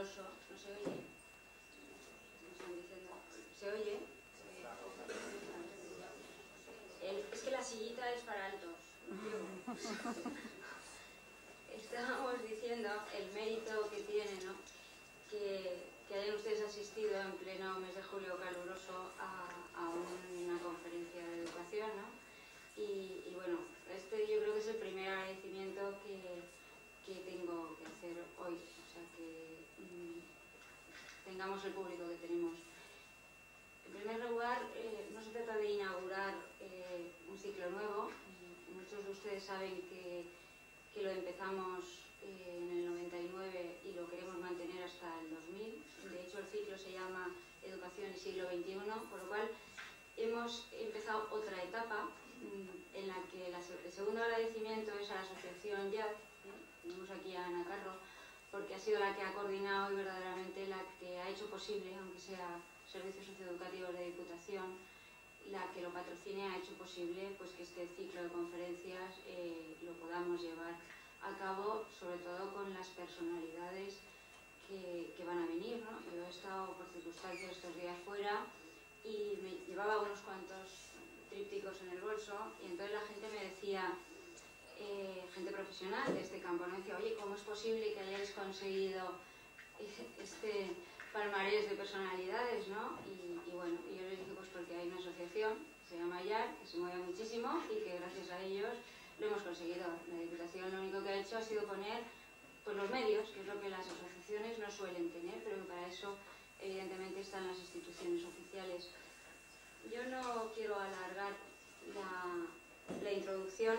no 0.00 0.06
se 0.06 0.20
oye. 0.72 0.96
¿Se 3.58 3.70
oye? 3.70 3.98
Es 7.32 7.40
que 7.42 7.50
la 7.50 7.62
sillita 7.62 8.10
es 8.14 8.22
para 8.22 8.46
altos. 8.46 8.76
Estábamos 11.76 12.42
diciendo 12.42 12.88
el 13.14 13.30
mérito 13.32 13.90
que 13.90 14.00
tiene, 14.04 14.42
¿no? 14.44 14.54
Que, 15.30 15.82
que, 16.08 16.14
hayan 16.14 16.36
ustedes 16.36 16.62
asistido 16.62 17.20
en 17.20 17.32
pleno 17.32 17.78
mes 17.80 17.94
de 17.94 18.02
julio 18.02 18.38
caluroso 18.38 19.12
a, 19.20 19.48
una 19.84 20.58
conferencia 20.62 21.26
de 21.26 21.42
educación, 21.42 21.90
¿no? 21.96 22.82
Y, 22.82 23.22
y, 23.28 23.34
bueno, 23.34 23.58
este 23.94 24.26
yo 24.26 24.40
creo 24.40 24.54
que 24.54 24.60
es 24.60 24.68
el 24.68 24.76
primer 24.76 25.10
agradecimiento 25.10 25.94
que, 26.06 26.40
que 27.04 27.20
tengo 27.20 27.76
que 27.76 27.84
hacer 27.84 28.24
hoy 28.38 28.58
tengamos 31.24 31.64
el 31.64 31.72
público 31.72 32.08
que 32.08 32.26
tenemos. 32.26 32.54
En 33.86 33.92
primer 33.92 34.30
lugar, 34.30 34.62
eh, 34.74 35.10
no 35.14 35.22
se 35.22 35.30
trata 35.30 35.56
de 35.56 35.70
inaugurar 35.70 36.34
eh, 36.60 37.10
un 37.28 37.38
ciclo 37.38 37.70
nuevo. 37.70 38.10
Muchos 38.74 39.04
de 39.04 39.10
ustedes 39.10 39.44
saben 39.44 39.82
que, 39.88 40.24
que 40.94 41.02
lo 41.02 41.10
empezamos 41.10 41.84
eh, 42.22 42.58
en 42.60 42.78
el 42.78 42.86
99 42.86 43.78
y 43.84 43.92
lo 43.92 44.08
queremos 44.08 44.38
mantener 44.38 44.82
hasta 44.84 45.08
el 45.20 45.30
2000. 45.30 46.12
De 46.12 46.22
hecho, 46.22 46.38
el 46.38 46.46
ciclo 46.46 46.76
se 46.78 46.92
llama 46.92 47.34
Educación 47.62 48.10
y 48.14 48.18
siglo 48.18 48.48
XXI, 48.48 48.74
por 49.10 49.22
lo 49.22 49.28
cual 49.28 49.48
hemos 50.16 50.66
empezado 50.72 51.28
otra 51.30 51.62
etapa 51.62 52.08
mmm, 52.40 52.96
en 52.96 53.08
la 53.08 53.16
que 53.30 53.48
el 53.48 53.92
segundo 53.92 54.22
agradecimiento 54.22 54.92
es 54.98 55.10
a 55.10 55.14
la 55.16 55.20
asociación 55.22 55.90
YAD, 55.90 56.12
tenemos 56.82 57.10
aquí 57.10 57.34
a 57.36 57.46
Ana 57.46 57.64
Carro, 57.64 57.92
porque 58.50 58.74
ha 58.74 58.78
sido 58.78 58.98
la 58.98 59.14
que 59.14 59.22
ha 59.22 59.32
coordinado 59.32 59.92
y 59.92 59.96
verdaderamente 59.96 60.66
la 60.66 60.82
que 60.98 61.18
ha 61.18 61.28
hecho 61.28 61.48
posible, 61.48 61.94
aunque 61.96 62.18
sea 62.18 62.60
Servicios 62.90 63.26
Socioeducativos 63.26 63.92
de 63.94 64.06
Diputación, 64.06 64.74
la 65.50 65.70
que 65.72 65.82
lo 65.82 65.90
patrocine 65.90 66.48
ha 66.48 66.58
hecho 66.58 66.74
posible 66.74 67.34
pues, 67.38 67.50
que 67.52 67.62
este 67.62 67.88
ciclo 67.96 68.22
de 68.22 68.28
conferencias 68.28 69.14
eh, 69.26 69.76
lo 69.82 69.92
podamos 69.94 70.42
llevar 70.42 70.74
a 71.22 71.36
cabo, 71.38 71.86
sobre 71.98 72.18
todo 72.18 72.52
con 72.52 72.72
las 72.74 72.88
personalidades 72.88 73.98
que, 74.68 75.24
van 75.24 75.42
a 75.42 75.46
venir. 75.46 75.82
¿no? 75.84 76.00
Yo 76.10 76.24
he 76.24 76.30
estado 76.30 76.72
por 76.74 76.86
circunstancias 76.88 77.52
estos 77.52 77.76
días 77.76 77.96
fuera 78.04 78.46
y 79.04 79.38
me 79.42 79.50
llevaba 79.66 80.02
unos 80.02 80.18
cuantos 80.20 80.90
trípticos 81.28 81.80
en 81.82 81.90
el 81.90 82.00
bolso 82.00 82.34
y 82.62 82.66
entonces 82.66 82.94
la 82.94 83.06
gente 83.06 83.28
me 83.28 83.44
decía, 83.50 83.98
eh, 84.80 85.24
gente 85.34 85.52
profesional 85.52 86.12
de 86.14 86.22
este 86.22 86.40
campo, 86.40 86.66
me 86.66 86.78
decía, 86.78 86.96
oye, 86.96 87.14
¿cómo 87.20 87.34
es 87.34 87.42
posible 87.42 87.92
que 87.92 88.00
hayáis 88.00 88.30
conseguido 88.30 89.14
este 90.18 90.70
palmarés 91.12 91.68
de 91.68 91.76
personalidades, 91.76 92.68
¿no? 92.68 92.98
Y, 93.06 93.50
y, 93.50 93.52
bueno, 93.52 93.78
yo 93.90 94.02
les 94.02 94.18
dije, 94.18 94.32
pues 94.36 94.48
porque 94.52 94.76
hay 94.76 94.88
una 94.88 94.98
asociación, 94.98 95.58
se 95.88 95.98
llama 95.98 96.22
YAR, 96.22 96.54
que 96.56 96.66
se 96.66 96.78
mueve 96.78 96.98
muchísimo 97.02 97.62
y 97.70 97.82
que 97.82 97.98
gracias 97.98 98.30
a 98.30 98.42
ellos 98.42 98.74
lo 99.18 99.26
hemos 99.26 99.42
conseguido. 99.42 99.86
La 100.12 100.20
Diputación 100.20 100.70
lo 100.70 100.82
único 100.82 101.02
que 101.02 101.08
ha 101.10 101.20
hecho 101.20 101.36
ha 101.36 101.42
sido 101.42 101.64
poner 101.64 102.02
pues, 102.64 102.76
los 102.76 102.90
medios, 102.90 103.28
que 103.30 103.40
es 103.40 103.46
lo 103.46 103.60
que 103.60 103.68
las 103.68 103.86
asociaciones 103.86 104.58
no 104.58 104.70
suelen 104.70 105.10
tener, 105.10 105.42
pero 105.42 105.56
que 105.56 105.68
para 105.68 105.88
eso 105.88 106.16
evidentemente 106.60 107.20
están 107.20 107.46
las 107.46 107.58
instituciones 107.58 108.22
oficiales. 108.24 108.90
Yo 109.92 110.04
no 110.06 110.52
quiero 110.54 110.76
alargar 110.78 111.32
la, 111.94 112.46
la 113.02 113.12
introducción, 113.12 113.76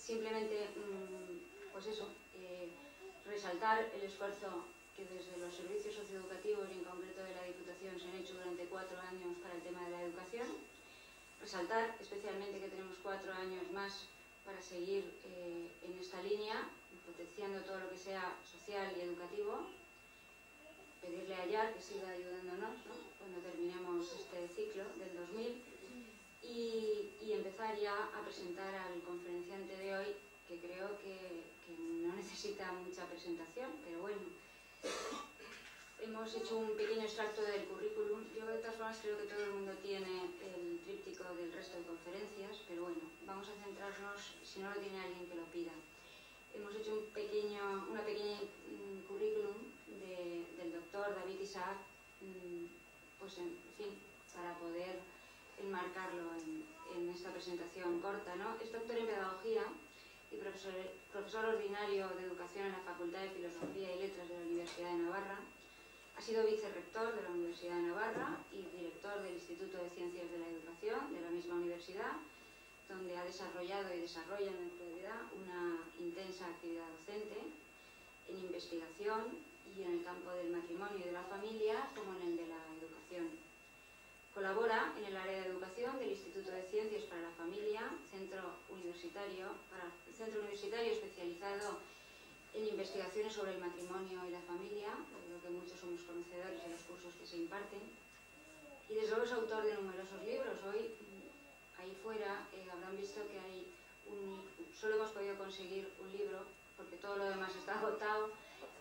simplemente, 0.00 0.68
mmm, 0.74 1.72
pues 1.72 1.86
eso, 1.86 2.08
eh, 2.34 2.68
resaltar 3.26 3.84
el 3.94 4.02
esfuerzo 4.02 4.64
que 4.96 5.04
desde 5.04 5.36
los 5.36 5.54
servicios 5.54 5.94
socioeducativos 5.94 6.68
y 6.70 6.78
en 6.80 6.84
concreto 6.84 7.22
de 7.22 7.34
la 7.34 7.44
Diputación 7.44 8.00
se 8.00 8.08
han 8.08 8.16
hecho 8.16 8.34
durante 8.34 8.64
cuatro 8.66 8.98
años 8.98 9.36
para 9.42 9.54
el 9.54 9.62
tema 9.62 9.84
de 9.84 9.90
la 9.90 10.02
educación. 10.02 10.48
Resaltar 11.40 11.96
especialmente 12.00 12.60
que 12.60 12.68
tenemos 12.68 12.96
cuatro 13.02 13.32
años 13.32 13.70
más 13.72 14.08
para 14.44 14.60
seguir 14.60 15.04
eh, 15.24 15.68
en 15.84 15.98
esta 15.98 16.22
línea, 16.22 16.68
potenciando 17.06 17.60
todo 17.60 17.80
lo 17.80 17.90
que 17.90 17.98
sea 17.98 18.36
social 18.44 18.92
y 18.96 19.02
educativo. 19.02 19.68
Pedirle 21.00 21.34
a 21.34 21.46
YAR 21.46 21.72
que 21.72 21.80
siga 21.80 22.10
ayudándonos 22.10 22.76
¿no? 22.84 22.94
cuando 23.18 23.40
terminemos 23.40 24.04
este 24.12 24.48
ciclo 24.48 24.84
del 24.98 25.16
2000 25.16 25.69
y, 26.42 27.10
y 27.22 27.32
empezar 27.32 27.78
ya 27.78 28.10
a 28.14 28.24
presentar 28.24 28.74
al 28.74 29.00
conferenciante 29.02 29.76
de 29.76 29.96
hoy 29.96 30.06
que 30.48 30.58
creo 30.58 30.98
que, 30.98 31.44
que 31.66 31.72
no 32.02 32.14
necesita 32.16 32.72
mucha 32.72 33.06
presentación, 33.06 33.70
pero 33.84 34.00
bueno, 34.00 34.20
Hemos 36.02 36.34
hecho 36.34 36.56
un 36.56 36.74
pequeño 36.76 37.02
extracto 37.02 37.42
del 37.42 37.66
currículum. 37.66 38.24
Yo 38.34 38.46
de 38.46 38.58
todas 38.58 38.76
formas 38.76 38.98
creo 39.02 39.18
que 39.18 39.28
todo 39.28 39.44
el 39.44 39.52
mundo 39.52 39.72
tiene 39.82 40.32
el 40.40 40.80
tríptico 40.80 41.24
del 41.34 41.52
resto 41.52 41.76
de 41.76 41.84
conferencias, 41.84 42.64
pero 42.66 42.84
bueno, 42.84 43.04
vamos 43.26 43.46
a 43.48 43.62
centrarnos, 43.62 44.32
si 44.42 44.60
no 44.60 44.72
lo 44.72 44.80
tiene 44.80 44.98
alguien 44.98 45.28
que 45.28 45.34
lo 45.34 45.44
pida. 45.52 45.72
Hemos 46.54 46.74
hecho 46.74 46.94
un 46.94 47.04
pequeño, 47.12 47.86
una 47.90 48.00
pequeña 48.00 48.40
um, 48.40 49.02
currículum 49.06 49.60
de, 50.00 50.46
del 50.56 50.72
doctor 50.72 51.14
David 51.14 51.38
Isaac, 51.38 51.76
um, 52.22 52.66
pues 53.18 53.36
en 53.36 53.52
fin, 53.76 53.92
para 54.34 54.56
poder 54.58 55.00
enmarcarlo 55.62 56.32
en, 56.34 56.64
en 56.96 57.08
esta 57.10 57.30
presentación 57.30 58.00
corta. 58.00 58.34
¿no? 58.36 58.56
Es 58.62 58.72
doctor 58.72 58.96
en 58.96 59.06
pedagogía, 59.06 59.64
y 60.30 60.36
profesor, 60.36 60.72
profesor 61.10 61.44
ordinario 61.44 62.08
de 62.14 62.22
Educación 62.24 62.66
en 62.66 62.72
la 62.72 62.86
Facultad 62.86 63.20
de 63.22 63.30
Filosofía 63.30 63.94
y 63.94 63.98
Letras 63.98 64.28
de 64.28 64.38
la 64.38 64.46
Universidad 64.46 64.90
de 64.90 65.02
Navarra. 65.02 65.38
Ha 66.16 66.22
sido 66.22 66.46
vicerrector 66.46 67.14
de 67.14 67.22
la 67.22 67.30
Universidad 67.30 67.76
de 67.76 67.90
Navarra 67.90 68.38
y 68.52 68.62
director 68.76 69.22
del 69.22 69.34
Instituto 69.34 69.78
de 69.78 69.90
Ciencias 69.90 70.30
de 70.30 70.38
la 70.38 70.48
Educación 70.48 71.12
de 71.12 71.20
la 71.20 71.30
misma 71.30 71.54
universidad, 71.54 72.14
donde 72.88 73.16
ha 73.16 73.24
desarrollado 73.24 73.94
y 73.94 74.00
desarrolla 74.02 74.50
en 74.50 74.60
la 74.60 74.66
actualidad 74.66 75.20
una 75.34 75.82
intensa 75.98 76.46
actividad 76.46 76.86
docente 76.98 77.38
en 78.28 78.38
investigación 78.38 79.50
y 79.76 79.82
en 79.82 79.98
el 79.98 80.04
campo 80.04 80.30
del 80.32 80.50
matrimonio 80.50 80.98
y 80.98 81.08
de 81.08 81.12
la 81.12 81.22
familia, 81.24 81.90
como 81.94 82.14
en 82.18 82.22
el 82.28 82.36
de 82.36 82.46
la 82.46 82.60
educación. 82.78 83.49
Colabora 84.34 84.94
en 84.96 85.04
el 85.06 85.16
área 85.16 85.42
de 85.42 85.48
educación 85.48 85.98
del 85.98 86.10
Instituto 86.10 86.52
de 86.52 86.62
Ciencias 86.70 87.02
para 87.04 87.22
la 87.22 87.30
Familia, 87.32 87.82
centro 88.10 88.62
universitario, 88.70 89.50
para, 89.68 89.90
centro 90.16 90.40
universitario 90.40 90.92
especializado 90.92 91.78
en 92.54 92.68
investigaciones 92.68 93.32
sobre 93.32 93.54
el 93.54 93.58
matrimonio 93.58 94.22
y 94.28 94.30
la 94.30 94.40
familia, 94.42 94.94
de 95.26 95.34
lo 95.34 95.42
que 95.42 95.50
muchos 95.50 95.80
somos 95.80 96.00
conocedores 96.02 96.62
de 96.62 96.70
los 96.70 96.80
cursos 96.82 97.12
que 97.18 97.26
se 97.26 97.38
imparten. 97.38 97.82
Y 98.88 98.94
desde 98.94 99.10
luego 99.10 99.24
es 99.24 99.32
autor 99.32 99.64
de 99.64 99.74
numerosos 99.74 100.22
libros. 100.22 100.62
Hoy, 100.62 100.94
ahí 101.78 101.90
fuera, 102.00 102.46
eh, 102.54 102.70
habrán 102.70 102.96
visto 102.96 103.26
que 103.26 103.38
hay 103.38 103.66
un, 104.06 104.46
solo 104.78 104.94
hemos 104.94 105.10
podido 105.10 105.36
conseguir 105.38 105.90
un 105.98 106.10
libro, 106.12 106.46
porque 106.76 106.96
todo 106.96 107.16
lo 107.16 107.30
demás 107.30 107.54
está 107.56 107.80
agotado, 107.80 108.30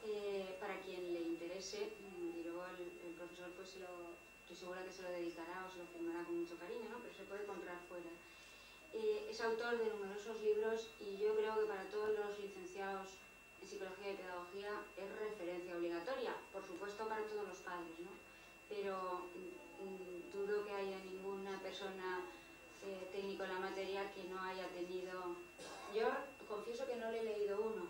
eh, 0.05 0.57
para 0.59 0.79
quien 0.81 1.11
le 1.11 1.21
interese, 1.21 1.89
y 2.05 2.43
luego 2.43 2.65
el, 2.77 3.09
el 3.09 3.13
profesor 3.17 3.49
pues 3.57 3.69
se 3.69 3.79
lo 3.79 4.28
estoy 4.49 4.65
segura 4.65 4.81
que 4.81 4.91
se 4.91 5.03
lo 5.03 5.09
dedicará 5.13 5.61
o 5.61 5.69
se 5.69 5.77
lo 5.77 5.85
firmará 5.93 6.25
con 6.25 6.41
mucho 6.41 6.57
cariño, 6.57 6.89
¿no? 6.89 6.97
pero 6.97 7.13
se 7.13 7.29
puede 7.29 7.45
comprar 7.45 7.77
fuera. 7.85 8.09
Eh, 8.97 9.29
es 9.29 9.39
autor 9.41 9.77
de 9.77 9.93
numerosos 9.93 10.41
libros 10.41 10.89
y 10.97 11.21
yo 11.21 11.37
creo 11.37 11.53
que 11.53 11.69
para 11.69 11.85
todos 11.93 12.17
los 12.17 12.33
licenciados 12.39 13.13
en 13.61 13.69
Psicología 13.69 14.09
y 14.09 14.17
Pedagogía 14.17 14.73
es 14.97 15.05
referencia 15.21 15.77
obligatoria, 15.77 16.33
por 16.51 16.65
supuesto 16.65 17.07
para 17.07 17.29
todos 17.29 17.47
los 17.47 17.59
padres, 17.59 17.93
¿no? 18.01 18.09
pero 18.67 19.29
mm, 19.37 20.33
dudo 20.33 20.65
que 20.65 20.73
haya 20.73 20.97
ninguna 21.05 21.61
persona 21.61 22.25
eh, 22.89 23.05
técnico 23.13 23.43
en 23.43 23.53
la 23.53 23.59
materia 23.59 24.11
que 24.13 24.23
no 24.23 24.41
haya 24.41 24.65
tenido... 24.69 25.37
Yo 25.93 26.09
confieso 26.47 26.87
que 26.87 26.95
no 26.95 27.11
le 27.11 27.21
he 27.21 27.37
leído 27.37 27.61
uno, 27.61 27.85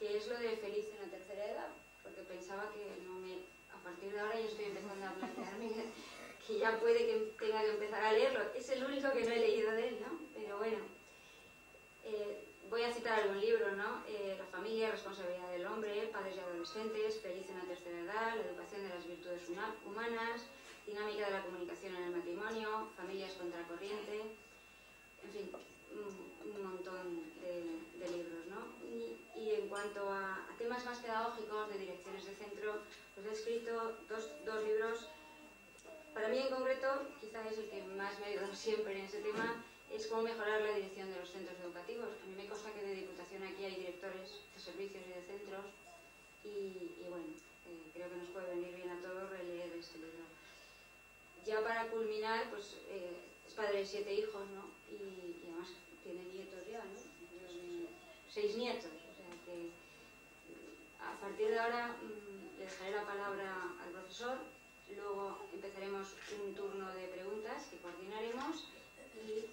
que 0.00 0.16
es 0.16 0.26
lo 0.26 0.38
de 0.38 0.56
Feliz 0.56 0.86
en 0.90 1.06
la 1.06 1.10
tercera 1.18 1.46
edad, 1.46 1.68
porque 2.02 2.22
pensaba 2.22 2.68
que 2.74 2.98
no 3.06 3.14
me 3.14 3.51
partir 3.82 4.12
de 4.12 4.20
ahora 4.20 4.40
yo 4.40 4.46
estoy 4.46 4.64
empezando 4.66 5.06
a 5.06 5.12
plantearme 5.12 5.70
que 6.46 6.58
ya 6.58 6.78
puede 6.78 7.06
que 7.06 7.32
tenga 7.38 7.62
que 7.62 7.70
empezar 7.70 8.04
a 8.04 8.12
leerlo. 8.12 8.40
Es 8.54 8.68
el 8.70 8.84
único 8.84 9.12
que 9.12 9.24
no 9.24 9.32
he 9.32 9.38
leído 9.38 9.70
de 9.72 9.88
él, 9.88 9.98
¿no? 10.00 10.18
Pero 10.34 10.58
bueno, 10.58 10.78
eh, 12.04 12.44
voy 12.68 12.82
a 12.82 12.92
citar 12.92 13.20
algún 13.20 13.40
libro, 13.40 13.70
¿no? 13.76 14.02
Eh, 14.08 14.34
la 14.38 14.46
familia, 14.46 14.90
responsabilidad 14.90 15.50
del 15.50 15.66
hombre, 15.66 16.08
padres 16.12 16.36
y 16.36 16.40
adolescentes, 16.40 17.20
feliz 17.20 17.48
en 17.48 17.58
la 17.58 17.64
tercera 17.64 18.00
edad, 18.00 18.36
la 18.36 18.42
educación 18.42 18.82
de 18.82 18.88
las 18.88 19.06
virtudes 19.06 19.42
humanas, 19.84 20.42
dinámica 20.86 21.26
de 21.26 21.30
la 21.32 21.42
comunicación 21.42 21.94
en 21.96 22.02
el 22.04 22.16
matrimonio, 22.16 22.88
familias 22.96 23.32
contracorriente, 23.34 24.22
en 25.22 25.30
fin, 25.30 25.52
un 25.92 26.62
montón 26.62 27.22
de, 27.42 28.08
libros. 28.10 28.46
¿no? 28.48 28.66
Y, 28.88 29.50
en 29.54 29.68
cuanto 29.68 30.08
a, 30.08 30.46
a, 30.48 30.56
temas 30.58 30.84
más 30.84 30.98
pedagógicos 30.98 31.68
de 31.68 31.78
direcciones 31.78 32.24
de 32.24 32.34
centro, 32.34 32.80
pues 33.14 33.26
he 33.26 33.32
escrito 33.32 33.96
dos, 34.08 34.30
dos 34.44 34.64
libros. 34.64 35.08
Para 36.14 36.28
mí 36.28 36.38
en 36.38 36.48
concreto, 36.48 37.08
quizá 37.20 37.46
es 37.48 37.58
el 37.58 37.68
que 37.70 37.82
más 37.96 38.18
me 38.18 38.26
ha 38.26 38.28
ayudado 38.28 38.54
siempre 38.66 38.98
en 38.98 39.04
ese 39.04 39.20
tema, 39.20 39.64
es 39.90 40.06
cómo 40.06 40.22
mejorar 40.22 40.62
la 40.62 40.74
dirección 40.74 41.12
de 41.12 41.20
los 41.20 41.28
centros 41.28 41.58
educativos. 41.60 42.08
A 42.22 42.26
mí 42.26 42.34
me 42.36 42.48
consta 42.48 42.72
que 42.72 42.82
de 42.82 42.94
Diputación 42.94 43.42
aquí 43.44 43.64
hay 43.64 43.76
directores 43.76 44.40
de 44.54 44.60
servicios 44.60 45.02
y 45.06 45.12
de 45.12 45.22
centros 45.22 45.66
y, 46.44 47.08
bueno, 47.08 47.26
eh, 47.68 47.90
creo 47.92 48.08
que 48.08 48.16
nos 48.16 48.28
puede 48.30 48.54
venir 48.56 48.74
bien 48.74 48.90
a 48.90 49.00
todos 49.02 49.30
releer 49.30 49.70
este 49.78 49.98
libro. 49.98 50.24
Ya 51.44 51.60
para 51.62 51.88
culminar, 51.88 52.50
pues 52.50 52.76
eh, 52.88 53.16
es 53.46 53.52
padre 53.54 53.78
de 53.78 53.86
siete 53.86 54.14
hijos, 54.14 54.48
¿no? 54.50 54.70
Y, 54.90 55.36
además 55.44 55.68
tiene 56.02 56.24
nietos 56.24 56.66
ya, 56.70 56.78
¿no? 56.78 57.12
Seis 58.32 58.56
nietos, 58.56 58.86
o 58.86 59.12
sea 59.14 59.28
que 59.44 59.68
a 60.98 61.20
partir 61.20 61.48
de 61.48 61.58
ahora 61.58 61.96
mm, 62.00 62.41
dejaré 62.62 62.92
la 62.92 63.04
palabra 63.04 63.74
al 63.82 63.90
profesor, 63.90 64.38
luego 64.94 65.48
empezaremos 65.52 66.08
un 66.38 66.54
turno 66.54 66.94
de 66.94 67.08
preguntas 67.08 67.66
que 67.70 67.78
coordinaremos 67.78 68.68
y 69.18 69.46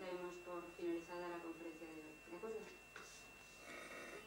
daremos 0.00 0.34
por 0.46 0.62
finalizada 0.76 1.28
la 1.28 1.42
conferencia 1.42 1.86
de 1.86 1.92
hoy. 1.92 2.14
¿De 2.30 2.36
acuerdo? 2.36 2.58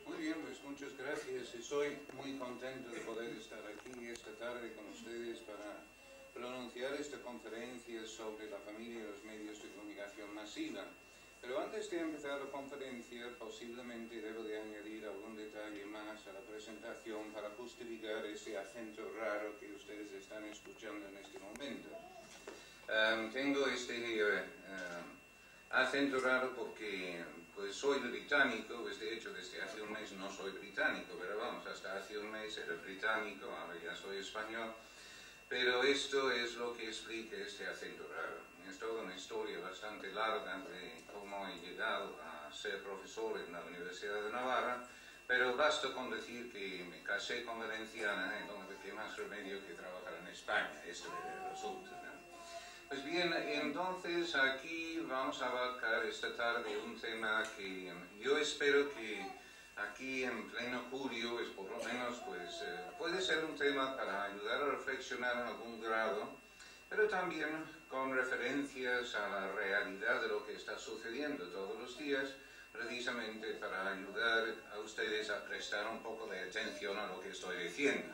Muy 0.06 0.18
bien, 0.18 0.42
pues 0.42 0.62
muchas 0.64 0.98
gracias. 0.98 1.54
Estoy 1.56 1.98
muy 2.14 2.38
contento 2.38 2.90
de 2.90 3.00
poder 3.02 3.32
estar 3.38 3.62
aquí 3.66 4.08
esta 4.08 4.32
tarde 4.34 4.74
con 4.74 4.86
ustedes 4.90 5.40
para 5.40 5.84
pronunciar 6.34 6.94
esta 6.96 7.22
conferencia 7.22 8.06
sobre 8.06 8.50
la 8.50 8.58
familia 8.60 9.00
y 9.00 9.08
los 9.08 9.24
medios 9.24 9.62
de 9.62 9.70
comunicación 9.70 10.34
masiva. 10.34 10.86
Pero 11.44 11.60
antes 11.60 11.90
de 11.90 12.00
empezar 12.00 12.40
la 12.40 12.50
conferencia, 12.50 13.28
posiblemente 13.38 14.22
debo 14.22 14.44
de 14.44 14.62
añadir 14.62 15.04
algún 15.06 15.36
detalle 15.36 15.84
más 15.86 16.26
a 16.26 16.32
la 16.32 16.40
presentación 16.40 17.34
para 17.34 17.50
justificar 17.50 18.26
ese 18.26 18.58
acento 18.58 19.12
raro 19.20 19.60
que 19.60 19.70
ustedes 19.74 20.10
están 20.14 20.46
escuchando 20.46 21.06
en 21.10 21.18
este 21.18 21.40
momento. 21.40 21.90
Tengo 23.34 23.68
este 23.68 24.24
uh, 24.24 24.40
acento 25.72 26.22
raro 26.22 26.56
porque 26.56 27.22
pues 27.54 27.76
soy 27.76 28.00
británico, 28.00 28.82
pues 28.82 29.02
de 29.02 29.14
hecho 29.14 29.34
desde 29.34 29.62
hace 29.62 29.82
un 29.82 29.92
mes 29.92 30.14
no 30.14 30.32
soy 30.32 30.52
británico, 30.52 31.18
pero 31.20 31.38
vamos, 31.38 31.68
hasta 31.68 31.98
hace 31.98 32.18
un 32.18 32.32
mes 32.32 32.58
era 32.58 32.74
británico, 32.76 33.52
ahora 33.52 33.78
ya 33.84 33.94
soy 33.94 34.20
español. 34.20 34.74
Pero 35.50 35.84
esto 35.84 36.32
es 36.32 36.56
lo 36.56 36.74
que 36.74 36.88
explica 36.88 37.36
este 37.36 37.68
acento 37.68 38.08
raro 38.08 38.53
es 38.74 38.80
toda 38.80 39.04
una 39.04 39.16
historia 39.16 39.60
bastante 39.60 40.12
larga 40.12 40.58
de 40.58 41.04
cómo 41.14 41.48
he 41.48 41.60
llegado 41.60 42.20
a 42.24 42.52
ser 42.52 42.82
profesor 42.82 43.40
en 43.40 43.54
la 43.54 43.62
Universidad 43.62 44.24
de 44.24 44.32
Navarra, 44.32 44.88
pero 45.28 45.56
basta 45.56 45.94
con 45.94 46.10
decir 46.10 46.52
que 46.52 46.84
me 46.90 47.04
casé 47.04 47.46
con 47.46 47.60
valenciana, 47.60 48.40
entonces 48.40 48.78
qué 48.84 48.92
más 48.92 49.16
remedio 49.16 49.64
que 49.68 49.74
trabajar 49.74 50.16
en 50.20 50.28
España, 50.28 50.72
esto 50.88 51.08
es 51.08 51.40
el 51.40 51.52
asunto. 51.54 51.92
Pues 52.90 53.06
bien, 53.06 53.32
entonces 53.34 54.34
aquí 54.36 55.06
vamos 55.08 55.40
a 55.44 55.50
abarcar 55.50 56.06
esta 56.06 56.36
tarde 56.36 56.76
un 56.78 57.00
tema 57.00 57.44
que 57.56 57.94
yo 58.20 58.38
espero 58.40 58.92
que 58.96 59.24
aquí 59.76 60.24
en 60.24 60.50
pleno 60.50 60.82
julio, 60.90 61.40
es 61.40 61.50
por 61.50 61.70
lo 61.70 61.78
menos, 61.84 62.18
pues 62.26 62.62
eh, 62.64 62.92
puede 62.98 63.22
ser 63.22 63.46
un 63.46 63.56
tema 63.56 63.96
para 63.96 64.24
ayudar 64.24 64.64
a 64.64 64.72
reflexionar 64.72 65.38
en 65.38 65.48
algún 65.48 65.82
grado, 65.82 66.30
pero 66.90 67.08
también 67.08 67.83
con 67.94 68.12
referencias 68.16 69.14
a 69.14 69.30
la 69.30 69.52
realidad 69.52 70.20
de 70.24 70.28
lo 70.28 70.44
que 70.44 70.54
está 70.54 70.80
sucediendo 70.80 71.46
todos 71.50 71.80
los 71.80 71.96
días, 71.96 72.28
precisamente 72.72 73.54
para 73.54 73.94
ayudar 73.94 74.48
a 74.74 74.80
ustedes 74.80 75.30
a 75.30 75.46
prestar 75.46 75.86
un 75.88 76.02
poco 76.02 76.26
de 76.26 76.40
atención 76.40 76.98
a 76.98 77.06
lo 77.06 77.22
que 77.22 77.30
estoy 77.30 77.56
diciendo. 77.58 78.12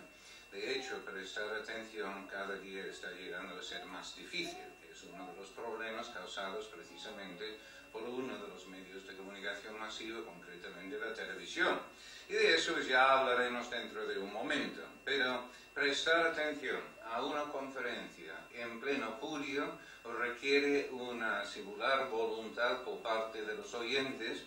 De 0.51 0.75
hecho, 0.75 0.99
prestar 1.05 1.47
atención 1.55 2.27
cada 2.27 2.57
día 2.57 2.87
está 2.87 3.09
llegando 3.11 3.57
a 3.57 3.63
ser 3.63 3.85
más 3.85 4.17
difícil, 4.17 4.59
que 4.81 4.91
es 4.91 5.01
uno 5.03 5.31
de 5.31 5.37
los 5.39 5.49
problemas 5.51 6.09
causados 6.09 6.65
precisamente 6.65 7.57
por 7.93 8.03
uno 8.03 8.37
de 8.37 8.49
los 8.49 8.67
medios 8.67 9.07
de 9.07 9.15
comunicación 9.15 9.79
masiva, 9.79 10.25
concretamente 10.25 10.99
la 10.99 11.13
televisión. 11.13 11.79
Y 12.27 12.33
de 12.33 12.55
eso 12.55 12.77
ya 12.81 13.17
hablaremos 13.17 13.71
dentro 13.71 14.05
de 14.05 14.19
un 14.19 14.33
momento. 14.33 14.81
Pero 15.05 15.45
prestar 15.73 16.27
atención 16.27 16.81
a 17.11 17.23
una 17.23 17.44
conferencia 17.45 18.33
en 18.53 18.79
pleno 18.79 19.17
julio 19.19 19.77
requiere 20.17 20.89
una 20.91 21.45
singular 21.45 22.09
voluntad 22.09 22.83
por 22.83 23.00
parte 23.00 23.44
de 23.44 23.56
los 23.56 23.73
oyentes 23.73 24.44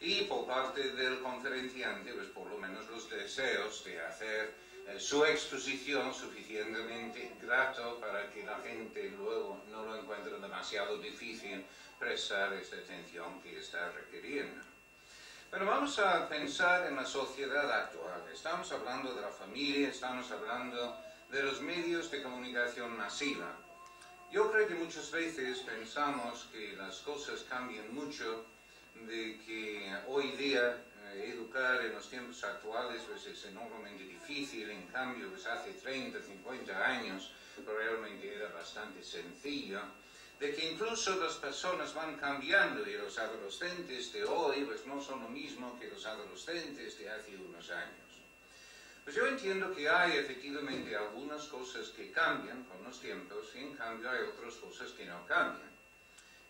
y 0.00 0.22
por 0.22 0.46
parte 0.46 0.92
del 0.92 1.20
conferenciante, 1.20 2.12
pues 2.12 2.28
por 2.28 2.50
lo 2.50 2.58
menos 2.58 2.88
los 2.90 3.08
deseos 3.08 3.84
de 3.84 4.00
hacer 4.00 4.54
eh, 4.88 5.00
su 5.00 5.24
exposición 5.24 6.12
suficientemente 6.14 7.32
grato 7.40 7.98
para 7.98 8.30
que 8.30 8.44
la 8.44 8.58
gente 8.58 9.10
luego 9.16 9.62
no 9.70 9.84
lo 9.84 9.96
encuentre 9.96 10.38
demasiado 10.38 10.98
difícil 10.98 11.64
prestar 11.98 12.52
esta 12.52 12.76
atención 12.76 13.40
que 13.40 13.58
está 13.58 13.90
requiriendo. 13.90 14.62
Pero 15.50 15.64
vamos 15.64 15.98
a 15.98 16.28
pensar 16.28 16.86
en 16.86 16.96
la 16.96 17.06
sociedad 17.06 17.70
actual. 17.70 18.22
Estamos 18.32 18.70
hablando 18.72 19.14
de 19.14 19.22
la 19.22 19.30
familia, 19.30 19.88
estamos 19.88 20.30
hablando 20.30 20.96
de 21.30 21.42
los 21.42 21.60
medios 21.60 22.10
de 22.10 22.22
comunicación 22.22 22.96
masiva. 22.96 23.56
Yo 24.30 24.50
creo 24.50 24.68
que 24.68 24.74
muchas 24.74 25.10
veces 25.10 25.58
pensamos 25.60 26.46
que 26.52 26.76
las 26.76 26.98
cosas 26.98 27.44
cambian 27.48 27.92
mucho, 27.94 28.44
de 28.94 29.38
que 29.44 29.94
hoy 30.06 30.30
día 30.32 30.82
eh, 31.04 31.32
educar 31.34 31.82
en 31.82 31.92
los 31.92 32.08
tiempos 32.08 32.42
actuales 32.44 33.02
pues, 33.08 33.26
es 33.26 33.44
enormemente 33.44 34.04
difícil, 34.04 34.70
en 34.70 34.86
cambio 34.86 35.28
pues, 35.28 35.46
hace 35.46 35.72
30, 35.72 36.22
50 36.22 36.86
años 36.86 37.30
realmente 37.64 38.34
era 38.34 38.48
bastante 38.48 39.02
sencillo, 39.02 39.80
de 40.38 40.54
que 40.54 40.72
incluso 40.72 41.16
las 41.16 41.34
personas 41.36 41.94
van 41.94 42.16
cambiando 42.16 42.88
y 42.88 42.94
los 42.94 43.18
adolescentes 43.18 44.12
de 44.12 44.24
hoy 44.24 44.64
pues, 44.64 44.84
no 44.86 45.00
son 45.00 45.22
lo 45.22 45.28
mismo 45.28 45.78
que 45.78 45.88
los 45.88 46.04
adolescentes 46.04 46.98
de 46.98 47.10
hace 47.10 47.36
unos 47.36 47.70
años. 47.70 48.05
Pues 49.06 49.14
yo 49.14 49.24
entiendo 49.28 49.72
que 49.72 49.88
hay 49.88 50.18
efectivamente 50.18 50.96
algunas 50.96 51.44
cosas 51.44 51.90
que 51.90 52.10
cambian 52.10 52.64
con 52.64 52.82
los 52.82 53.00
tiempos 53.00 53.52
y 53.54 53.58
en 53.58 53.76
cambio 53.76 54.10
hay 54.10 54.24
otras 54.24 54.54
cosas 54.54 54.90
que 54.90 55.06
no 55.06 55.24
cambian. 55.28 55.70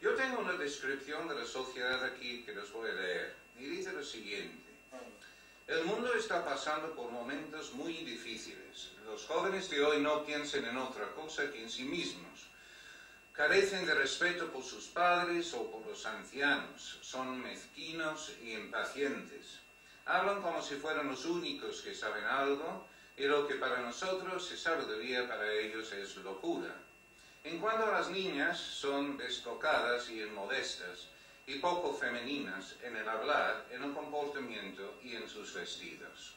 Yo 0.00 0.14
tengo 0.14 0.38
una 0.38 0.54
descripción 0.54 1.28
de 1.28 1.34
la 1.34 1.44
sociedad 1.44 2.02
aquí 2.02 2.44
que 2.46 2.54
les 2.54 2.72
voy 2.72 2.88
a 2.88 2.94
leer 2.94 3.34
y 3.58 3.66
dice 3.66 3.92
lo 3.92 4.02
siguiente. 4.02 4.70
El 5.66 5.84
mundo 5.84 6.14
está 6.14 6.42
pasando 6.46 6.94
por 6.94 7.10
momentos 7.10 7.74
muy 7.74 7.92
difíciles. 7.92 8.92
Los 9.04 9.26
jóvenes 9.26 9.68
de 9.68 9.84
hoy 9.84 10.00
no 10.00 10.24
piensan 10.24 10.64
en 10.64 10.78
otra 10.78 11.12
cosa 11.12 11.52
que 11.52 11.62
en 11.62 11.68
sí 11.68 11.82
mismos. 11.82 12.46
Carecen 13.34 13.84
de 13.84 13.94
respeto 13.96 14.50
por 14.50 14.64
sus 14.64 14.86
padres 14.86 15.52
o 15.52 15.70
por 15.70 15.86
los 15.86 16.06
ancianos. 16.06 17.00
Son 17.02 17.38
mezquinos 17.38 18.32
y 18.42 18.52
impacientes 18.54 19.65
hablan 20.06 20.40
como 20.40 20.62
si 20.62 20.76
fueran 20.76 21.08
los 21.08 21.24
únicos 21.24 21.82
que 21.82 21.94
saben 21.94 22.24
algo 22.24 22.86
y 23.16 23.24
lo 23.24 23.46
que 23.46 23.56
para 23.56 23.80
nosotros 23.80 24.50
es 24.50 24.60
sabiduría 24.60 25.28
para 25.28 25.52
ellos 25.52 25.92
es 25.92 26.16
locura. 26.16 26.74
En 27.44 27.58
cuanto 27.58 27.86
a 27.86 27.92
las 27.92 28.10
niñas, 28.10 28.58
son 28.58 29.16
descocadas 29.16 30.10
y 30.10 30.22
inmodestas 30.22 31.08
y 31.46 31.58
poco 31.58 31.94
femeninas 31.94 32.74
en 32.82 32.96
el 32.96 33.08
hablar, 33.08 33.66
en 33.70 33.84
el 33.84 33.92
comportamiento 33.92 34.98
y 35.02 35.14
en 35.14 35.28
sus 35.28 35.54
vestidos. 35.54 36.34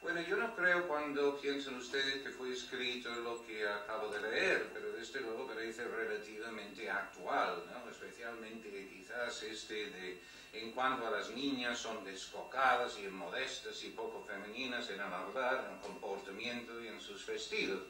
Bueno, 0.00 0.20
yo 0.22 0.36
no 0.36 0.54
creo 0.56 0.88
cuando 0.88 1.40
piensan 1.40 1.76
ustedes 1.76 2.22
que 2.22 2.30
fue 2.30 2.52
escrito 2.52 3.08
lo 3.10 3.44
que 3.46 3.66
acabo 3.68 4.08
de 4.08 4.20
leer, 4.20 4.70
pero 4.74 4.92
desde 4.92 5.20
luego 5.20 5.46
parece 5.46 5.84
relativamente 5.84 6.90
actual, 6.90 7.62
¿no? 7.72 7.88
especialmente 7.88 8.88
quizás 8.92 9.42
este 9.44 9.90
de 9.90 10.20
en 10.52 10.72
cuanto 10.72 11.06
a 11.06 11.10
las 11.10 11.30
niñas 11.30 11.78
son 11.78 12.04
descocadas 12.04 12.98
y 12.98 13.04
inmodestas 13.04 13.82
y 13.84 13.90
poco 13.90 14.24
femeninas 14.24 14.88
en 14.90 15.00
el 15.00 15.12
hablar, 15.12 15.68
en 15.70 15.78
comportamiento 15.78 16.82
y 16.82 16.88
en 16.88 17.00
sus 17.00 17.26
vestidos. 17.26 17.82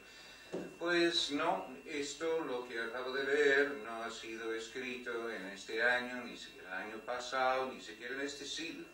Pues 0.79 1.31
no, 1.31 1.67
esto 1.85 2.39
lo 2.41 2.67
que 2.67 2.79
acabo 2.79 3.11
de 3.11 3.23
leer 3.23 3.71
no 3.83 4.03
ha 4.03 4.11
sido 4.11 4.53
escrito 4.53 5.29
en 5.29 5.47
este 5.47 5.81
año, 5.81 6.23
ni 6.23 6.37
siquiera 6.37 6.83
el 6.83 6.91
año 6.91 6.99
pasado, 6.99 7.71
ni 7.73 7.81
siquiera 7.81 8.15
en 8.15 8.21
este 8.21 8.45
siglo. 8.45 8.85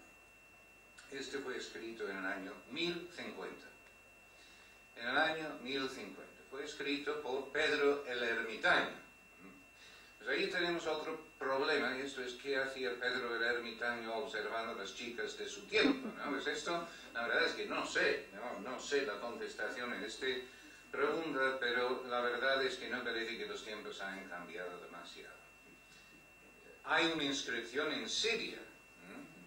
Este 1.11 1.39
fue 1.39 1.57
escrito 1.57 2.07
en 2.09 2.17
el 2.17 2.25
año 2.25 2.53
1050. 2.71 3.67
En 4.95 5.07
el 5.07 5.17
año 5.17 5.59
1050. 5.61 6.21
Fue 6.49 6.63
escrito 6.63 7.21
por 7.21 7.51
Pedro 7.51 8.05
el 8.07 8.23
Ermitaño 8.23 9.08
pues 10.29 10.41
ahí 10.41 10.47
tenemos 10.47 10.85
otro 10.85 11.19
problema, 11.39 11.97
y 11.97 12.01
esto 12.01 12.21
es 12.21 12.33
qué 12.33 12.55
hacía 12.55 12.91
Pedro 12.99 13.35
el 13.35 13.41
ermitaño 13.41 14.13
observando 14.13 14.75
las 14.75 14.93
chicas 14.93 15.35
de 15.39 15.49
su 15.49 15.61
tiempo. 15.61 16.07
¿no? 16.19 16.29
Pues 16.29 16.45
esto, 16.45 16.87
la 17.15 17.27
verdad 17.27 17.45
es 17.45 17.53
que 17.53 17.65
no 17.65 17.83
sé, 17.83 18.27
no, 18.35 18.59
no 18.59 18.79
sé 18.79 19.07
la 19.07 19.19
contestación 19.19 19.91
en 19.91 20.03
esta 20.03 20.27
pregunta, 20.91 21.57
pero 21.59 22.05
la 22.07 22.21
verdad 22.21 22.63
es 22.63 22.75
que 22.75 22.89
no 22.89 23.03
parece 23.03 23.39
que 23.39 23.47
los 23.47 23.65
tiempos 23.65 23.99
hayan 24.01 24.29
cambiado 24.29 24.79
demasiado. 24.81 25.33
Hay 26.83 27.11
una 27.11 27.23
inscripción 27.23 27.91
en 27.91 28.07
Siria 28.07 28.59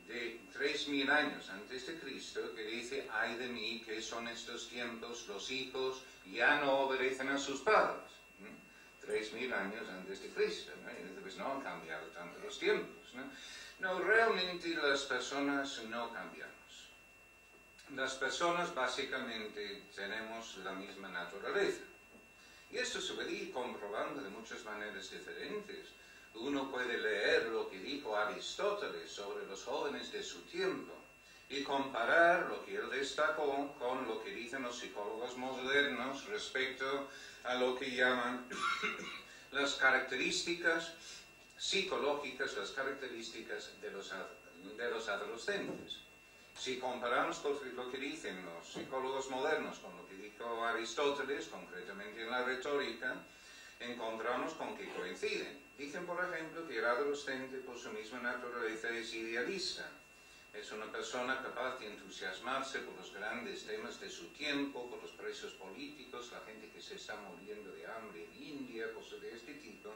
de 0.09 0.41
3.000 0.53 1.09
años 1.11 1.49
antes 1.49 1.87
de 1.87 2.01
Cristo 2.01 2.41
que 2.57 2.65
dice, 2.65 3.09
ay 3.13 3.37
de 3.37 3.47
mí, 3.47 3.85
que 3.87 4.03
son 4.03 4.27
estos 4.27 4.69
tiempos, 4.69 5.29
los 5.29 5.49
hijos 5.49 6.03
ya 6.33 6.61
no 6.61 6.81
obedecen 6.81 7.29
a 7.29 7.39
sus 7.39 7.61
padres. 7.61 8.03
3.000 9.13 9.53
años 9.53 9.89
antes 9.91 10.23
de 10.23 10.29
Cristo. 10.31 10.73
¿no? 10.83 11.21
Pues 11.21 11.37
no 11.37 11.53
han 11.53 11.61
cambiado 11.61 12.07
tanto 12.09 12.39
los 12.41 12.59
tiempos. 12.59 13.15
¿no? 13.15 13.25
no, 13.81 13.99
realmente 14.01 14.69
las 14.71 15.03
personas 15.03 15.83
no 15.85 16.13
cambiamos. 16.13 16.53
Las 17.95 18.15
personas 18.15 18.75
básicamente 18.75 19.83
tenemos 19.95 20.57
la 20.59 20.73
misma 20.73 21.09
naturaleza. 21.11 21.83
Y 22.71 22.79
esto 22.79 23.03
se 23.03 23.13
puede 23.13 23.33
ir 23.33 23.53
comprobando 23.53 24.23
de 24.23 24.31
muchas 24.31 24.65
maneras 24.65 25.11
diferentes. 25.11 25.89
uno 26.35 26.71
puede 26.71 26.97
leer 26.97 27.49
lo 27.49 27.69
que 27.69 27.79
dijo 27.79 28.17
Aristóteles 28.17 29.11
sobre 29.11 29.45
los 29.47 29.63
jóvenes 29.65 30.11
de 30.11 30.23
su 30.23 30.41
tiempo 30.43 31.02
y 31.53 31.63
comparar 31.63 32.49
lo 32.49 32.65
que 32.65 32.77
él 32.77 32.89
destacó 32.91 33.75
con 33.79 34.09
lo 34.09 34.25
que 34.25 34.31
dicen 34.31 34.63
los 34.63 34.79
psicólogos 34.79 35.37
modernos 35.37 36.25
respecto 36.27 37.09
a 37.45 37.55
lo 37.57 37.79
que 37.79 37.91
llaman 37.91 38.49
las 39.53 39.75
características 39.75 40.95
psicológicas, 41.59 42.57
las 42.57 42.71
características 42.71 43.71
de 43.83 43.91
los, 43.91 44.11
de 44.79 44.91
los 44.91 45.09
adolescentes. 45.09 45.99
Si 46.59 46.79
comparamos 46.79 47.43
lo 47.77 47.91
que 47.91 47.99
dicen 47.99 48.45
los 48.47 48.73
psicólogos 48.73 49.29
modernos 49.29 49.79
con 49.79 49.95
lo 49.95 50.09
que 50.09 50.17
dijo 50.17 50.65
Aristóteles, 50.65 51.49
concretamente 51.49 52.23
en 52.23 52.31
la 52.31 52.45
retórica, 52.45 53.15
encontramos 53.79 54.55
con 54.55 54.75
que 54.77 54.91
coinciden. 54.95 55.61
Dicen, 55.77 56.07
por 56.07 56.25
ejemplo, 56.25 56.67
que 56.67 56.79
el 56.79 56.85
adolescente 56.85 57.59
por 57.59 57.79
su 57.79 57.91
misma 57.91 58.21
naturaleza 58.21 58.89
es 58.91 59.13
idealista. 59.13 59.91
Es 60.53 60.71
una 60.71 60.93
persona 60.93 61.43
capaz 61.43 61.79
de 61.79 61.87
entusiasmarse 61.87 62.81
por 62.81 62.95
los 62.97 63.13
grandes 63.15 63.65
temas 63.67 63.99
de 63.99 64.11
su 64.11 64.27
tiempo, 64.29 64.89
por 64.91 65.03
los 65.03 65.13
presos 65.13 65.55
políticos, 65.55 66.31
la 66.31 66.41
gente 66.41 66.71
que 66.71 66.81
se 66.81 66.97
está 66.97 67.17
muriendo 67.17 67.73
de 67.73 67.87
hambre 67.87 68.25
en 68.25 68.43
India, 68.43 68.93
cosas 68.93 69.23
de 69.23 69.35
este 69.35 69.55
tipo. 69.55 69.95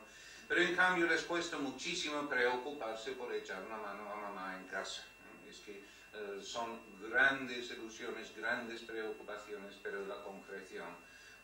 Pero 0.49 0.63
en 0.63 0.75
cambio 0.75 1.07
les 1.07 1.25
cuesta 1.25 1.59
muchísimo 1.59 2.27
preocuparse 2.27 3.13
por 3.13 3.35
echar 3.35 3.63
una 3.65 3.77
mano 3.77 4.11
a 4.11 4.17
mamá 4.17 4.57
en 4.57 4.67
casa. 4.69 5.05
Es 5.49 5.59
que 5.59 5.73
eh, 6.15 6.41
son 6.43 6.81
grandes 7.03 7.71
ilusiones, 7.73 8.35
grandes 8.35 8.81
preocupaciones, 8.83 9.75
pero 9.83 10.07
la 10.07 10.23
concreción 10.23 10.89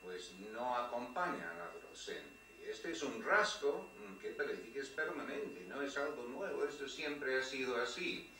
pues 0.00 0.32
no 0.52 0.74
acompaña 0.74 1.50
al 1.50 1.60
adolescente. 1.60 2.40
Este 2.66 2.92
es 2.92 3.02
un 3.02 3.22
rasgo 3.22 3.90
mm, 3.98 4.18
que 4.18 4.30
parece 4.30 4.70
que 4.72 4.80
es 4.80 4.88
permanente, 4.88 5.66
no 5.68 5.82
es 5.82 5.98
algo 5.98 6.24
nuevo, 6.24 6.64
esto 6.64 6.88
siempre 6.88 7.38
ha 7.38 7.42
sido 7.42 7.76
así. 7.76 8.31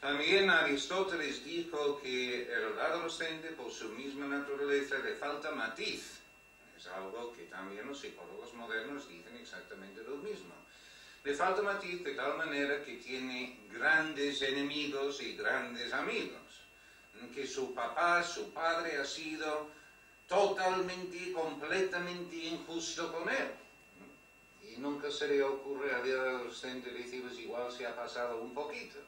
También 0.00 0.48
Aristóteles 0.48 1.44
dijo 1.44 2.00
que 2.00 2.42
el 2.42 2.78
adolescente 2.78 3.48
por 3.48 3.72
su 3.72 3.88
misma 3.90 4.26
naturaleza 4.26 4.96
le 4.98 5.16
falta 5.16 5.50
matiz. 5.50 6.20
Es 6.76 6.86
algo 6.86 7.32
que 7.32 7.44
también 7.44 7.88
los 7.88 7.98
psicólogos 7.98 8.54
modernos 8.54 9.08
dicen 9.08 9.36
exactamente 9.36 10.04
lo 10.04 10.18
mismo. 10.18 10.54
Le 11.24 11.34
falta 11.34 11.62
matiz 11.62 12.04
de 12.04 12.14
tal 12.14 12.38
manera 12.38 12.84
que 12.84 12.94
tiene 12.94 13.58
grandes 13.72 14.40
enemigos 14.42 15.20
y 15.20 15.34
grandes 15.36 15.92
amigos. 15.92 16.42
Que 17.34 17.44
su 17.44 17.74
papá, 17.74 18.22
su 18.22 18.52
padre 18.52 18.98
ha 18.98 19.04
sido 19.04 19.68
totalmente 20.28 21.16
y 21.16 21.32
completamente 21.32 22.36
injusto 22.36 23.12
con 23.12 23.28
él. 23.28 23.50
Y 24.62 24.78
nunca 24.78 25.10
se 25.10 25.26
le 25.26 25.42
ocurre 25.42 25.92
a 25.92 25.98
la 25.98 26.30
adolescente 26.30 26.92
decir, 26.92 27.22
pues 27.22 27.36
igual 27.40 27.72
se 27.72 27.84
ha 27.84 27.96
pasado 27.96 28.40
un 28.40 28.54
poquito. 28.54 28.98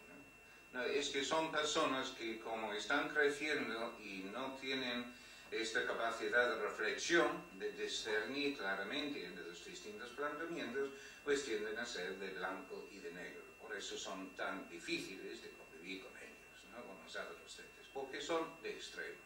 No, 0.73 0.85
es 0.85 1.09
que 1.09 1.25
son 1.25 1.51
personas 1.51 2.11
que 2.11 2.39
como 2.39 2.73
están 2.73 3.09
creciendo 3.09 3.97
y 3.99 4.23
no 4.33 4.57
tienen 4.61 5.05
esta 5.51 5.85
capacidad 5.85 6.49
de 6.49 6.63
reflexión, 6.63 7.43
de 7.59 7.73
discernir 7.73 8.57
claramente 8.57 9.27
entre 9.27 9.45
los 9.45 9.65
distintos 9.65 10.11
planteamientos, 10.11 10.91
pues 11.25 11.45
tienden 11.45 11.77
a 11.77 11.85
ser 11.85 12.17
de 12.19 12.31
blanco 12.31 12.87
y 12.93 12.99
de 12.99 13.11
negro. 13.11 13.43
Por 13.61 13.77
eso 13.77 13.99
son 13.99 14.31
tan 14.37 14.69
difíciles 14.69 15.43
de 15.43 15.51
convivir 15.51 16.05
con 16.05 16.17
ellos, 16.17 16.65
¿no? 16.71 16.85
con 16.85 17.03
los 17.03 17.17
adolescentes, 17.17 17.87
porque 17.93 18.21
son 18.21 18.63
de 18.63 18.71
extremos. 18.71 19.19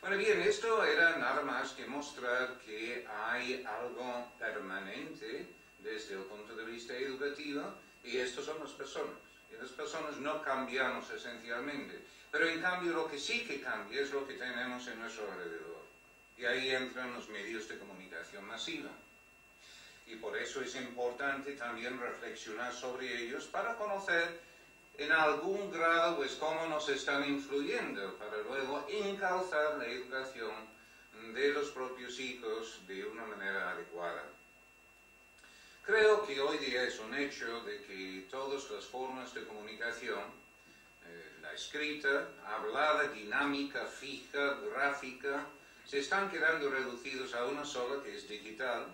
Bueno, 0.00 0.16
bien, 0.16 0.40
esto 0.42 0.84
era 0.84 1.18
nada 1.18 1.42
más 1.42 1.70
que 1.70 1.86
mostrar 1.86 2.58
que 2.66 3.06
hay 3.08 3.64
algo 3.64 4.32
permanente 4.40 5.46
desde 5.78 6.14
el 6.14 6.22
punto 6.22 6.56
de 6.56 6.64
vista 6.64 6.96
educativo 6.96 7.62
y 8.02 8.16
estos 8.16 8.46
son 8.46 8.58
las 8.58 8.72
personas. 8.72 9.31
Las 9.60 9.70
personas 9.70 10.16
no 10.16 10.42
cambiamos 10.42 11.10
esencialmente, 11.10 12.00
pero 12.30 12.48
en 12.48 12.60
cambio 12.60 12.92
lo 12.92 13.08
que 13.08 13.18
sí 13.18 13.44
que 13.44 13.60
cambia 13.60 14.02
es 14.02 14.10
lo 14.10 14.26
que 14.26 14.34
tenemos 14.34 14.86
en 14.88 14.98
nuestro 14.98 15.30
alrededor. 15.30 15.82
Y 16.36 16.44
ahí 16.44 16.70
entran 16.70 17.12
los 17.12 17.28
medios 17.28 17.68
de 17.68 17.78
comunicación 17.78 18.44
masiva 18.44 18.90
y 20.06 20.16
por 20.16 20.36
eso 20.36 20.60
es 20.60 20.74
importante 20.76 21.52
también 21.52 21.98
reflexionar 21.98 22.72
sobre 22.72 23.22
ellos 23.22 23.46
para 23.46 23.76
conocer 23.76 24.40
en 24.98 25.12
algún 25.12 25.70
grado 25.70 26.16
pues 26.16 26.32
cómo 26.34 26.66
nos 26.66 26.88
están 26.88 27.26
influyendo 27.28 28.14
para 28.18 28.38
luego 28.38 28.86
encalzar 28.90 29.78
la 29.78 29.86
educación 29.86 30.52
de 31.34 31.48
los 31.52 31.70
propios 31.70 32.18
hijos 32.18 32.80
de 32.86 33.04
una 33.06 33.24
manera 33.24 33.70
adecuada. 33.70 34.24
Creo 35.84 36.24
que 36.24 36.40
hoy 36.40 36.58
día 36.58 36.84
es 36.84 37.00
un 37.00 37.12
hecho 37.12 37.60
de 37.62 37.82
que 37.82 38.24
todas 38.30 38.70
las 38.70 38.84
formas 38.84 39.34
de 39.34 39.44
comunicación, 39.44 40.22
eh, 41.04 41.32
la 41.42 41.52
escrita, 41.52 42.28
hablada, 42.46 43.08
dinámica, 43.08 43.84
fija, 43.86 44.58
gráfica, 44.72 45.44
se 45.84 45.98
están 45.98 46.30
quedando 46.30 46.70
reducidos 46.70 47.34
a 47.34 47.46
una 47.46 47.64
sola 47.64 48.00
que 48.00 48.14
es 48.14 48.28
digital, 48.28 48.86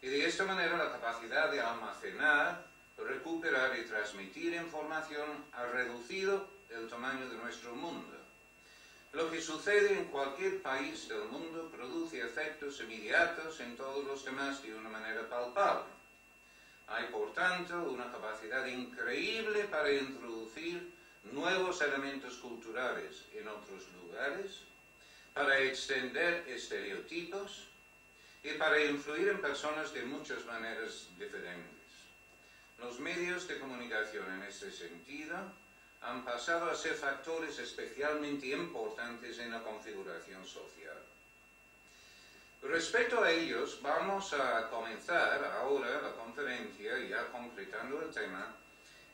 y 0.00 0.06
de 0.06 0.24
esta 0.24 0.44
manera 0.44 0.76
la 0.76 0.92
capacidad 0.92 1.50
de 1.50 1.60
almacenar, 1.60 2.64
recuperar 2.96 3.76
y 3.76 3.82
transmitir 3.82 4.54
información 4.54 5.44
ha 5.52 5.66
reducido 5.66 6.46
el 6.70 6.88
tamaño 6.88 7.28
de 7.28 7.38
nuestro 7.38 7.74
mundo. 7.74 8.16
Lo 9.12 9.28
que 9.32 9.40
sucede 9.40 9.98
en 9.98 10.04
cualquier 10.04 10.62
país 10.62 11.08
del 11.08 11.24
mundo 11.24 11.68
produce 11.76 12.20
efectos 12.20 12.80
inmediatos 12.82 13.58
en 13.58 13.76
todos 13.76 14.04
los 14.04 14.24
demás 14.24 14.62
de 14.62 14.76
una 14.76 14.88
manera 14.88 15.28
palpable. 15.28 16.03
Hay, 16.86 17.06
por 17.06 17.32
tanto, 17.32 17.90
una 17.90 18.10
capacidad 18.10 18.66
increíble 18.66 19.64
para 19.64 19.92
introducir 19.92 20.92
nuevos 21.24 21.80
elementos 21.80 22.36
culturales 22.36 23.24
en 23.32 23.48
otros 23.48 23.88
lugares, 23.94 24.60
para 25.32 25.58
extender 25.58 26.44
estereotipos, 26.48 27.68
y 28.44 28.50
para 28.58 28.78
influir 28.78 29.28
en 29.28 29.40
personas 29.40 29.92
de 29.94 30.02
muchas 30.04 30.44
maneras 30.44 31.06
diferentes. 31.18 31.72
Los 32.78 33.00
medios 33.00 33.48
de 33.48 33.58
comunicación 33.58 34.30
en 34.34 34.42
este 34.42 34.70
sentido 34.70 35.36
han 36.02 36.24
pasado 36.26 36.70
a 36.70 36.74
ser 36.74 36.94
factores 36.94 37.58
especialmente 37.58 38.48
importantes 38.48 39.38
en 39.38 39.50
la 39.50 39.62
configuración 39.62 40.44
social. 40.44 41.00
Respecto 42.64 43.22
a 43.22 43.30
ellos, 43.30 43.78
vamos 43.82 44.32
a 44.32 44.70
comenzar 44.70 45.44
ahora 45.62 46.00
la 46.00 46.12
conferencia, 46.12 46.98
ya 46.98 47.26
concretando 47.26 48.00
el 48.00 48.10
tema, 48.10 48.56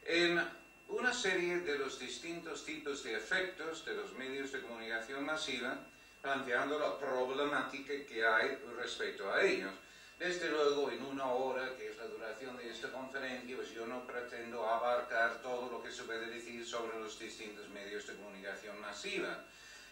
en 0.04 0.40
una 0.88 1.12
serie 1.12 1.59
de 1.59 1.76
los 1.76 1.99
distintos 1.99 2.64
tipos 2.64 3.02
de 3.02 3.16
efectos 3.16 3.85
de 3.85 3.95
los 3.95 4.12
medios 4.12 4.52
de 4.52 4.61
comunicación 4.61 5.26
masiva 5.26 5.76
planteando 6.23 6.78
la 6.78 6.97
problemática 6.97 7.92
que 8.07 8.25
hay 8.25 8.57
respecto 8.76 9.33
a 9.33 9.42
ellos. 9.42 9.73
Desde 10.16 10.49
luego, 10.49 10.88
en 10.90 11.02
una 11.02 11.26
hora, 11.33 11.76
que 11.76 11.90
es 11.90 11.97
la 11.97 12.04
duración 12.04 12.57
de 12.57 12.71
esta 12.71 12.92
conferencia, 12.92 13.57
pues 13.57 13.71
yo 13.73 13.85
no 13.85 14.07
pretendo 14.07 14.64
abarcar 14.64 15.42
todo 15.42 15.69
lo 15.71 15.83
que 15.83 15.90
se 15.90 16.04
puede 16.04 16.26
decir 16.26 16.64
sobre 16.64 17.00
los 17.00 17.19
distintos 17.19 17.69
medios 17.71 18.07
de 18.07 18.14
comunicación 18.14 18.80
masiva. 18.80 19.45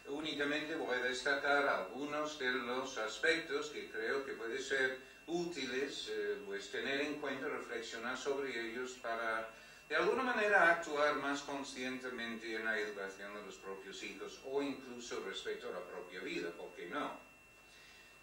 Únicamente 0.09 0.75
voy 0.75 0.97
a 0.97 1.03
destacar 1.03 1.69
algunos 1.69 2.39
de 2.39 2.51
los 2.51 2.97
aspectos 2.97 3.69
que 3.69 3.91
creo 3.91 4.25
que 4.25 4.33
puede 4.33 4.61
ser 4.61 4.99
útiles, 5.27 6.09
eh, 6.11 6.39
pues 6.47 6.71
tener 6.71 7.03
en 7.03 7.15
cuenta, 7.15 7.47
reflexionar 7.47 8.17
sobre 8.17 8.71
ellos 8.71 8.93
para 9.03 9.51
de 9.89 9.97
alguna 9.97 10.23
manera 10.23 10.71
actuar 10.71 11.15
más 11.17 11.43
conscientemente 11.43 12.55
en 12.55 12.65
la 12.65 12.79
educación 12.79 13.35
de 13.35 13.43
los 13.43 13.57
propios 13.57 14.03
hijos 14.03 14.41
o 14.45 14.63
incluso 14.63 15.23
respecto 15.27 15.69
a 15.69 15.73
la 15.73 15.85
propia 15.87 16.21
vida, 16.21 16.51
¿por 16.51 16.75
qué 16.75 16.87
no? 16.87 17.19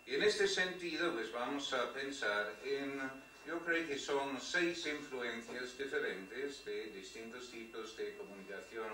Y 0.05 0.15
en 0.15 0.23
este 0.23 0.47
sentido, 0.47 1.13
pues 1.13 1.31
vamos 1.31 1.73
a 1.73 1.91
pensar 1.91 2.55
en, 2.63 2.99
yo 3.47 3.59
creo 3.59 3.87
que 3.87 3.97
son 3.97 4.39
seis 4.39 4.85
influencias 4.85 5.77
diferentes 5.77 6.65
de 6.65 6.87
distintos 6.91 7.49
tipos 7.49 7.97
de 7.97 8.15
comunicación, 8.15 8.89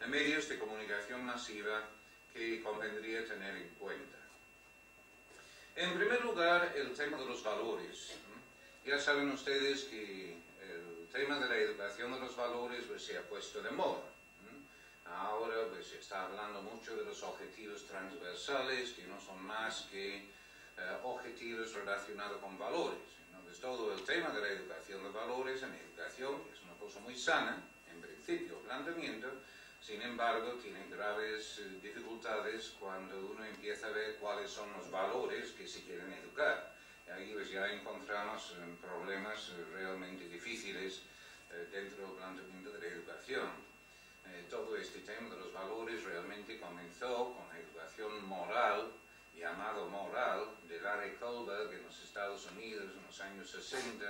de 0.00 0.06
medios 0.06 0.48
de 0.48 0.58
comunicación 0.58 1.24
masiva 1.24 1.88
que 2.32 2.62
convendría 2.62 3.26
tener 3.26 3.56
en 3.56 3.68
cuenta. 3.78 4.18
En 5.76 5.94
primer 5.96 6.22
lugar, 6.24 6.72
el 6.76 6.92
tema 6.94 7.18
de 7.18 7.26
los 7.26 7.42
valores. 7.42 8.14
Ya 8.84 8.98
saben 8.98 9.30
ustedes 9.30 9.84
que 9.84 10.32
el 10.62 11.08
tema 11.12 11.38
de 11.38 11.48
la 11.48 11.56
educación 11.56 12.12
de 12.12 12.20
los 12.20 12.36
valores 12.36 12.84
pues, 12.88 13.04
se 13.04 13.16
ha 13.16 13.22
puesto 13.22 13.62
de 13.62 13.70
moda. 13.70 14.02
Ahora 15.06 15.56
pues, 15.70 15.86
se 15.86 15.98
está 15.98 16.24
hablando 16.24 16.62
mucho 16.62 16.96
de 16.96 17.04
los 17.04 17.22
objetivos 17.22 17.86
transversales, 17.86 18.92
que 18.92 19.06
no 19.06 19.20
son 19.20 19.42
más 19.44 19.86
que 19.90 20.16
eh, 20.16 20.96
objetivos 21.02 21.72
relacionados 21.74 22.40
con 22.40 22.58
valores. 22.58 22.98
Entonces 23.30 23.60
todo 23.60 23.94
el 23.94 24.02
tema 24.04 24.30
de 24.30 24.40
la 24.40 24.48
educación 24.48 25.02
de 25.02 25.10
valores 25.10 25.62
en 25.62 25.74
educación 25.74 26.42
es 26.52 26.62
una 26.62 26.74
cosa 26.74 27.00
muy 27.00 27.16
sana, 27.16 27.62
en 27.90 28.00
principio, 28.00 28.58
planteamiento, 28.60 29.28
sin 29.88 30.02
embargo, 30.02 30.52
tiene 30.60 30.84
graves 30.90 31.60
eh, 31.60 31.78
dificultades 31.80 32.76
cuando 32.78 33.18
uno 33.24 33.42
empieza 33.42 33.86
a 33.86 33.90
ver 33.90 34.16
cuáles 34.16 34.50
son 34.50 34.70
los 34.74 34.90
valores 34.90 35.52
que 35.52 35.66
se 35.66 35.82
quieren 35.82 36.12
educar. 36.12 36.74
ahí 37.10 37.32
pues 37.32 37.50
ya 37.50 37.66
encontramos 37.72 38.50
eh, 38.50 38.76
problemas 38.82 39.48
eh, 39.48 39.64
realmente 39.72 40.28
difíciles 40.28 41.00
dentro 41.72 42.06
del 42.06 42.16
planteamiento 42.18 42.70
de 42.72 42.80
la 42.80 42.94
educación. 42.96 43.48
todo 44.50 44.76
este 44.76 44.98
tema 45.00 45.30
de 45.30 45.40
los 45.40 45.54
valores 45.54 46.04
realmente 46.04 46.60
comenzó 46.60 47.32
con 47.32 47.48
la 47.48 47.58
educación 47.58 48.26
moral, 48.26 48.92
llamado 49.34 49.88
moral, 49.88 50.50
de 50.68 50.78
Larry 50.82 51.16
Kohlberg 51.16 51.72
en 51.72 51.84
los 51.84 51.98
Estados 52.02 52.44
Unidos 52.52 52.84
en 52.94 53.06
los 53.06 53.18
años 53.22 53.50
60, 53.50 54.04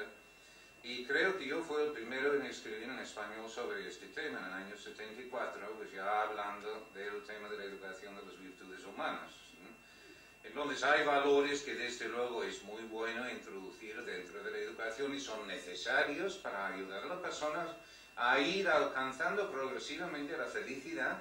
y 0.88 1.04
creo 1.04 1.36
que 1.36 1.46
yo 1.46 1.62
fui 1.62 1.82
el 1.82 1.92
primero 1.92 2.34
en 2.34 2.46
escribir 2.46 2.84
en 2.84 2.98
español 2.98 3.46
sobre 3.50 3.86
este 3.86 4.06
tema 4.06 4.38
en 4.38 4.46
el 4.46 4.52
año 4.54 4.76
74, 4.78 5.74
pues 5.76 5.92
ya 5.92 6.22
hablando 6.22 6.88
del 6.94 7.22
tema 7.24 7.50
de 7.50 7.58
la 7.58 7.64
educación 7.64 8.16
de 8.16 8.22
las 8.24 8.40
virtudes 8.40 8.82
humanas. 8.86 9.30
Entonces 10.42 10.82
hay 10.82 11.04
valores 11.04 11.60
que 11.60 11.74
desde 11.74 12.08
luego 12.08 12.42
es 12.42 12.62
muy 12.62 12.80
bueno 12.84 13.28
introducir 13.28 14.02
dentro 14.02 14.42
de 14.42 14.50
la 14.50 14.56
educación 14.56 15.14
y 15.14 15.20
son 15.20 15.46
necesarios 15.46 16.36
para 16.36 16.68
ayudar 16.68 17.04
a 17.04 17.08
las 17.08 17.18
personas 17.18 17.68
a 18.16 18.40
ir 18.40 18.66
alcanzando 18.66 19.52
progresivamente 19.52 20.38
la 20.38 20.46
felicidad, 20.46 21.18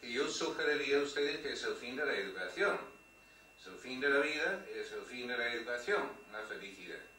que 0.00 0.10
yo 0.10 0.28
sugeriría 0.28 0.98
a 0.98 1.02
ustedes 1.02 1.38
que 1.38 1.52
es 1.52 1.62
el 1.62 1.76
fin 1.76 1.94
de 1.94 2.06
la 2.06 2.14
educación. 2.16 2.76
Es 3.60 3.68
el 3.68 3.78
fin 3.78 4.00
de 4.00 4.10
la 4.10 4.18
vida, 4.18 4.66
es 4.74 4.90
el 4.90 5.02
fin 5.02 5.28
de 5.28 5.38
la 5.38 5.54
educación, 5.54 6.02
la 6.32 6.42
felicidad. 6.42 7.13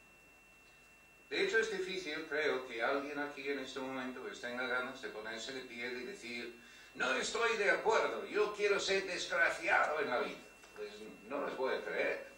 De 1.29 1.43
hecho, 1.43 1.57
es 1.57 1.71
difícil, 1.71 2.25
creo, 2.29 2.67
que 2.67 2.83
alguien 2.83 3.17
aquí 3.19 3.49
en 3.49 3.59
este 3.59 3.79
momento 3.79 4.21
pues, 4.21 4.39
tenga 4.39 4.67
ganas 4.67 5.01
de 5.01 5.09
ponerse 5.09 5.53
de 5.53 5.61
pie 5.61 5.87
y 5.87 6.05
decir, 6.05 6.55
no 6.93 7.11
estoy 7.15 7.57
de 7.57 7.71
acuerdo, 7.71 8.25
yo 8.27 8.53
quiero 8.53 8.79
ser 8.79 9.05
desgraciado 9.05 9.99
en 9.99 10.09
la 10.09 10.19
vida. 10.19 10.37
Pues 10.75 10.91
no 11.27 11.45
les 11.45 11.57
voy 11.57 11.73
a 11.73 11.83
creer. 11.83 12.35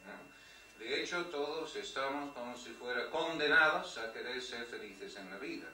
De 0.80 1.02
hecho, 1.02 1.26
todos 1.26 1.76
estamos 1.76 2.34
como 2.34 2.56
si 2.56 2.70
fuera 2.70 3.10
condenados 3.10 3.98
a 3.98 4.14
querer 4.14 4.42
ser 4.42 4.66
felices 4.66 5.16
en 5.16 5.30
la 5.30 5.38
vida. 5.38 5.68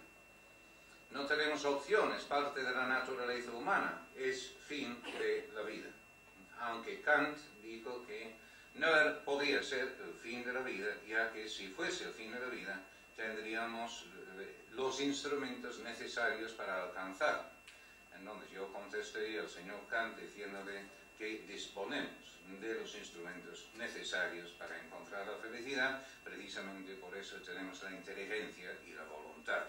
No 1.11 1.25
tenemos 1.25 1.63
opciones, 1.65 2.23
parte 2.23 2.63
de 2.63 2.71
la 2.71 2.87
naturaleza 2.87 3.51
humana, 3.51 4.07
es 4.15 4.53
fin 4.65 4.97
de 5.19 5.49
la 5.53 5.61
vida. 5.61 5.89
Aunque 6.61 7.01
Kant 7.01 7.37
dijo 7.61 8.03
que 8.07 8.33
no 8.75 8.87
podía 9.23 9.61
ser 9.61 9.95
el 10.03 10.13
fin 10.13 10.43
de 10.43 10.53
la 10.53 10.61
vida, 10.61 10.95
ya 11.07 11.31
que 11.31 11.47
si 11.47 11.67
fuese 11.67 12.05
el 12.05 12.13
fin 12.13 12.31
de 12.31 12.39
la 12.39 12.47
vida, 12.47 12.81
tendríamos 13.15 14.05
eh, 14.39 14.65
los 14.71 14.99
instrumentos 15.01 15.79
necesarios 15.79 16.51
para 16.53 16.83
alcanzar. 16.83 17.51
Entonces 18.17 18.51
yo 18.51 18.71
contesté 18.71 19.39
al 19.39 19.49
señor 19.49 19.79
Kant 19.89 20.17
diciéndole 20.17 20.83
que 21.17 21.43
disponemos 21.47 22.33
de 22.59 22.75
los 22.75 22.95
instrumentos 22.95 23.67
necesarios 23.77 24.51
para 24.51 24.79
encontrar 24.79 25.27
la 25.27 25.37
felicidad, 25.37 26.05
precisamente 26.23 26.93
por 26.95 27.15
eso 27.15 27.37
tenemos 27.37 27.81
la 27.83 27.91
inteligencia 27.91 28.71
y 28.85 28.93
la 28.93 29.03
voluntad. 29.05 29.63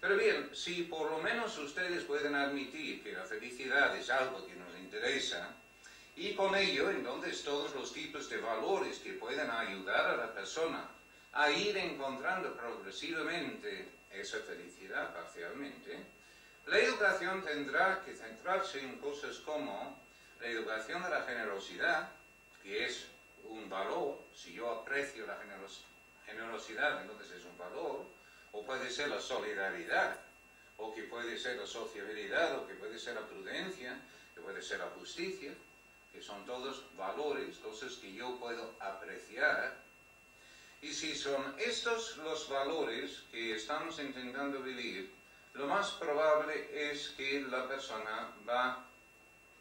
Pero 0.00 0.16
bien, 0.16 0.50
si 0.54 0.84
por 0.84 1.10
lo 1.10 1.18
menos 1.18 1.56
ustedes 1.58 2.04
pueden 2.04 2.34
admitir 2.34 3.02
que 3.02 3.12
la 3.12 3.24
felicidad 3.24 3.94
es 3.96 4.08
algo 4.10 4.46
que 4.46 4.54
nos 4.54 4.74
interesa, 4.78 5.54
y 6.16 6.34
con 6.34 6.54
ello 6.54 6.90
entonces 6.90 7.42
todos 7.44 7.74
los 7.74 7.92
tipos 7.92 8.28
de 8.28 8.38
valores 8.38 8.98
que 8.98 9.12
pueden 9.12 9.50
ayudar 9.50 10.06
a 10.06 10.16
la 10.16 10.34
persona 10.34 10.88
a 11.32 11.50
ir 11.50 11.76
encontrando 11.76 12.54
progresivamente 12.54 13.88
esa 14.10 14.38
felicidad 14.40 15.14
parcialmente, 15.14 15.98
la 16.66 16.78
educación 16.78 17.44
tendrá 17.44 18.02
que 18.04 18.14
centrarse 18.14 18.80
en 18.80 18.98
cosas 18.98 19.38
como 19.38 19.98
la 20.40 20.46
educación 20.46 21.02
de 21.02 21.10
la 21.10 21.22
generosidad, 21.22 22.10
que 22.62 22.86
es 22.86 23.06
un 23.44 23.68
valor, 23.68 24.18
si 24.34 24.52
yo 24.54 24.70
aprecio 24.70 25.26
la 25.26 25.38
generosidad, 26.26 27.02
entonces 27.02 27.30
es 27.32 27.44
un 27.44 27.56
valor, 27.58 28.04
o 28.52 28.64
puede 28.64 28.90
ser 28.90 29.08
la 29.08 29.20
solidaridad, 29.20 30.16
o 30.76 30.94
que 30.94 31.02
puede 31.04 31.38
ser 31.38 31.56
la 31.56 31.66
sociabilidad, 31.66 32.56
o 32.58 32.66
que 32.66 32.74
puede 32.74 32.98
ser 32.98 33.14
la 33.14 33.26
prudencia, 33.26 34.00
que 34.34 34.40
puede 34.40 34.62
ser 34.62 34.78
la 34.78 34.86
justicia, 34.98 35.52
que 36.12 36.22
son 36.22 36.44
todos 36.46 36.84
valores, 36.96 37.58
cosas 37.58 37.94
que 37.94 38.12
yo 38.12 38.36
puedo 38.38 38.74
apreciar 38.80 39.76
y 40.82 40.92
si 40.92 41.14
son 41.14 41.54
estos 41.58 42.16
los 42.18 42.48
valores 42.48 43.22
que 43.30 43.54
estamos 43.54 43.98
intentando 43.98 44.60
vivir, 44.60 45.10
lo 45.54 45.66
más 45.66 45.90
probable 45.92 46.68
es 46.72 47.10
que 47.16 47.42
la 47.42 47.68
persona 47.68 48.30
va 48.48 48.86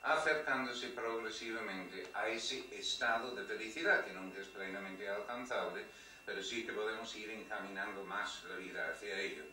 acercándose 0.02 0.90
progresivamente 0.90 2.08
a 2.14 2.28
ese 2.30 2.64
estado 2.72 3.36
de 3.36 3.44
felicidad, 3.44 4.06
que 4.06 4.14
nunca 4.14 4.40
es 4.40 4.48
plenamente 4.48 5.10
alcanzable, 5.10 5.84
pero 6.26 6.42
sí 6.42 6.66
que 6.66 6.72
podemos 6.72 7.14
ir 7.16 7.30
encaminando 7.32 8.04
más 8.06 8.44
la 8.46 8.56
vida 8.56 8.90
hacia 8.90 9.20
ello. 9.20 9.44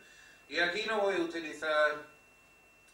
Y 0.48 0.58
aquí 0.58 0.84
no 0.86 1.00
voy 1.00 1.16
a 1.16 1.20
utilizar 1.20 1.96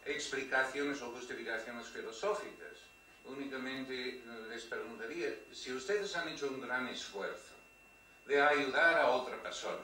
explicaciones 0.07 1.03
o 1.03 1.11
justificaciones 1.11 1.89
filosóficas, 1.89 2.79
únicamente 3.27 4.23
les 4.49 4.65
preguntaría, 4.65 5.35
si 5.53 5.73
ustedes 5.73 6.17
han 6.17 6.29
hecho 6.29 6.49
un 6.49 6.61
gran 6.61 6.89
esfuerzo, 6.89 7.52
de 8.27 8.41
ayudar 8.41 8.99
a 8.99 9.11
otra 9.11 9.43
persona, 9.43 9.83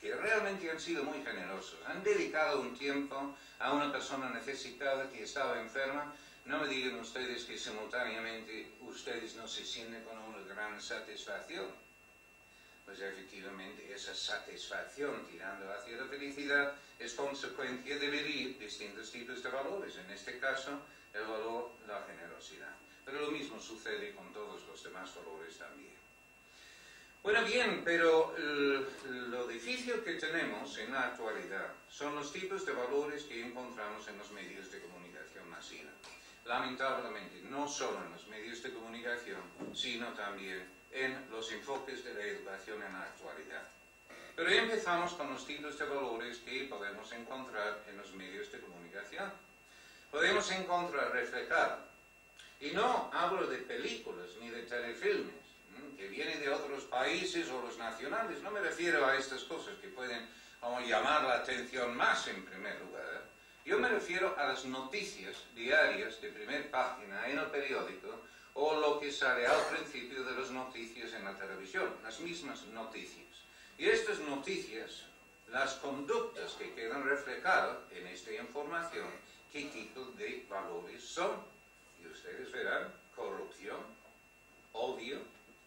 que 0.00 0.14
realmente 0.14 0.70
han 0.70 0.80
sido 0.80 1.04
muy 1.04 1.22
generosos, 1.22 1.78
han 1.86 2.02
dedicado 2.02 2.60
un 2.60 2.76
tiempo 2.76 3.36
a 3.58 3.72
una 3.72 3.90
persona 3.92 4.30
necesitada 4.30 5.08
que 5.10 5.22
estaba 5.22 5.60
enferma, 5.60 6.14
no 6.46 6.60
me 6.60 6.68
digan 6.68 6.98
ustedes 6.98 7.44
que 7.44 7.58
simultáneamente 7.58 8.72
ustedes 8.80 9.34
no 9.36 9.46
se 9.46 9.64
sienten 9.64 10.02
con 10.04 10.16
una 10.18 10.40
gran 10.48 10.80
satisfacción. 10.80 11.66
Pues 12.86 13.00
efectivamente 13.00 13.92
esa 13.92 14.14
satisfacción 14.14 15.26
tirando 15.26 15.70
hacia 15.70 15.98
la 15.98 16.06
felicidad 16.06 16.72
es 16.98 17.12
consecuencia 17.12 17.98
de 17.98 18.08
vivir 18.08 18.58
distintos 18.58 19.12
tipos 19.12 19.42
de 19.42 19.50
valores, 19.50 19.96
en 19.96 20.10
este 20.10 20.38
caso 20.38 20.80
el 21.12 21.24
valor 21.24 21.72
la 21.86 22.02
generosidad. 22.06 22.74
Pero 23.04 23.20
lo 23.20 23.30
mismo 23.30 23.60
sucede 23.60 24.14
con 24.14 24.32
todos 24.32 24.66
los 24.66 24.82
demás 24.82 25.14
valores 25.14 25.58
también. 25.58 25.97
Bueno, 27.28 27.44
bien, 27.44 27.82
pero 27.84 28.34
lo 28.38 29.46
difícil 29.46 30.02
que 30.02 30.14
tenemos 30.14 30.78
en 30.78 30.94
la 30.94 31.08
actualidad 31.08 31.74
son 31.90 32.14
los 32.14 32.32
tipos 32.32 32.64
de 32.64 32.72
valores 32.72 33.24
que 33.24 33.44
encontramos 33.44 34.08
en 34.08 34.16
los 34.16 34.30
medios 34.30 34.72
de 34.72 34.80
comunicación 34.80 35.46
masiva. 35.50 35.90
Lamentablemente, 36.46 37.42
no 37.50 37.68
solo 37.68 38.02
en 38.02 38.12
los 38.12 38.26
medios 38.28 38.62
de 38.62 38.72
comunicación, 38.72 39.42
sino 39.74 40.06
también 40.14 40.66
en 40.90 41.30
los 41.30 41.52
enfoques 41.52 42.02
de 42.02 42.14
la 42.14 42.22
educación 42.22 42.82
en 42.82 42.94
la 42.94 43.02
actualidad. 43.02 43.68
Pero 44.34 44.48
empezamos 44.48 45.12
con 45.12 45.30
los 45.30 45.46
tipos 45.46 45.78
de 45.78 45.84
valores 45.84 46.38
que 46.38 46.64
podemos 46.64 47.12
encontrar 47.12 47.84
en 47.90 47.98
los 47.98 48.10
medios 48.14 48.50
de 48.50 48.60
comunicación. 48.60 49.30
Podemos 50.10 50.50
encontrar 50.50 51.12
reflejados. 51.12 51.80
Y 52.58 52.70
no 52.70 53.10
hablo 53.12 53.46
de 53.48 53.58
películas 53.58 54.30
ni 54.40 54.48
de 54.48 54.62
telefilmes 54.62 55.37
que 55.98 56.06
vienen 56.06 56.40
de 56.40 56.48
otros 56.48 56.84
países 56.84 57.50
o 57.50 57.60
los 57.60 57.76
nacionales. 57.76 58.40
No 58.40 58.52
me 58.52 58.60
refiero 58.60 59.04
a 59.04 59.16
estas 59.16 59.42
cosas 59.42 59.74
que 59.82 59.88
pueden 59.88 60.28
llamar 60.86 61.24
la 61.24 61.34
atención 61.34 61.96
más 61.96 62.28
en 62.28 62.44
primer 62.44 62.80
lugar. 62.80 63.24
Yo 63.64 63.78
me 63.78 63.88
refiero 63.88 64.34
a 64.38 64.46
las 64.46 64.64
noticias 64.64 65.36
diarias 65.56 66.22
de 66.22 66.30
primer 66.30 66.70
página 66.70 67.28
en 67.28 67.38
el 67.38 67.46
periódico 67.46 68.22
o 68.54 68.76
lo 68.76 69.00
que 69.00 69.10
sale 69.10 69.46
al 69.46 69.60
principio 69.66 70.22
de 70.22 70.40
las 70.40 70.50
noticias 70.50 71.12
en 71.12 71.24
la 71.24 71.36
televisión, 71.36 71.92
las 72.02 72.20
mismas 72.20 72.64
noticias. 72.66 73.26
Y 73.76 73.88
estas 73.88 74.20
noticias, 74.20 75.02
las 75.48 75.74
conductas 75.74 76.52
que 76.52 76.74
quedan 76.74 77.04
reflejadas 77.04 77.78
en 77.90 78.06
esta 78.06 78.32
información, 78.32 79.08
qué 79.52 79.64
tipo 79.64 80.04
de 80.16 80.46
valores 80.48 81.02
son. 81.02 81.42
Y 82.02 82.06
ustedes 82.06 82.50
verán 82.52 82.92
corrupción, 83.14 83.78
odio, 84.72 85.18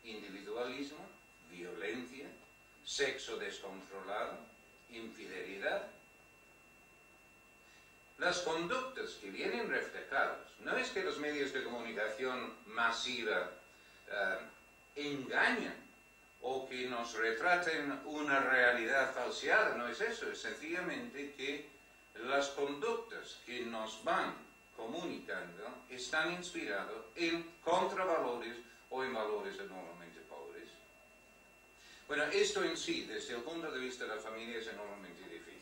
individualismo, 0.03 1.05
violencia, 1.51 2.27
sexo 2.85 3.37
descontrolado, 3.37 4.37
infidelidad. 4.89 5.87
Las 8.17 8.39
conductas 8.39 9.11
que 9.21 9.31
vienen 9.31 9.69
reflejadas, 9.69 10.39
no 10.59 10.77
es 10.77 10.89
que 10.89 11.03
los 11.03 11.17
medios 11.17 11.53
de 11.53 11.63
comunicación 11.63 12.53
masiva 12.67 13.51
eh, 14.07 14.37
engañan 14.95 15.75
o 16.41 16.67
que 16.67 16.87
nos 16.87 17.13
retraten 17.13 17.99
una 18.05 18.39
realidad 18.39 19.13
falseada, 19.13 19.75
no 19.75 19.87
es 19.87 20.01
eso, 20.01 20.31
es 20.31 20.41
sencillamente 20.41 21.33
que 21.35 21.69
las 22.27 22.49
conductas 22.49 23.39
que 23.45 23.61
nos 23.65 24.03
van 24.03 24.35
comunicando 24.75 25.63
están 25.89 26.33
inspiradas 26.33 26.95
en 27.15 27.43
contravalores 27.63 28.57
o 28.91 29.03
en 29.03 29.13
valores 29.13 29.57
enormemente 29.57 30.19
pobres. 30.29 30.69
Bueno, 32.07 32.25
esto 32.25 32.63
en 32.63 32.77
sí, 32.77 33.05
desde 33.05 33.35
el 33.35 33.41
punto 33.41 33.71
de 33.71 33.79
vista 33.79 34.03
de 34.03 34.15
la 34.15 34.21
familia, 34.21 34.59
es 34.59 34.67
enormemente 34.67 35.23
difícil. 35.23 35.61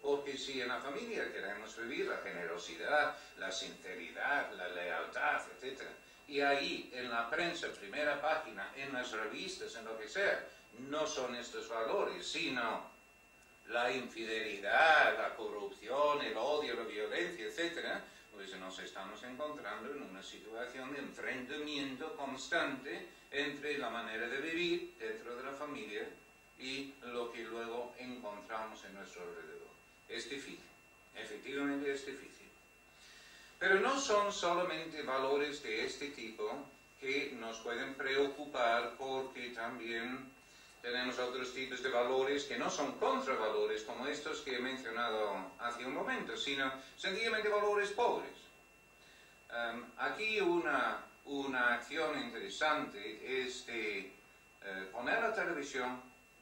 Porque 0.00 0.38
si 0.38 0.60
en 0.60 0.68
la 0.68 0.80
familia 0.80 1.30
queremos 1.32 1.76
vivir 1.76 2.06
la 2.06 2.18
generosidad, 2.18 3.16
la 3.36 3.52
sinceridad, 3.52 4.52
la 4.52 4.68
lealtad, 4.68 5.42
etc., 5.60 5.82
y 6.28 6.40
ahí 6.40 6.90
en 6.94 7.10
la 7.10 7.28
prensa, 7.28 7.68
primera 7.72 8.20
página, 8.20 8.72
en 8.76 8.92
las 8.92 9.10
revistas, 9.12 9.74
en 9.76 9.86
lo 9.86 9.98
que 9.98 10.08
sea, 10.08 10.46
no 10.78 11.06
son 11.06 11.34
estos 11.34 11.68
valores, 11.68 12.26
sino 12.26 12.90
la 13.68 13.90
infidelidad, 13.90 15.18
la 15.18 15.34
corrupción, 15.34 16.22
el 16.22 16.36
odio, 16.36 16.74
la 16.74 16.84
violencia, 16.84 17.46
etc., 17.46 18.02
pues 18.38 18.56
nos 18.60 18.78
estamos 18.78 19.20
encontrando 19.24 19.92
en 19.92 20.00
una 20.00 20.22
situación 20.22 20.92
de 20.92 21.00
enfrentamiento 21.00 22.14
constante 22.14 23.08
entre 23.32 23.76
la 23.78 23.90
manera 23.90 24.28
de 24.28 24.40
vivir 24.40 24.94
dentro 24.96 25.34
de 25.34 25.42
la 25.42 25.52
familia 25.54 26.08
y 26.56 26.94
lo 27.02 27.32
que 27.32 27.42
luego 27.42 27.96
encontramos 27.98 28.84
en 28.84 28.94
nuestro 28.94 29.22
alrededor. 29.22 29.66
Es 30.08 30.30
difícil, 30.30 30.60
efectivamente 31.16 31.92
es 31.92 32.06
difícil. 32.06 32.46
Pero 33.58 33.80
no 33.80 33.98
son 33.98 34.32
solamente 34.32 35.02
valores 35.02 35.60
de 35.64 35.84
este 35.84 36.10
tipo 36.10 36.64
que 37.00 37.32
nos 37.40 37.58
pueden 37.58 37.94
preocupar 37.94 38.94
porque 38.96 39.48
también 39.48 40.30
tenemos 40.82 41.18
otros 41.18 41.52
tipos 41.52 41.82
de 41.82 41.90
valores 41.90 42.44
que 42.44 42.58
no 42.58 42.70
son 42.70 42.98
contravalores 42.98 43.82
como 43.82 44.06
estos 44.06 44.40
que 44.42 44.56
he 44.56 44.60
mencionado 44.60 45.52
hace 45.58 45.84
un 45.84 45.94
momento, 45.94 46.36
sino 46.36 46.72
sencillamente 46.96 47.48
valores 47.48 47.90
pobres. 47.90 48.36
Em, 49.50 49.84
aquí 49.98 50.40
una, 50.40 51.04
una 51.24 51.74
acción 51.74 52.18
interesante 52.20 53.42
es 53.42 53.66
de 53.66 54.12
eh, 54.62 54.88
poner 54.92 55.20
la 55.22 55.34
televisión 55.34 56.00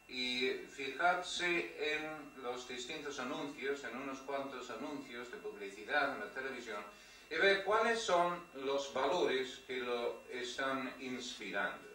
y 0.08 0.50
fijarse 0.70 1.94
en 1.94 2.42
los 2.42 2.68
distintos 2.68 3.18
anuncios, 3.18 3.82
en 3.84 3.96
unos 3.96 4.18
cuantos 4.20 4.70
anuncios 4.70 5.30
de 5.30 5.38
publicidad 5.38 6.14
en 6.14 6.20
la 6.20 6.30
televisión, 6.30 6.82
y 7.28 7.34
ver 7.36 7.64
cuáles 7.64 8.00
son 8.00 8.40
los 8.54 8.92
valores 8.94 9.60
que 9.66 9.78
lo 9.78 10.22
están 10.30 10.94
inspirando. 11.00 11.85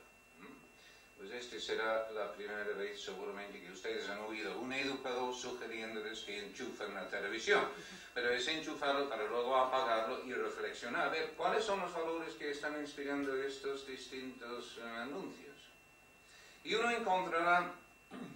Pues 1.21 1.33
esta 1.33 1.59
será 1.59 2.09
la 2.15 2.33
primera 2.33 2.63
vez 2.73 2.99
seguramente 2.99 3.61
que 3.61 3.71
ustedes 3.71 4.09
han 4.09 4.21
oído 4.21 4.57
un 4.57 4.73
educador 4.73 5.31
sugiriéndoles 5.35 6.21
que 6.21 6.47
enchufen 6.47 6.95
la 6.95 7.07
televisión, 7.07 7.61
pero 8.11 8.31
es 8.31 8.47
enchufarlo 8.47 9.07
para 9.07 9.27
luego 9.27 9.55
apagarlo 9.55 10.25
y 10.25 10.33
reflexionar, 10.33 11.07
a 11.07 11.09
ver 11.09 11.33
cuáles 11.37 11.63
son 11.63 11.79
los 11.79 11.93
valores 11.93 12.33
que 12.33 12.49
están 12.49 12.81
inspirando 12.81 13.35
estos 13.35 13.85
distintos 13.85 14.79
eh, 14.79 14.87
anuncios. 14.97 15.57
Y 16.63 16.73
uno 16.73 16.89
encontrará 16.89 17.71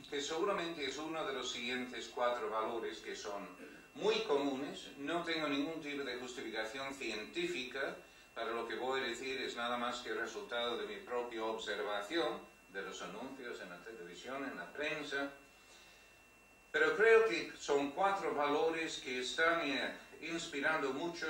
que 0.08 0.22
seguramente 0.22 0.86
es 0.86 0.96
uno 0.98 1.26
de 1.26 1.34
los 1.34 1.52
siguientes 1.52 2.12
cuatro 2.14 2.52
valores 2.52 3.00
que 3.00 3.16
son 3.16 3.48
muy 3.96 4.20
comunes, 4.26 4.90
no 5.00 5.24
tengo 5.24 5.48
ningún 5.48 5.82
tipo 5.82 6.04
de 6.04 6.18
justificación 6.18 6.94
científica 6.94 7.96
para 8.36 8.52
lo 8.52 8.68
que 8.68 8.76
voy 8.76 9.02
a 9.02 9.06
decir, 9.06 9.42
es 9.42 9.56
nada 9.56 9.76
más 9.76 10.02
que 10.02 10.10
el 10.10 10.20
resultado 10.20 10.78
de 10.78 10.86
mi 10.86 10.98
propia 10.98 11.44
observación 11.44 12.54
de 12.76 12.82
los 12.82 13.02
anuncios 13.02 13.60
en 13.62 13.70
la 13.70 13.78
televisión, 13.78 14.44
en 14.44 14.58
la 14.58 14.72
prensa, 14.72 15.30
pero 16.72 16.96
creo 16.98 17.26
que 17.26 17.54
son 17.58 17.92
cuatro 17.92 18.36
valores 18.36 18.98
que 18.98 19.22
están 19.22 19.62
eh, 19.62 19.96
inspirando 20.22 20.92
mucho 20.92 21.26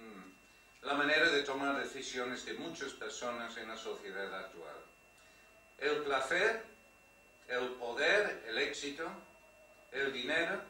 mm, 0.00 0.86
la 0.86 0.94
manera 0.94 1.28
de 1.28 1.42
tomar 1.42 1.78
decisiones 1.78 2.46
de 2.46 2.54
muchas 2.54 2.92
personas 2.92 3.54
en 3.58 3.68
la 3.68 3.76
sociedad 3.76 4.34
actual. 4.34 4.76
El 5.78 5.98
placer, 5.98 6.64
el 7.48 7.68
poder, 7.72 8.42
el 8.48 8.56
éxito, 8.56 9.06
el 9.92 10.14
dinero 10.14 10.62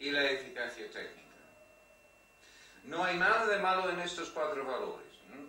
y 0.00 0.10
la 0.10 0.28
eficacia 0.28 0.90
técnica. 0.90 1.22
No 2.82 3.04
hay 3.04 3.16
nada 3.16 3.46
de 3.46 3.58
malo 3.60 3.88
en 3.88 4.00
estos 4.00 4.30
cuatro 4.30 4.64
valores. 4.64 5.03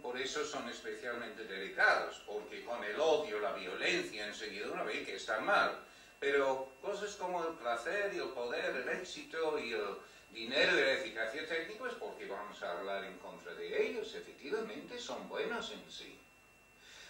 Por 0.06 0.22
eso 0.22 0.46
son 0.46 0.70
especialmente 0.70 1.46
delicados, 1.46 2.22
porque 2.28 2.64
con 2.64 2.84
el 2.84 3.00
odio, 3.00 3.40
la 3.40 3.54
violencia, 3.54 4.28
enseguida 4.28 4.68
uno 4.72 4.86
ve 4.86 5.04
que 5.04 5.16
están 5.16 5.44
mal. 5.44 5.80
Pero 6.20 6.74
cosas 6.80 7.16
como 7.16 7.44
el 7.44 7.56
placer 7.56 8.14
y 8.14 8.20
el 8.20 8.30
poder, 8.30 8.76
el 8.76 8.90
éxito 9.00 9.58
y 9.58 9.74
el 9.74 9.98
dinero 10.32 10.78
y 10.78 10.82
la 10.82 10.94
eficacia 10.94 11.48
técnica 11.48 11.88
es 11.88 11.96
porque 11.96 12.28
vamos 12.28 12.62
a 12.62 12.78
hablar 12.78 13.04
en 13.04 13.18
contra 13.18 13.56
de 13.56 13.84
ellos. 13.84 14.14
Efectivamente 14.14 15.00
son 15.00 15.28
buenos 15.28 15.72
en 15.72 15.92
sí. 15.92 16.16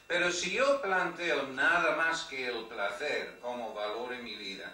Pero 0.08 0.32
si 0.32 0.54
yo 0.54 0.82
planteo 0.82 1.48
nada 1.48 1.98
más 1.98 2.24
que 2.24 2.48
el 2.48 2.64
placer 2.64 3.40
como 3.42 3.74
valor 3.74 4.14
en 4.14 4.24
mi 4.24 4.36
vida, 4.36 4.74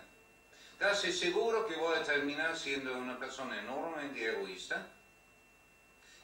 casi 0.78 1.12
seguro 1.12 1.66
que 1.66 1.76
voy 1.76 1.98
a 1.98 2.04
terminar 2.04 2.56
siendo 2.56 2.96
una 2.96 3.18
persona 3.18 3.60
enormemente 3.60 4.24
egoísta 4.28 4.86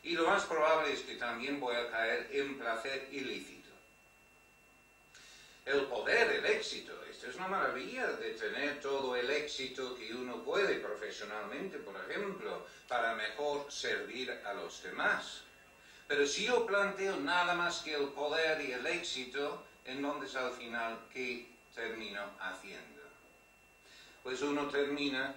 y 0.03 0.13
lo 0.13 0.27
más 0.27 0.45
probable 0.45 0.93
es 0.93 1.01
que 1.01 1.15
también 1.15 1.59
voy 1.59 1.75
a 1.75 1.89
caer 1.89 2.29
en 2.31 2.57
placer 2.57 3.07
ilícito. 3.11 3.57
El 5.65 5.81
poder, 5.81 6.31
el 6.31 6.45
éxito, 6.45 6.93
esto 7.09 7.27
es 7.27 7.35
una 7.35 7.49
maravilla 7.49 8.07
de 8.07 8.31
tener 8.31 8.79
todo 8.79 9.15
el 9.17 9.29
éxito 9.29 9.95
que 9.95 10.13
uno 10.15 10.41
puede 10.43 10.75
profesionalmente, 10.75 11.77
por 11.79 11.95
ejemplo, 11.95 12.65
para 12.87 13.15
mejor 13.15 13.69
servir 13.69 14.31
a 14.45 14.53
los 14.53 14.81
demás. 14.81 15.41
Pero 16.07 16.25
si 16.25 16.45
yo 16.45 16.65
planteo 16.65 17.17
nada 17.17 17.53
más 17.53 17.79
que 17.79 17.95
el 17.95 18.07
poder 18.09 18.61
y 18.61 18.71
el 18.71 18.87
éxito, 18.87 19.65
entonces 19.83 20.35
al 20.37 20.53
final, 20.53 20.99
¿qué 21.13 21.49
termino 21.75 22.21
haciendo? 22.39 23.01
Pues 24.23 24.41
uno 24.41 24.69
termina 24.69 25.35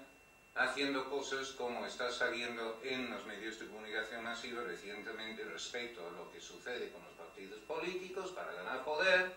haciendo 0.54 1.08
cosas 1.08 1.48
como 1.50 1.86
está 1.86 2.10
saliendo 2.10 2.80
en 2.82 3.10
los 3.10 3.24
medios 3.26 3.58
de 3.58 3.66
comunicación 3.66 4.24
masiva 4.24 4.62
recientemente 4.62 5.44
respecto 5.44 6.06
a 6.06 6.10
lo 6.10 6.30
que 6.30 6.40
sucede 6.40 6.90
con 6.90 7.02
los 7.04 7.14
partidos 7.14 7.60
políticos 7.60 8.30
para 8.32 8.52
ganar 8.52 8.84
poder, 8.84 9.32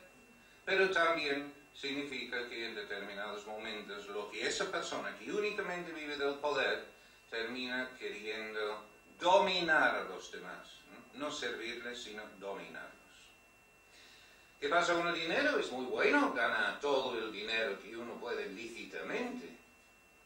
pero 0.65 0.89
también 0.91 1.53
significa 1.73 2.47
que 2.49 2.67
en 2.67 2.75
determinados 2.75 3.45
momentos 3.45 4.07
lo 4.07 4.29
que 4.29 4.47
esa 4.47 4.71
persona 4.71 5.15
que 5.17 5.31
únicamente 5.31 5.91
vive 5.91 6.17
del 6.17 6.35
poder 6.35 6.85
termina 7.29 7.89
queriendo 7.97 8.85
dominar 9.19 9.95
a 9.95 10.03
los 10.03 10.31
demás 10.31 10.83
no 11.13 11.31
servirles, 11.31 12.01
sino 12.01 12.23
dominarlos. 12.39 12.91
¿Qué 14.59 14.69
pasa 14.69 14.93
con 14.93 15.07
el 15.07 15.15
dinero? 15.15 15.59
Es 15.59 15.71
muy 15.71 15.85
bueno, 15.85 16.33
gana 16.33 16.79
todo 16.79 17.17
el 17.17 17.31
dinero 17.31 17.79
que 17.81 17.95
uno 17.95 18.15
puede 18.19 18.47
lícitamente, 18.49 19.52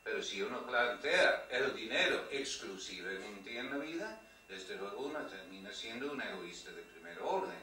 pero 0.07 0.23
si 0.23 0.41
uno 0.41 0.65
plantea 0.65 1.47
el 1.49 1.75
dinero 1.75 2.29
exclusivamente 2.31 3.59
en 3.59 3.69
la 3.69 3.77
vida, 3.77 4.17
desde 4.47 4.77
luego 4.77 5.01
uno 5.01 5.19
termina 5.27 5.73
siendo 5.73 6.13
un 6.13 6.21
egoísta 6.21 6.71
de 6.71 6.81
primer 6.83 7.19
orden. 7.19 7.59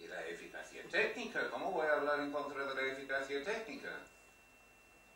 Y 0.00 0.08
la 0.08 0.26
eficacia 0.26 0.82
técnica, 0.90 1.48
¿cómo 1.48 1.70
voy 1.70 1.86
a 1.86 1.92
hablar 1.92 2.18
en 2.18 2.32
contra 2.32 2.64
de 2.64 2.74
la 2.74 2.92
eficacia 2.92 3.40
técnica? 3.44 3.90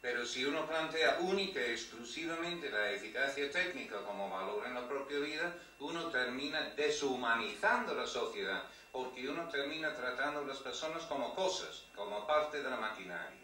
Pero 0.01 0.25
si 0.25 0.45
uno 0.45 0.65
plantea 0.69 1.19
única 1.23 1.59
y 1.59 1.73
exclusivamente 1.73 2.71
la 2.71 2.93
eficacia 2.93 3.51
técnica 3.51 4.01
como 4.05 4.31
valor 4.31 4.65
en 4.65 4.75
la 4.75 4.87
propia 4.87 5.19
vida, 5.19 5.55
uno 5.81 6.07
termina 6.11 6.71
deshumanizando 6.77 7.97
la 7.97 8.07
sociedad, 8.07 8.63
porque 8.93 9.29
uno 9.29 9.49
termina 9.49 9.93
tratando 9.97 10.43
a 10.43 10.47
las 10.47 10.59
personas 10.59 11.03
como 11.07 11.35
cosas, 11.35 11.83
como 11.97 12.25
parte 12.29 12.63
de 12.63 12.71
la 12.71 12.77
maquinaria. 12.77 13.36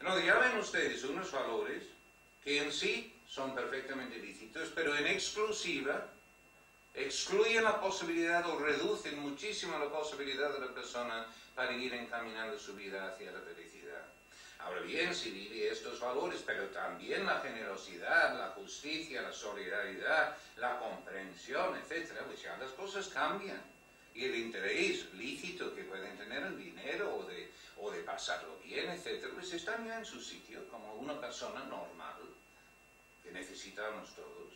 No, 0.00 0.18
ya 0.20 0.38
ven 0.38 0.58
ustedes 0.58 1.04
unos 1.04 1.32
valores 1.32 1.84
que 2.44 2.58
en 2.58 2.72
sí 2.72 3.12
son 3.28 3.54
perfectamente 3.54 4.18
lícitos, 4.18 4.70
pero 4.74 4.96
en 4.96 5.06
exclusiva 5.06 6.06
excluyen 6.94 7.64
la 7.64 7.80
posibilidad 7.80 8.48
o 8.48 8.58
reducen 8.58 9.18
muchísimo 9.18 9.78
la 9.78 9.90
posibilidad 9.90 10.52
de 10.52 10.66
la 10.66 10.72
persona 10.72 11.26
para 11.54 11.72
ir 11.72 11.92
encaminando 11.94 12.58
su 12.58 12.74
vida 12.74 13.08
hacia 13.08 13.32
la 13.32 13.40
felicidad. 13.40 14.02
Ahora 14.60 14.80
bien, 14.80 15.14
si 15.14 15.30
vive 15.30 15.70
estos 15.70 16.00
valores, 16.00 16.42
pero 16.44 16.64
también 16.68 17.26
la 17.26 17.40
generosidad, 17.40 18.38
la 18.38 18.48
justicia, 18.48 19.22
la 19.22 19.32
solidaridad, 19.32 20.36
la 20.56 20.78
comprensión, 20.78 21.76
etc., 21.76 22.12
pues 22.26 22.42
ya 22.42 22.56
las 22.56 22.70
cosas 22.70 23.08
cambian. 23.08 23.62
Y 24.14 24.24
el 24.24 24.34
interés 24.34 25.12
lícito 25.14 25.74
que 25.74 25.84
pueden 25.84 26.16
tener 26.16 26.42
el 26.42 26.56
dinero 26.56 27.14
o 27.16 27.24
de, 27.24 27.50
o 27.78 27.90
de 27.90 28.02
pasarlo 28.02 28.58
bien, 28.64 28.90
etc., 28.90 29.28
pues 29.34 29.52
están 29.52 29.86
ya 29.86 29.98
en 29.98 30.04
su 30.04 30.20
sitio 30.20 30.66
como 30.68 30.94
una 30.94 31.20
persona 31.20 31.64
normal 31.64 32.14
que 33.22 33.30
necesitamos 33.30 34.14
todos. 34.14 34.52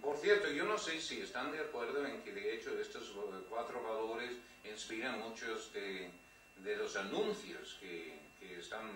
Por 0.00 0.16
cierto, 0.16 0.50
yo 0.50 0.64
no 0.64 0.78
sé 0.78 1.00
si 1.00 1.20
están 1.20 1.52
de 1.52 1.60
acuerdo 1.60 2.04
en 2.06 2.22
que 2.22 2.32
de 2.32 2.54
hecho 2.54 2.78
estos 2.78 3.12
cuatro 3.48 3.82
valores 3.82 4.36
inspiran 4.64 5.20
muchos 5.20 5.72
de, 5.72 6.10
de 6.56 6.76
los 6.76 6.96
anuncios 6.96 7.76
que, 7.80 8.18
que 8.38 8.58
están 8.58 8.90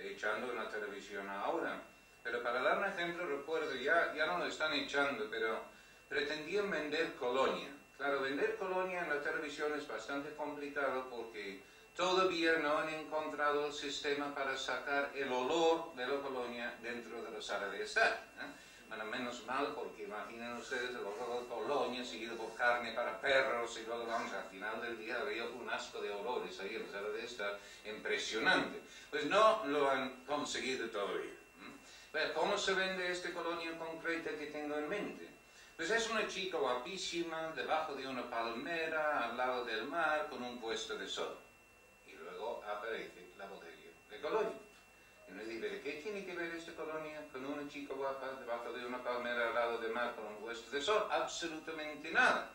echando 0.00 0.50
en 0.52 0.58
la 0.58 0.70
televisión 0.70 1.28
ahora. 1.28 1.82
Pero 2.22 2.42
para 2.42 2.62
dar 2.62 2.78
un 2.78 2.84
ejemplo, 2.84 3.26
recuerdo, 3.26 3.74
ya, 3.74 4.12
ya 4.14 4.26
no 4.26 4.38
lo 4.38 4.46
están 4.46 4.72
echando, 4.72 5.28
pero 5.30 5.62
pretendían 6.08 6.70
vender 6.70 7.14
colonia. 7.14 7.70
Claro, 7.96 8.20
vender 8.22 8.56
colonia 8.56 9.02
en 9.02 9.08
la 9.08 9.22
televisión 9.22 9.72
es 9.76 9.86
bastante 9.86 10.34
complicado 10.36 11.08
porque 11.10 11.62
todavía 11.98 12.52
no 12.62 12.78
han 12.78 12.90
encontrado 12.90 13.66
el 13.66 13.72
sistema 13.72 14.32
para 14.32 14.56
sacar 14.56 15.10
el 15.16 15.32
olor 15.32 15.96
de 15.96 16.06
la 16.06 16.20
colonia 16.20 16.78
dentro 16.80 17.20
de 17.24 17.32
la 17.32 17.42
sala 17.42 17.68
de 17.70 17.82
estar. 17.82 18.22
bueno, 18.86 19.04
menos 19.06 19.44
mal, 19.46 19.74
porque 19.74 20.04
imaginen 20.04 20.56
ustedes 20.58 20.90
el 20.90 20.98
olor 20.98 21.42
de 21.42 21.48
colonia 21.48 22.04
seguido 22.04 22.36
por 22.36 22.54
carne 22.54 22.92
para 22.92 23.20
perros 23.20 23.76
y 23.82 23.84
luego 23.84 24.06
vamos, 24.06 24.32
al 24.32 24.48
final 24.48 24.80
del 24.80 24.96
día 24.96 25.20
había 25.20 25.44
un 25.46 25.68
asco 25.68 26.00
de 26.00 26.12
olores 26.12 26.60
ahí, 26.60 26.76
o 26.76 26.88
sea, 26.88 27.02
de 27.02 27.24
estar 27.24 27.58
impresionante. 27.84 28.80
Pues 29.10 29.24
no 29.24 29.66
lo 29.66 29.90
han 29.90 30.24
conseguido 30.24 30.88
todavía. 30.90 31.32
Pero, 32.12 32.32
¿Cómo 32.32 32.56
se 32.56 32.74
vende 32.74 33.10
esta 33.10 33.32
colonia 33.32 33.76
concreta 33.76 34.30
que 34.38 34.46
tengo 34.46 34.78
en 34.78 34.88
mente? 34.88 35.28
Pues 35.74 35.90
es 35.90 36.08
una 36.08 36.28
chica 36.28 36.58
guapísima, 36.58 37.52
debajo 37.56 37.96
de 37.96 38.06
una 38.06 38.30
palmera, 38.30 39.24
al 39.24 39.36
lado 39.36 39.64
del 39.64 39.82
mar, 39.88 40.28
con 40.30 40.44
un 40.44 40.60
puesto 40.60 40.96
de 40.96 41.08
sol. 41.08 41.36
Aparece 42.68 43.32
la 43.38 43.46
botella 43.46 43.90
de 44.10 44.20
colonia. 44.20 44.58
Y 45.26 45.32
uno 45.32 45.44
dice, 45.44 45.80
¿qué 45.82 46.00
tiene 46.02 46.24
que 46.24 46.34
ver 46.34 46.54
esta 46.54 46.72
colonia 46.74 47.24
con 47.32 47.44
una 47.44 47.68
chica 47.70 47.94
guapa 47.94 48.32
debajo 48.40 48.72
de 48.72 48.86
una 48.86 49.02
palmera 49.02 49.48
al 49.48 49.54
lado 49.54 49.78
del 49.78 49.92
mar 49.92 50.14
con 50.14 50.26
un 50.26 50.36
puesto 50.36 50.70
de 50.70 50.82
sol? 50.82 51.06
Absolutamente 51.10 52.10
nada. 52.10 52.50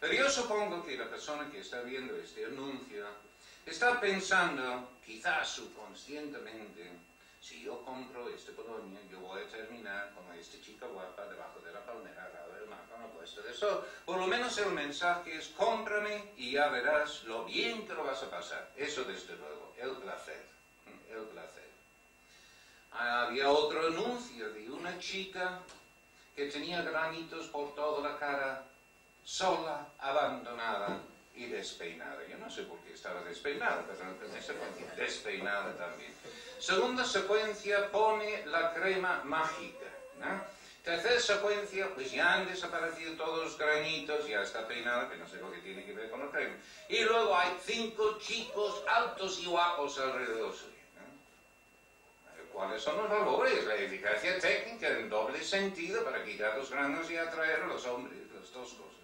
Pero 0.00 0.12
yo 0.12 0.30
supongo 0.30 0.84
que 0.84 0.96
la 0.96 1.08
persona 1.08 1.50
que 1.50 1.60
está 1.60 1.80
viendo 1.82 2.16
este 2.16 2.46
anuncio 2.46 3.06
está 3.64 4.00
pensando, 4.00 4.90
quizás 5.04 5.48
subconscientemente, 5.48 6.92
si 7.40 7.62
yo 7.62 7.82
compro 7.84 8.28
esta 8.28 8.52
colonia, 8.52 9.00
yo 9.10 9.20
voy 9.20 9.42
a 9.42 9.48
terminar 9.48 10.12
como 10.14 10.32
esta 10.32 10.60
chica 10.60 10.86
guapa 10.86 11.26
debajo 11.26 11.60
de 11.60 11.72
la 11.72 11.84
palmera 11.84 12.35
de. 13.34 13.52
Por 14.04 14.18
lo 14.18 14.26
menos 14.26 14.56
el 14.58 14.70
mensaje 14.70 15.36
es, 15.36 15.48
cómprame 15.48 16.32
y 16.36 16.52
ya 16.52 16.68
verás 16.68 17.24
lo 17.24 17.44
bien 17.44 17.86
que 17.86 17.94
lo 17.94 18.04
vas 18.04 18.22
a 18.22 18.30
pasar. 18.30 18.70
Eso 18.76 19.04
desde 19.04 19.36
luego, 19.36 19.74
el 19.78 19.90
placer, 19.96 20.44
el 21.10 21.24
placer. 21.24 21.66
Había 22.92 23.50
otro 23.50 23.88
anuncio 23.88 24.50
de 24.50 24.70
una 24.70 24.98
chica 24.98 25.60
que 26.34 26.46
tenía 26.46 26.82
granitos 26.82 27.48
por 27.48 27.74
toda 27.74 28.08
la 28.08 28.18
cara, 28.18 28.64
sola, 29.24 29.88
abandonada 29.98 31.00
y 31.34 31.46
despeinada. 31.46 32.26
Yo 32.28 32.38
no 32.38 32.50
sé 32.50 32.62
por 32.62 32.78
qué 32.80 32.94
estaba 32.94 33.22
despeinada, 33.22 33.84
pero 33.86 34.30
en 34.30 34.36
esa 34.36 34.54
despeinada 34.96 35.76
también. 35.76 36.12
Segunda 36.58 37.04
secuencia 37.04 37.90
pone 37.90 38.46
la 38.46 38.72
crema 38.72 39.22
mágica. 39.24 39.86
¿no? 40.20 40.55
Tercera 40.86 41.18
secuencia, 41.18 41.92
pues 41.96 42.12
ya 42.12 42.34
han 42.34 42.46
desaparecido 42.46 43.14
todos 43.14 43.42
los 43.42 43.58
granitos, 43.58 44.24
ya 44.28 44.42
está 44.42 44.68
peinada, 44.68 45.10
que 45.10 45.16
no 45.16 45.28
sé 45.28 45.38
lo 45.38 45.50
que 45.50 45.58
tiene 45.58 45.84
que 45.84 45.92
ver 45.92 46.08
con 46.08 46.20
la 46.20 46.30
crema. 46.30 46.54
Y 46.88 47.00
luego 47.00 47.36
hay 47.36 47.56
cinco 47.60 48.16
chicos 48.20 48.84
altos 48.86 49.40
y 49.40 49.46
guapos 49.46 49.98
alrededor 49.98 50.54
suyo. 50.54 50.76
¿Cuáles 52.52 52.80
son 52.80 52.98
los 52.98 53.10
valores? 53.10 53.64
La 53.64 53.74
eficacia 53.74 54.38
técnica 54.38 54.88
en 54.90 55.10
doble 55.10 55.42
sentido 55.42 56.04
para 56.04 56.22
quitar 56.24 56.56
los 56.56 56.70
granos 56.70 57.10
y 57.10 57.16
atraer 57.16 57.64
a 57.64 57.66
los 57.66 57.84
hombres, 57.86 58.20
las 58.32 58.52
dos 58.52 58.68
cosas. 58.74 58.96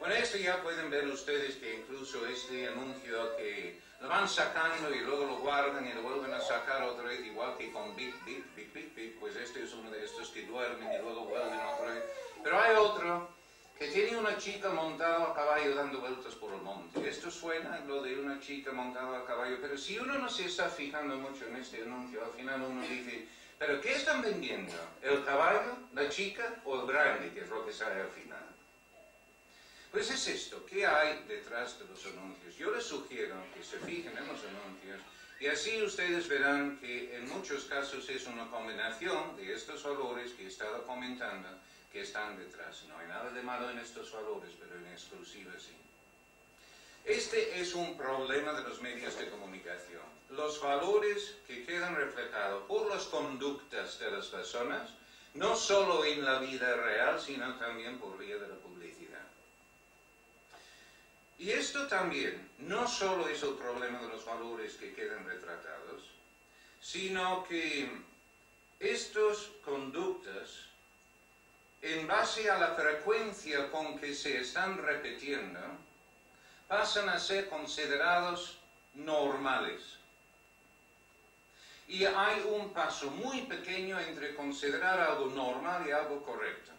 Bueno, 0.00 0.16
esto 0.16 0.38
ya 0.38 0.60
pueden 0.60 0.90
ver 0.90 1.06
ustedes 1.06 1.54
que 1.54 1.76
incluso 1.76 2.26
este 2.26 2.66
anuncio 2.66 3.36
que 3.36 3.78
lo 4.00 4.08
van 4.08 4.28
sacando 4.28 4.92
y 4.92 4.98
luego 4.98 5.24
lo 5.24 5.36
guardan 5.36 5.86
y 5.86 5.92
lo 5.92 6.02
vuelven 6.02 6.34
a 6.34 6.40
sacar 6.40 6.82
otra 6.82 7.04
vez, 7.04 7.24
igual 7.24 7.56
que 7.56 7.70
con 7.70 7.94
Big, 7.94 8.12
Big, 8.24 8.44
Big, 8.56 8.72
Big, 8.72 8.91
pues 9.32 9.48
este 9.48 9.62
es 9.62 9.72
uno 9.72 9.90
de 9.90 10.04
estos 10.04 10.28
que 10.28 10.44
duermen 10.46 10.92
y 10.92 10.98
luego 10.98 11.24
vuelven 11.24 11.58
otra 11.58 11.94
vez. 11.94 12.04
Pero 12.42 12.60
hay 12.60 12.76
otro 12.76 13.28
que 13.78 13.88
tiene 13.88 14.16
una 14.16 14.36
chica 14.36 14.70
montada 14.70 15.30
a 15.30 15.34
caballo 15.34 15.74
dando 15.74 16.00
vueltas 16.00 16.34
por 16.34 16.52
el 16.52 16.60
monte. 16.60 17.08
Esto 17.08 17.30
suena 17.30 17.80
lo 17.80 18.02
de 18.02 18.18
una 18.18 18.40
chica 18.40 18.72
montada 18.72 19.18
a 19.18 19.24
caballo, 19.24 19.58
pero 19.60 19.76
si 19.78 19.98
uno 19.98 20.18
no 20.18 20.28
se 20.28 20.46
está 20.46 20.68
fijando 20.68 21.16
mucho 21.16 21.46
en 21.46 21.56
este 21.56 21.82
anuncio, 21.82 22.24
al 22.24 22.32
final 22.32 22.62
uno 22.62 22.82
dice, 22.82 23.26
¿pero 23.58 23.80
qué 23.80 23.94
están 23.94 24.22
vendiendo? 24.22 24.72
¿El 25.00 25.24
caballo, 25.24 25.76
la 25.94 26.08
chica 26.08 26.60
o 26.64 26.80
el 26.80 26.86
brandy, 26.86 27.30
que 27.30 27.40
es 27.40 27.48
lo 27.48 27.64
que 27.64 27.72
sale 27.72 28.00
al 28.00 28.10
final? 28.10 28.44
Pues 29.90 30.10
es 30.10 30.26
esto, 30.26 30.64
¿qué 30.64 30.86
hay 30.86 31.22
detrás 31.28 31.78
de 31.78 31.86
los 31.86 32.04
anuncios? 32.06 32.56
Yo 32.56 32.70
les 32.70 32.84
sugiero 32.84 33.36
que 33.54 33.62
se 33.62 33.78
fijen 33.78 34.16
en 34.16 34.26
los 34.26 34.40
anuncios 34.44 35.00
y 35.42 35.48
así 35.48 35.82
ustedes 35.82 36.28
verán 36.28 36.78
que 36.78 37.16
en 37.16 37.28
muchos 37.28 37.64
casos 37.64 38.08
es 38.08 38.28
una 38.28 38.48
combinación 38.48 39.36
de 39.36 39.52
estos 39.52 39.82
valores 39.82 40.30
que 40.34 40.44
he 40.44 40.46
estado 40.46 40.86
comentando 40.86 41.48
que 41.90 42.02
están 42.02 42.38
detrás. 42.38 42.84
No 42.86 42.96
hay 42.96 43.08
nada 43.08 43.28
de 43.30 43.42
malo 43.42 43.68
en 43.70 43.80
estos 43.80 44.12
valores, 44.12 44.50
pero 44.60 44.76
en 44.76 44.86
exclusiva 44.92 45.50
sí. 45.58 45.74
Este 47.04 47.60
es 47.60 47.74
un 47.74 47.96
problema 47.96 48.52
de 48.52 48.62
los 48.62 48.80
medios 48.82 49.18
de 49.18 49.30
comunicación. 49.30 50.04
Los 50.30 50.62
valores 50.62 51.34
que 51.48 51.64
quedan 51.64 51.96
reflejados 51.96 52.62
por 52.68 52.88
las 52.88 53.02
conductas 53.06 53.98
de 53.98 54.12
las 54.12 54.26
personas, 54.28 54.90
no 55.34 55.56
solo 55.56 56.04
en 56.04 56.24
la 56.24 56.38
vida 56.38 56.76
real, 56.76 57.20
sino 57.20 57.56
también 57.56 57.98
por 57.98 58.16
vía 58.16 58.36
de 58.36 58.46
la. 58.46 58.61
Y 61.42 61.50
esto 61.50 61.88
también 61.88 62.50
no 62.58 62.86
solo 62.86 63.26
es 63.26 63.42
el 63.42 63.54
problema 63.54 64.00
de 64.00 64.06
los 64.06 64.24
valores 64.24 64.74
que 64.74 64.94
quedan 64.94 65.26
retratados, 65.26 66.04
sino 66.80 67.42
que 67.42 67.90
estas 68.78 69.50
conductas, 69.64 70.68
en 71.80 72.06
base 72.06 72.48
a 72.48 72.58
la 72.60 72.76
frecuencia 72.76 73.72
con 73.72 73.98
que 73.98 74.14
se 74.14 74.38
están 74.40 74.78
repitiendo, 74.78 75.58
pasan 76.68 77.08
a 77.08 77.18
ser 77.18 77.48
considerados 77.48 78.58
normales. 78.94 79.98
Y 81.88 82.04
hay 82.04 82.40
un 82.50 82.72
paso 82.72 83.10
muy 83.10 83.42
pequeño 83.42 83.98
entre 83.98 84.36
considerar 84.36 85.00
algo 85.00 85.26
normal 85.26 85.88
y 85.88 85.90
algo 85.90 86.22
correcto. 86.22 86.71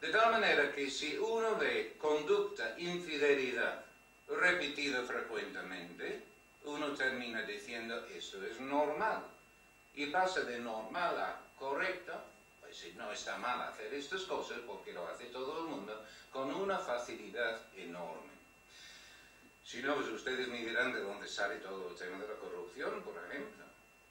De 0.00 0.10
tal 0.10 0.30
manera 0.30 0.72
que 0.72 0.88
si 0.88 1.18
uno 1.18 1.56
ve 1.56 1.96
conducta, 1.98 2.78
infidelidad 2.78 3.84
repetida 4.28 5.02
frecuentemente, 5.02 6.22
uno 6.64 6.94
termina 6.94 7.42
diciendo 7.42 8.06
esto 8.06 8.44
es 8.44 8.60
normal. 8.60 9.24
Y 9.94 10.06
pasa 10.06 10.42
de 10.42 10.60
normal 10.60 11.18
a 11.18 11.40
correcto, 11.58 12.12
pues 12.60 12.94
no 12.94 13.10
está 13.10 13.38
mal 13.38 13.60
hacer 13.62 13.92
estas 13.92 14.22
cosas 14.22 14.58
porque 14.68 14.92
lo 14.92 15.08
hace 15.08 15.24
todo 15.26 15.62
el 15.62 15.64
mundo 15.64 16.04
con 16.32 16.54
una 16.54 16.78
facilidad 16.78 17.60
enorme. 17.76 18.38
Si 19.64 19.82
no, 19.82 19.96
pues 19.96 20.08
ustedes 20.08 20.46
me 20.46 20.58
dirán 20.58 20.92
de 20.92 21.00
dónde 21.00 21.26
sale 21.26 21.56
todo 21.56 21.90
el 21.90 21.96
tema 21.96 22.18
de 22.18 22.28
la 22.28 22.34
corrupción, 22.34 23.02
por 23.02 23.14
ejemplo. 23.24 23.64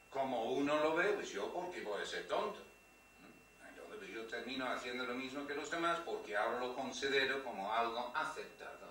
Como 0.09 0.51
uno 0.51 0.83
lo 0.83 0.95
ve, 0.95 1.13
pues 1.13 1.29
yo 1.29 1.51
porque 1.53 1.81
voy 1.81 2.01
a 2.01 2.05
ser 2.05 2.27
tonto 2.27 2.66
yo 4.17 4.25
termino 4.25 4.67
haciendo 4.67 5.05
lo 5.05 5.13
mismo 5.13 5.45
que 5.45 5.53
los 5.53 5.69
demás 5.69 5.99
porque 6.03 6.35
ahora 6.35 6.59
lo 6.59 6.75
considero 6.75 7.43
como 7.43 7.71
algo 7.71 8.11
aceptado. 8.15 8.87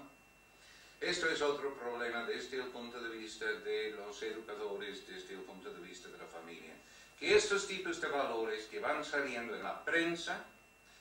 Esto 1.00 1.28
es 1.28 1.42
otro 1.42 1.74
problema 1.74 2.24
desde 2.24 2.58
el 2.58 2.68
punto 2.68 3.00
de 3.00 3.10
vista 3.10 3.44
de 3.44 3.90
los 3.90 4.22
educadores, 4.22 5.06
desde 5.06 5.34
el 5.34 5.40
punto 5.40 5.72
de 5.72 5.80
vista 5.80 6.08
de 6.08 6.18
la 6.18 6.26
familia. 6.26 6.72
Que 7.18 7.36
estos 7.36 7.66
tipos 7.66 8.00
de 8.00 8.08
valores 8.08 8.66
que 8.66 8.78
van 8.78 9.04
saliendo 9.04 9.54
en 9.54 9.62
la 9.62 9.84
prensa, 9.84 10.44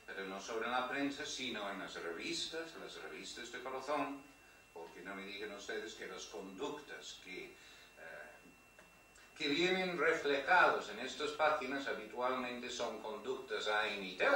pero 0.07 0.25
no 0.25 0.41
solo 0.41 0.65
en 0.65 0.71
la 0.71 0.89
prensa, 0.89 1.25
sino 1.25 1.69
en 1.69 1.79
las 1.79 1.93
revistas, 1.95 2.73
las 2.83 2.95
revistas 3.03 3.51
de 3.51 3.61
corazón, 3.61 4.21
porque 4.73 5.01
no 5.01 5.15
me 5.15 5.23
digan 5.23 5.51
ustedes 5.53 5.93
que 5.93 6.07
las 6.07 6.25
conductas 6.25 7.19
que 7.23 7.53
que 9.37 9.49
vienen 9.49 9.97
reflejados 9.97 10.89
en 10.89 10.99
estas 10.99 11.31
páginas 11.31 11.87
habitualmente 11.87 12.69
son 12.69 13.01
conductas 13.01 13.67
A 13.67 13.83
T. 13.83 14.27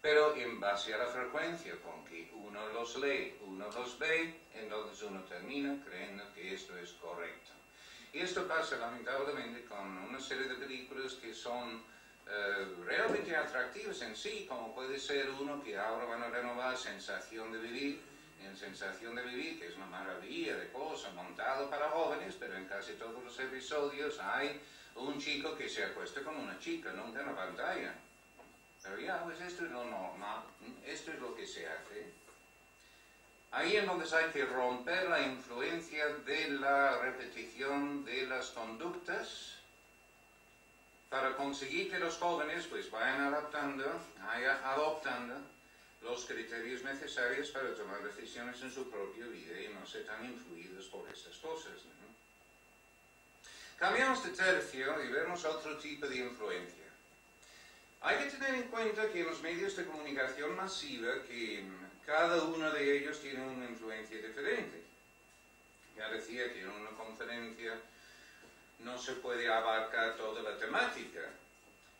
Pero 0.00 0.36
en 0.36 0.60
base 0.60 0.94
a 0.94 0.98
la 0.98 1.06
frecuencia 1.06 1.74
con 1.82 2.04
que 2.04 2.30
uno 2.32 2.68
los 2.68 2.96
lee, 2.98 3.36
uno 3.42 3.68
los 3.72 3.98
ve, 3.98 4.42
entonces 4.54 5.02
uno 5.02 5.24
termina 5.24 5.82
creyendo 5.84 6.32
que 6.32 6.54
esto 6.54 6.78
es 6.78 6.92
correcto. 6.92 7.50
Y 8.12 8.20
esto 8.20 8.46
pasa 8.46 8.76
lamentablemente 8.76 9.64
con 9.64 9.98
una 9.98 10.20
serie 10.20 10.46
de 10.46 10.54
películas 10.54 11.14
que 11.14 11.34
son 11.34 11.82
eh, 12.28 12.74
realmente 12.84 13.34
atractivas 13.34 14.00
en 14.02 14.14
sí, 14.14 14.46
como 14.48 14.72
puede 14.72 14.98
ser 14.98 15.28
uno 15.30 15.60
que 15.62 15.76
ahora 15.76 16.04
van 16.04 16.22
a 16.22 16.30
renovar 16.30 16.76
Sensación 16.76 17.50
de 17.50 17.58
Vivir, 17.58 18.00
en 18.42 18.56
Sensación 18.56 19.14
de 19.14 19.22
Vivir, 19.22 19.58
que 19.58 19.68
es 19.68 19.76
una 19.76 19.86
maravilla 19.86 20.56
de 20.56 20.70
cosas, 20.70 21.12
montado 21.14 21.68
para 21.70 21.90
jóvenes, 21.90 22.36
pero 22.38 22.56
en 22.56 22.66
casi 22.66 22.92
todos 22.94 23.22
los 23.22 23.38
episodios 23.38 24.18
hay 24.20 24.60
un 24.94 25.18
chico 25.18 25.56
que 25.56 25.68
se 25.68 25.84
acuesta 25.84 26.22
con 26.22 26.36
una 26.36 26.58
chica, 26.58 26.92
nunca 26.92 27.20
en 27.20 27.26
la 27.26 27.36
pantalla. 27.36 27.94
Pero 28.82 29.00
ya, 29.00 29.22
pues 29.24 29.40
esto 29.40 29.64
es 29.64 29.70
lo 29.70 29.84
normal, 29.84 30.42
esto 30.84 31.12
es 31.12 31.18
lo 31.18 31.34
que 31.34 31.46
se 31.46 31.66
hace. 31.66 32.12
Ahí 33.50 33.76
entonces 33.76 34.12
hay 34.12 34.30
que 34.30 34.44
romper 34.44 35.08
la 35.08 35.22
influencia 35.22 36.06
de 36.08 36.50
la 36.50 36.98
repetición 36.98 38.04
de 38.04 38.26
las 38.26 38.50
conductas 38.50 39.54
para 41.08 41.36
conseguir 41.36 41.90
que 41.90 41.98
los 41.98 42.18
jóvenes 42.18 42.66
pues 42.66 42.90
vayan 42.90 43.22
adaptando, 43.22 43.84
vayan 44.24 44.58
adoptando 44.64 45.55
los 46.06 46.24
criterios 46.24 46.84
necesarios 46.84 47.50
para 47.50 47.74
tomar 47.74 48.00
decisiones 48.02 48.62
en 48.62 48.70
su 48.70 48.88
propia 48.88 49.26
vida 49.26 49.60
y 49.60 49.68
no 49.68 49.84
ser 49.84 50.06
tan 50.06 50.24
influidos 50.24 50.86
por 50.86 51.08
estas 51.10 51.36
cosas. 51.38 51.72
Cambiamos 53.76 54.22
de 54.24 54.30
tercio 54.30 55.02
y 55.04 55.08
vemos 55.08 55.44
otro 55.44 55.76
tipo 55.78 56.06
de 56.06 56.16
influencia. 56.18 56.86
Hay 58.00 58.18
que 58.18 58.30
tener 58.30 58.54
en 58.54 58.68
cuenta 58.68 59.10
que 59.10 59.20
en 59.20 59.26
los 59.26 59.42
medios 59.42 59.76
de 59.76 59.84
comunicación 59.84 60.54
masiva, 60.54 61.22
que 61.28 61.64
cada 62.06 62.42
uno 62.44 62.70
de 62.70 62.98
ellos 62.98 63.20
tiene 63.20 63.44
una 63.44 63.68
influencia 63.68 64.16
diferente. 64.16 64.82
Ya 65.96 66.08
decía 66.08 66.52
que 66.52 66.60
en 66.62 66.68
una 66.68 66.90
conferencia 66.90 67.74
no 68.78 68.96
se 68.96 69.14
puede 69.14 69.52
abarcar 69.52 70.16
toda 70.16 70.40
la 70.42 70.56
temática, 70.56 71.22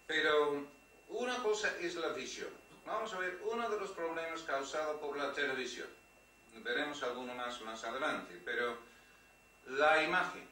pero 0.06 0.64
una 1.08 1.42
cosa 1.42 1.76
es 1.80 1.96
la 1.96 2.08
visión. 2.08 2.65
Vamos 2.86 3.12
a 3.12 3.18
ver 3.18 3.40
uno 3.42 3.68
de 3.68 3.80
los 3.80 3.90
problemas 3.90 4.42
causados 4.42 5.00
por 5.00 5.16
la 5.16 5.32
televisión. 5.32 5.88
Veremos 6.62 7.02
alguno 7.02 7.34
más 7.34 7.60
más 7.62 7.82
adelante, 7.82 8.40
pero 8.44 8.78
la 9.66 10.04
imagen. 10.04 10.46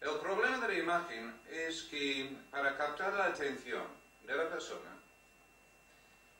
El 0.00 0.18
problema 0.20 0.58
de 0.58 0.68
la 0.68 0.78
imagen 0.82 1.40
es 1.50 1.82
que 1.82 2.34
para 2.50 2.78
captar 2.78 3.12
la 3.12 3.26
atención 3.26 3.86
de 4.26 4.34
la 4.34 4.48
persona 4.48 4.90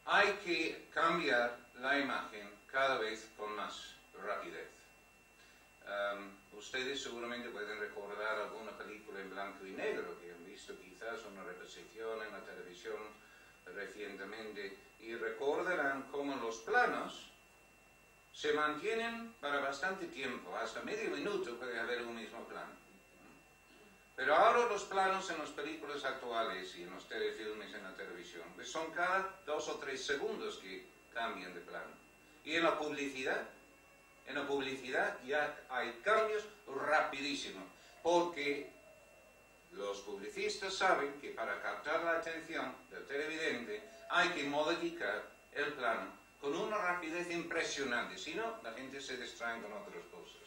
hay 0.06 0.32
que 0.44 0.88
cambiar 0.92 1.58
la 1.80 1.98
imagen 1.98 2.50
cada 2.70 2.96
vez 2.96 3.28
con 3.36 3.54
más 3.54 3.94
rapidez. 4.24 4.68
Um, 5.84 6.58
ustedes 6.58 7.02
seguramente 7.02 7.50
pueden 7.50 7.78
recordar 7.78 8.38
alguna 8.38 8.72
película 8.78 9.20
en 9.20 9.30
blanco 9.30 9.66
y 9.66 9.72
negro 9.72 10.18
que 10.18 10.32
han 10.32 10.44
visto 10.46 10.74
quizás 10.80 11.20
una 11.30 11.44
reposición 11.44 12.22
en 12.22 12.32
la 12.32 12.40
televisión 12.40 13.21
recientemente 13.66 14.78
y 15.00 15.14
recordarán 15.14 16.02
cómo 16.10 16.36
los 16.36 16.58
planos 16.58 17.28
se 18.32 18.52
mantienen 18.52 19.34
para 19.40 19.60
bastante 19.60 20.06
tiempo, 20.06 20.56
hasta 20.56 20.82
medio 20.82 21.10
minuto 21.10 21.56
puede 21.58 21.78
haber 21.78 22.02
un 22.02 22.16
mismo 22.16 22.40
plano. 22.46 22.72
Pero 24.16 24.34
ahora 24.34 24.68
los 24.68 24.84
planos 24.84 25.28
en 25.30 25.38
las 25.38 25.50
películas 25.50 26.04
actuales 26.04 26.74
y 26.76 26.82
en 26.82 26.90
los 26.90 27.08
telefilmes 27.08 27.74
en 27.74 27.82
la 27.82 27.94
televisión 27.94 28.44
pues 28.54 28.70
son 28.70 28.90
cada 28.92 29.40
dos 29.46 29.68
o 29.68 29.78
tres 29.78 30.04
segundos 30.04 30.58
que 30.58 30.86
cambian 31.12 31.54
de 31.54 31.60
plano. 31.60 31.92
Y 32.44 32.56
en 32.56 32.64
la 32.64 32.78
publicidad, 32.78 33.48
en 34.26 34.34
la 34.34 34.46
publicidad 34.46 35.18
ya 35.24 35.60
hay 35.68 35.92
cambios 36.04 36.44
rapidísimos, 36.66 37.64
porque 38.02 38.70
los 39.72 40.00
publicistas 40.00 40.74
saben 40.74 41.20
que 41.20 41.30
para 41.30 41.60
captar 41.62 42.04
la 42.04 42.18
atención 42.18 42.74
del 42.90 43.06
televidente 43.06 43.82
hay 44.10 44.28
que 44.30 44.44
modificar 44.44 45.30
el 45.52 45.72
plano 45.74 46.22
con 46.40 46.56
una 46.56 46.76
rapidez 46.76 47.30
impresionante, 47.30 48.18
si 48.18 48.34
no, 48.34 48.58
la 48.64 48.72
gente 48.72 49.00
se 49.00 49.16
distrae 49.16 49.62
con 49.62 49.72
otras 49.72 50.04
cosas. 50.10 50.42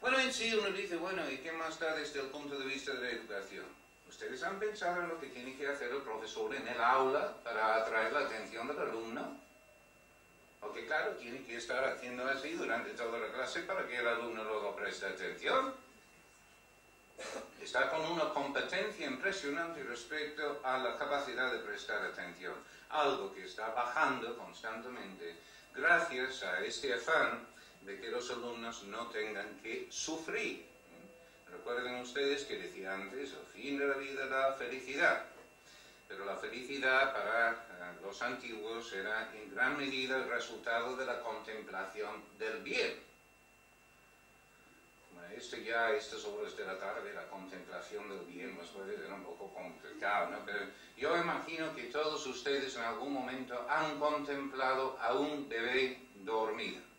Bueno, 0.00 0.18
en 0.20 0.32
sí 0.32 0.54
uno 0.54 0.70
dice, 0.70 0.96
bueno, 0.96 1.28
¿y 1.28 1.38
qué 1.38 1.52
más 1.52 1.78
da 1.78 1.94
desde 1.96 2.20
el 2.20 2.26
punto 2.26 2.58
de 2.58 2.66
vista 2.66 2.92
de 2.92 3.00
la 3.00 3.10
educación? 3.10 3.66
¿Ustedes 4.08 4.42
han 4.44 4.60
pensado 4.60 5.02
en 5.02 5.08
lo 5.08 5.18
que 5.18 5.28
tiene 5.28 5.56
que 5.56 5.66
hacer 5.66 5.90
el 5.90 6.02
profesor 6.02 6.54
en 6.54 6.68
el 6.68 6.80
aula 6.80 7.36
para 7.42 7.76
atraer 7.76 8.12
la 8.12 8.20
atención 8.20 8.68
del 8.68 8.78
alumno? 8.78 9.40
Porque 10.60 10.86
claro, 10.86 11.16
tiene 11.16 11.42
que 11.44 11.56
estar 11.56 11.84
haciendo 11.84 12.24
así 12.28 12.52
durante 12.52 12.90
toda 12.90 13.18
la 13.18 13.32
clase 13.32 13.62
para 13.62 13.86
que 13.88 13.96
el 13.96 14.06
alumno 14.06 14.44
luego 14.44 14.76
preste 14.76 15.06
atención. 15.06 15.74
Está 17.60 17.88
con 17.90 18.02
una 18.02 18.28
competencia 18.30 19.06
impresionante 19.06 19.82
respecto 19.84 20.60
a 20.64 20.78
la 20.78 20.98
capacidad 20.98 21.52
de 21.52 21.60
prestar 21.60 22.02
atención, 22.04 22.54
algo 22.90 23.32
que 23.32 23.44
está 23.44 23.70
bajando 23.70 24.36
constantemente 24.36 25.36
gracias 25.74 26.42
a 26.42 26.60
este 26.60 26.92
afán 26.92 27.46
de 27.82 28.00
que 28.00 28.10
los 28.10 28.30
alumnos 28.30 28.82
no 28.84 29.06
tengan 29.06 29.60
que 29.62 29.86
sufrir. 29.90 30.66
Recuerden 31.50 32.00
ustedes 32.00 32.44
que 32.44 32.58
decía 32.58 32.94
antes, 32.94 33.32
el 33.32 33.46
fin 33.52 33.78
de 33.78 33.86
la 33.86 33.94
vida 33.94 34.26
la 34.26 34.52
felicidad. 34.54 35.24
Pero 36.08 36.24
la 36.24 36.36
felicidad 36.36 37.12
para 37.12 37.52
eh, 37.52 38.00
los 38.02 38.20
antiguos 38.20 38.92
era 38.92 39.32
en 39.34 39.54
gran 39.54 39.78
medida 39.78 40.16
el 40.16 40.28
resultado 40.28 40.96
de 40.96 41.06
la 41.06 41.20
contemplación 41.20 42.22
del 42.38 42.62
bien 42.62 43.11
este 45.36 45.64
ya 45.64 45.90
estas 45.90 46.24
horas 46.24 46.56
de 46.56 46.64
la 46.64 46.78
tarde 46.78 47.12
la 47.14 47.28
contemplación 47.28 48.08
del 48.08 48.26
bien 48.26 48.56
nos 48.56 48.68
puede 48.68 48.96
ser 48.96 49.12
un 49.12 49.24
poco 49.24 49.52
complicado, 49.52 50.30
¿no? 50.30 50.44
Pero 50.44 50.60
yo 50.96 51.16
imagino 51.16 51.74
que 51.74 51.84
todos 51.84 52.26
ustedes 52.26 52.76
en 52.76 52.82
algún 52.82 53.12
momento 53.12 53.66
han 53.68 53.98
contemplado 53.98 54.96
a 55.00 55.14
un 55.14 55.48
bebé 55.48 56.08
dormido. 56.16 56.91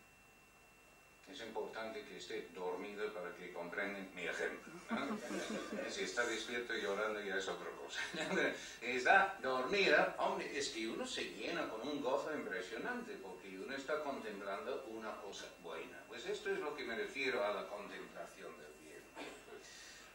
Es 1.30 1.40
importante 1.40 2.04
que 2.04 2.18
esté 2.18 2.48
dormido 2.54 3.12
para 3.12 3.34
que 3.34 3.52
comprendan 3.52 4.08
mi 4.14 4.22
ejemplo. 4.22 4.72
si 5.90 6.02
está 6.02 6.24
despierto 6.26 6.76
y 6.76 6.82
llorando 6.82 7.20
ya 7.20 7.36
es 7.36 7.48
otra 7.48 7.70
cosa. 7.70 8.00
está 8.82 9.38
dormida, 9.42 10.14
hombre, 10.18 10.56
es 10.56 10.68
que 10.68 10.88
uno 10.88 11.06
se 11.06 11.24
llena 11.24 11.68
con 11.68 11.88
un 11.88 12.02
gozo 12.02 12.32
impresionante 12.34 13.14
porque 13.22 13.58
uno 13.58 13.74
está 13.74 14.02
contemplando 14.04 14.84
una 14.90 15.16
cosa 15.22 15.46
buena. 15.62 15.98
Pues 16.08 16.26
esto 16.26 16.50
es 16.50 16.58
lo 16.60 16.76
que 16.76 16.84
me 16.84 16.94
refiero 16.96 17.44
a 17.44 17.52
la 17.52 17.66
contemplación 17.68 18.52
del 18.58 18.72
bien. 18.82 19.02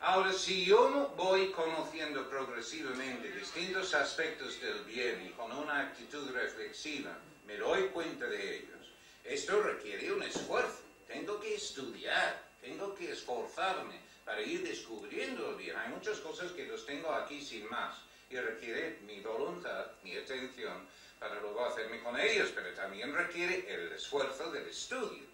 Ahora, 0.02 0.32
si 0.32 0.66
yo 0.66 1.14
voy 1.18 1.52
conociendo 1.52 2.30
progresivamente 2.30 3.32
distintos 3.32 3.94
aspectos 3.94 4.62
del 4.62 4.84
bien 4.86 5.26
y 5.26 5.30
con 5.32 5.52
una 5.52 5.82
actitud 5.82 6.30
reflexiva 6.32 7.18
me 7.46 7.58
doy 7.58 7.90
cuenta 7.90 8.26
de 8.28 8.58
ellos, 8.58 8.94
esto 9.24 9.62
requiere 9.62 10.14
un 10.14 10.24
esfuerzo. 10.24 10.89
Tengo 11.10 11.40
que 11.40 11.56
estudiar, 11.56 12.42
tengo 12.62 12.94
que 12.96 13.12
esforzarme 13.12 14.00
para 14.24 14.42
ir 14.42 14.62
descubriendo 14.64 15.58
bien. 15.58 15.76
Hay 15.76 15.90
muchas 15.90 16.20
cosas 16.20 16.52
que 16.52 16.68
los 16.68 16.86
tengo 16.86 17.12
aquí 17.12 17.42
sin 17.42 17.68
más 17.68 17.98
y 18.30 18.38
requiere 18.38 19.00
mi 19.08 19.20
voluntad, 19.22 19.88
mi 20.04 20.16
atención 20.16 20.88
para 21.20 21.42
luego 21.42 21.66
hacerme 21.66 22.00
con 22.02 22.18
ellos, 22.18 22.52
pero 22.54 22.74
también 22.76 23.14
requiere 23.14 23.66
el 23.74 23.92
esfuerzo 23.92 24.52
del 24.52 24.68
estudio. 24.68 25.28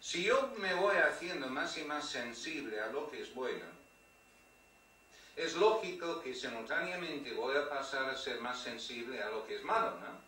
Si 0.00 0.24
yo 0.24 0.52
me 0.58 0.74
voy 0.74 0.96
haciendo 0.96 1.46
más 1.48 1.78
y 1.78 1.84
más 1.84 2.08
sensible 2.08 2.80
a 2.80 2.88
lo 2.88 3.10
que 3.10 3.22
es 3.22 3.32
bueno, 3.32 3.64
es 5.36 5.54
lógico 5.54 6.20
que 6.20 6.34
simultáneamente 6.34 7.32
voy 7.32 7.56
a 7.56 7.68
pasar 7.68 8.10
a 8.10 8.16
ser 8.16 8.40
más 8.40 8.60
sensible 8.60 9.22
a 9.22 9.30
lo 9.30 9.46
que 9.46 9.56
es 9.56 9.62
malo, 9.62 9.98
¿no? 10.00 10.25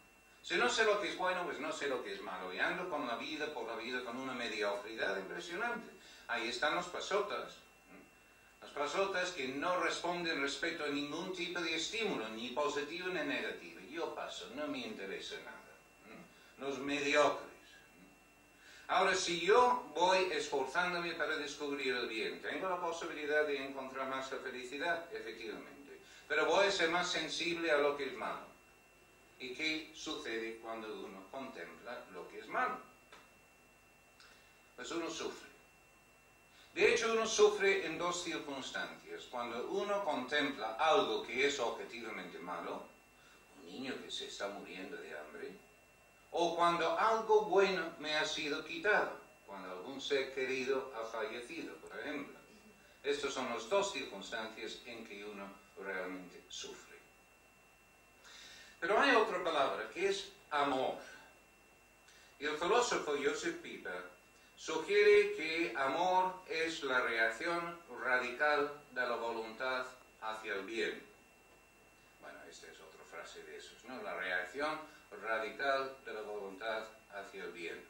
Si 0.48 0.56
no 0.56 0.70
sé 0.70 0.86
lo 0.86 0.98
que 0.98 1.10
es 1.10 1.18
bueno, 1.18 1.44
pues 1.44 1.60
no 1.60 1.70
sé 1.70 1.88
lo 1.88 2.02
que 2.02 2.14
es 2.14 2.22
malo. 2.22 2.54
Y 2.54 2.58
ando 2.58 2.88
con 2.88 3.06
la 3.06 3.16
vida, 3.16 3.52
por 3.52 3.68
la 3.68 3.76
vida, 3.76 4.02
con 4.02 4.16
una 4.16 4.32
mediocridad 4.32 5.18
impresionante. 5.18 5.92
Ahí 6.26 6.48
están 6.48 6.74
los 6.74 6.86
pasotas. 6.86 7.56
Los 8.62 8.70
pasotas 8.70 9.32
que 9.32 9.48
no 9.48 9.78
responden 9.80 10.40
respecto 10.40 10.84
a 10.84 10.88
ningún 10.88 11.36
tipo 11.36 11.60
de 11.60 11.76
estímulo, 11.76 12.30
ni 12.30 12.48
positivo 12.48 13.08
ni 13.08 13.20
negativo. 13.24 13.80
Yo 13.90 14.14
paso, 14.14 14.48
no 14.54 14.66
me 14.68 14.78
interesa 14.78 15.34
nada. 15.44 16.16
Los 16.56 16.78
mediocres. 16.78 17.46
Ahora, 18.86 19.14
si 19.14 19.40
yo 19.40 19.92
voy 19.94 20.32
esforzándome 20.32 21.12
para 21.12 21.36
descubrir 21.36 21.94
el 21.94 22.08
bien, 22.08 22.40
tengo 22.40 22.70
la 22.70 22.80
posibilidad 22.80 23.46
de 23.46 23.66
encontrar 23.66 24.08
más 24.08 24.32
la 24.32 24.38
felicidad, 24.38 25.14
efectivamente. 25.14 26.00
Pero 26.26 26.46
voy 26.46 26.68
a 26.68 26.70
ser 26.70 26.88
más 26.88 27.12
sensible 27.12 27.70
a 27.70 27.76
lo 27.76 27.98
que 27.98 28.06
es 28.06 28.14
malo. 28.14 28.47
¿Y 29.40 29.54
qué 29.54 29.92
sucede 29.94 30.58
cuando 30.58 31.04
uno 31.04 31.28
contempla 31.30 32.04
lo 32.12 32.28
que 32.28 32.40
es 32.40 32.48
malo? 32.48 32.78
Pues 34.74 34.90
uno 34.90 35.08
sufre. 35.10 35.48
De 36.74 36.92
hecho, 36.92 37.12
uno 37.12 37.26
sufre 37.26 37.86
en 37.86 37.98
dos 37.98 38.22
circunstancias. 38.22 39.24
Cuando 39.30 39.68
uno 39.68 40.04
contempla 40.04 40.74
algo 40.74 41.26
que 41.26 41.46
es 41.46 41.58
objetivamente 41.58 42.38
malo, 42.38 42.82
un 43.58 43.66
niño 43.66 43.94
que 44.02 44.10
se 44.10 44.26
está 44.26 44.48
muriendo 44.48 44.96
de 44.96 45.18
hambre, 45.18 45.56
o 46.30 46.54
cuando 46.54 46.98
algo 46.98 47.42
bueno 47.42 47.94
me 47.98 48.14
ha 48.14 48.24
sido 48.24 48.64
quitado, 48.64 49.18
cuando 49.46 49.70
algún 49.70 50.00
ser 50.00 50.34
querido 50.34 50.92
ha 50.96 51.04
fallecido, 51.06 51.74
por 51.76 51.98
ejemplo. 51.98 52.38
Estas 53.02 53.32
son 53.32 53.48
las 53.48 53.68
dos 53.68 53.92
circunstancias 53.92 54.78
en 54.84 55.06
que 55.06 55.24
uno 55.24 55.48
realmente 55.78 56.44
sufre. 56.48 56.87
Pero 58.80 59.00
hay 59.00 59.14
otra 59.14 59.42
palabra 59.42 59.88
que 59.92 60.08
es 60.08 60.30
amor. 60.50 60.98
El 62.38 62.56
filósofo 62.56 63.16
Joseph 63.22 63.56
Pieper 63.60 64.04
sugiere 64.54 65.34
que 65.34 65.74
amor 65.76 66.34
es 66.48 66.84
la 66.84 67.00
reacción 67.00 67.76
radical 68.00 68.70
de 68.92 69.00
la 69.00 69.16
voluntad 69.16 69.84
hacia 70.20 70.54
el 70.54 70.62
bien. 70.62 71.02
Bueno, 72.20 72.38
esta 72.48 72.68
es 72.68 72.80
otra 72.80 73.02
frase 73.10 73.42
de 73.42 73.56
esos, 73.56 73.84
¿no? 73.84 74.00
La 74.02 74.14
reacción 74.14 74.78
radical 75.22 75.96
de 76.04 76.14
la 76.14 76.20
voluntad 76.20 76.84
hacia 77.12 77.44
el 77.44 77.50
bien. 77.50 77.84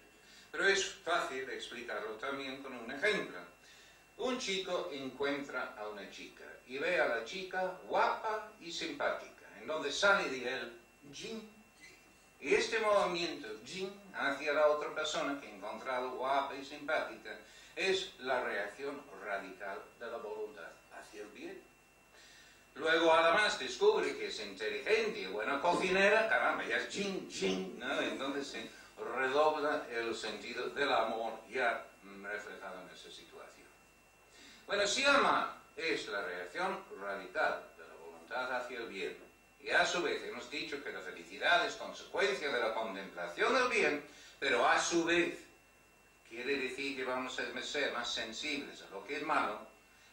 Pero 0.50 0.66
es 0.66 0.94
fácil 1.04 1.50
explicarlo 1.50 2.12
también 2.12 2.62
con 2.62 2.74
un 2.74 2.90
ejemplo. 2.90 3.38
Un 4.16 4.38
chico 4.38 4.88
encuentra 4.90 5.74
a 5.76 5.86
una 5.88 6.10
chica 6.10 6.44
y 6.66 6.78
ve 6.78 6.98
a 6.98 7.08
la 7.08 7.24
chica 7.26 7.78
guapa 7.86 8.50
y 8.58 8.72
simpática 8.72 9.38
en 9.60 9.66
donde 9.66 9.92
sale 9.92 10.28
de 10.30 10.52
él 10.52 10.77
jin. 11.12 11.50
Y 12.40 12.54
este 12.54 12.78
movimiento 12.80 13.48
jin 13.64 13.92
hacia 14.14 14.52
la 14.52 14.68
otra 14.68 14.94
persona 14.94 15.40
que 15.40 15.48
he 15.48 15.54
encontrado 15.54 16.10
guapa 16.12 16.54
y 16.54 16.64
simpática 16.64 17.36
es 17.74 18.12
la 18.20 18.42
reacción 18.42 19.00
radical 19.24 19.82
de 19.98 20.06
la 20.06 20.18
voluntad 20.18 20.70
hacia 20.92 21.22
el 21.22 21.28
bien. 21.28 21.62
Luego 22.74 23.12
además 23.12 23.58
descubre 23.58 24.16
que 24.16 24.28
es 24.28 24.40
inteligente 24.40 25.20
y 25.20 25.26
buena 25.26 25.60
cocinera, 25.60 26.28
caramba, 26.28 26.64
ya 26.64 26.76
es 26.76 26.88
ching, 26.88 27.78
¿no? 27.78 28.00
Entonces 28.00 28.46
se 28.46 28.70
redobla 29.02 29.86
el 29.90 30.14
sentido 30.14 30.68
del 30.70 30.92
amor 30.92 31.40
ya 31.50 31.84
reflejado 32.22 32.80
en 32.82 32.94
esa 32.94 33.10
situación. 33.10 33.66
Bueno, 34.66 34.86
si 34.86 35.04
ama 35.04 35.56
es 35.76 36.06
la 36.08 36.22
reacción 36.22 36.84
radical 37.00 37.64
de 37.76 37.84
la 37.86 37.94
voluntad 37.94 38.56
hacia 38.56 38.78
el 38.78 38.88
bien. 38.88 39.27
Y 39.68 39.70
a 39.70 39.84
su 39.84 40.02
vez 40.02 40.22
hemos 40.24 40.50
dicho 40.50 40.82
que 40.82 40.90
la 40.90 41.00
felicidad 41.00 41.66
es 41.66 41.74
consecuencia 41.74 42.50
de 42.50 42.58
la 42.58 42.72
contemplación 42.72 43.52
del 43.52 43.68
bien, 43.68 44.02
pero 44.40 44.66
a 44.66 44.80
su 44.80 45.04
vez 45.04 45.40
quiere 46.26 46.56
decir 46.56 46.96
que 46.96 47.04
vamos 47.04 47.38
a 47.38 47.42
ser 47.42 47.92
más 47.92 48.10
sensibles 48.10 48.80
a 48.80 48.88
lo 48.88 49.06
que 49.06 49.18
es 49.18 49.22
malo, 49.24 49.60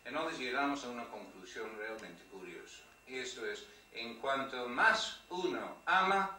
entonces 0.04 0.40
llegamos 0.40 0.84
a 0.84 0.90
una 0.90 1.06
conclusión 1.06 1.74
realmente 1.78 2.22
curiosa. 2.26 2.82
Y 3.08 3.16
esto 3.16 3.46
es, 3.46 3.64
en 3.94 4.20
cuanto 4.20 4.68
más 4.68 5.22
uno 5.30 5.78
ama, 5.86 6.38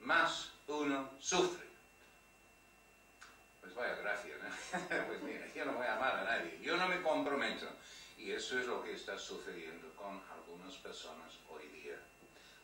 más 0.00 0.48
uno 0.66 1.10
sufre. 1.20 1.66
Pues 3.60 3.74
vaya 3.74 3.94
gracia, 3.96 4.36
¿no? 4.42 5.06
pues 5.06 5.22
mira, 5.22 5.46
yo 5.54 5.66
no 5.66 5.74
voy 5.74 5.86
a 5.86 5.96
amar 5.96 6.16
a 6.16 6.24
nadie, 6.24 6.58
yo 6.62 6.78
no 6.78 6.88
me 6.88 7.02
comprometo. 7.02 7.66
Y 8.16 8.30
eso 8.30 8.58
es 8.58 8.66
lo 8.66 8.82
que 8.82 8.94
está 8.94 9.18
sucediendo 9.18 9.92
con 9.96 10.22
algunas 10.32 10.74
personas 10.76 11.30
hoy. 11.50 11.73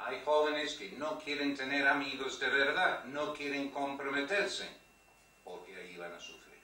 Hay 0.00 0.22
jóvenes 0.24 0.74
que 0.74 0.92
no 0.92 1.18
quieren 1.18 1.54
tener 1.54 1.86
amigos 1.86 2.40
de 2.40 2.48
verdad, 2.48 3.04
no 3.04 3.34
quieren 3.34 3.70
comprometerse, 3.70 4.66
porque 5.44 5.76
ahí 5.76 5.96
van 5.96 6.12
a 6.14 6.20
sufrir. 6.20 6.58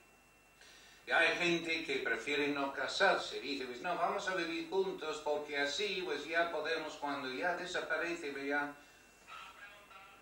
Y 1.06 1.10
hay 1.10 1.36
gente 1.36 1.84
que 1.84 1.98
prefiere 1.98 2.48
no 2.48 2.72
casarse, 2.72 3.38
dice, 3.40 3.66
pues 3.66 3.82
no, 3.82 3.94
vamos 3.94 4.26
a 4.28 4.34
vivir 4.34 4.70
juntos 4.70 5.20
porque 5.22 5.58
así 5.58 6.02
pues 6.04 6.24
ya 6.24 6.50
podemos, 6.50 6.94
cuando 6.94 7.32
ya 7.32 7.56
desaparece, 7.56 8.32
pues 8.32 8.46
ya... 8.46 8.74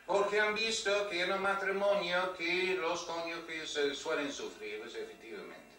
Porque 0.06 0.40
han 0.40 0.54
visto 0.54 1.08
que 1.08 1.22
en 1.22 1.32
un 1.32 1.40
matrimonio 1.40 2.34
que 2.36 2.76
los 2.78 3.04
cónyuges 3.04 3.78
suelen 3.96 4.30
sufrir, 4.30 4.80
pues 4.80 4.94
efectivamente. 4.96 5.74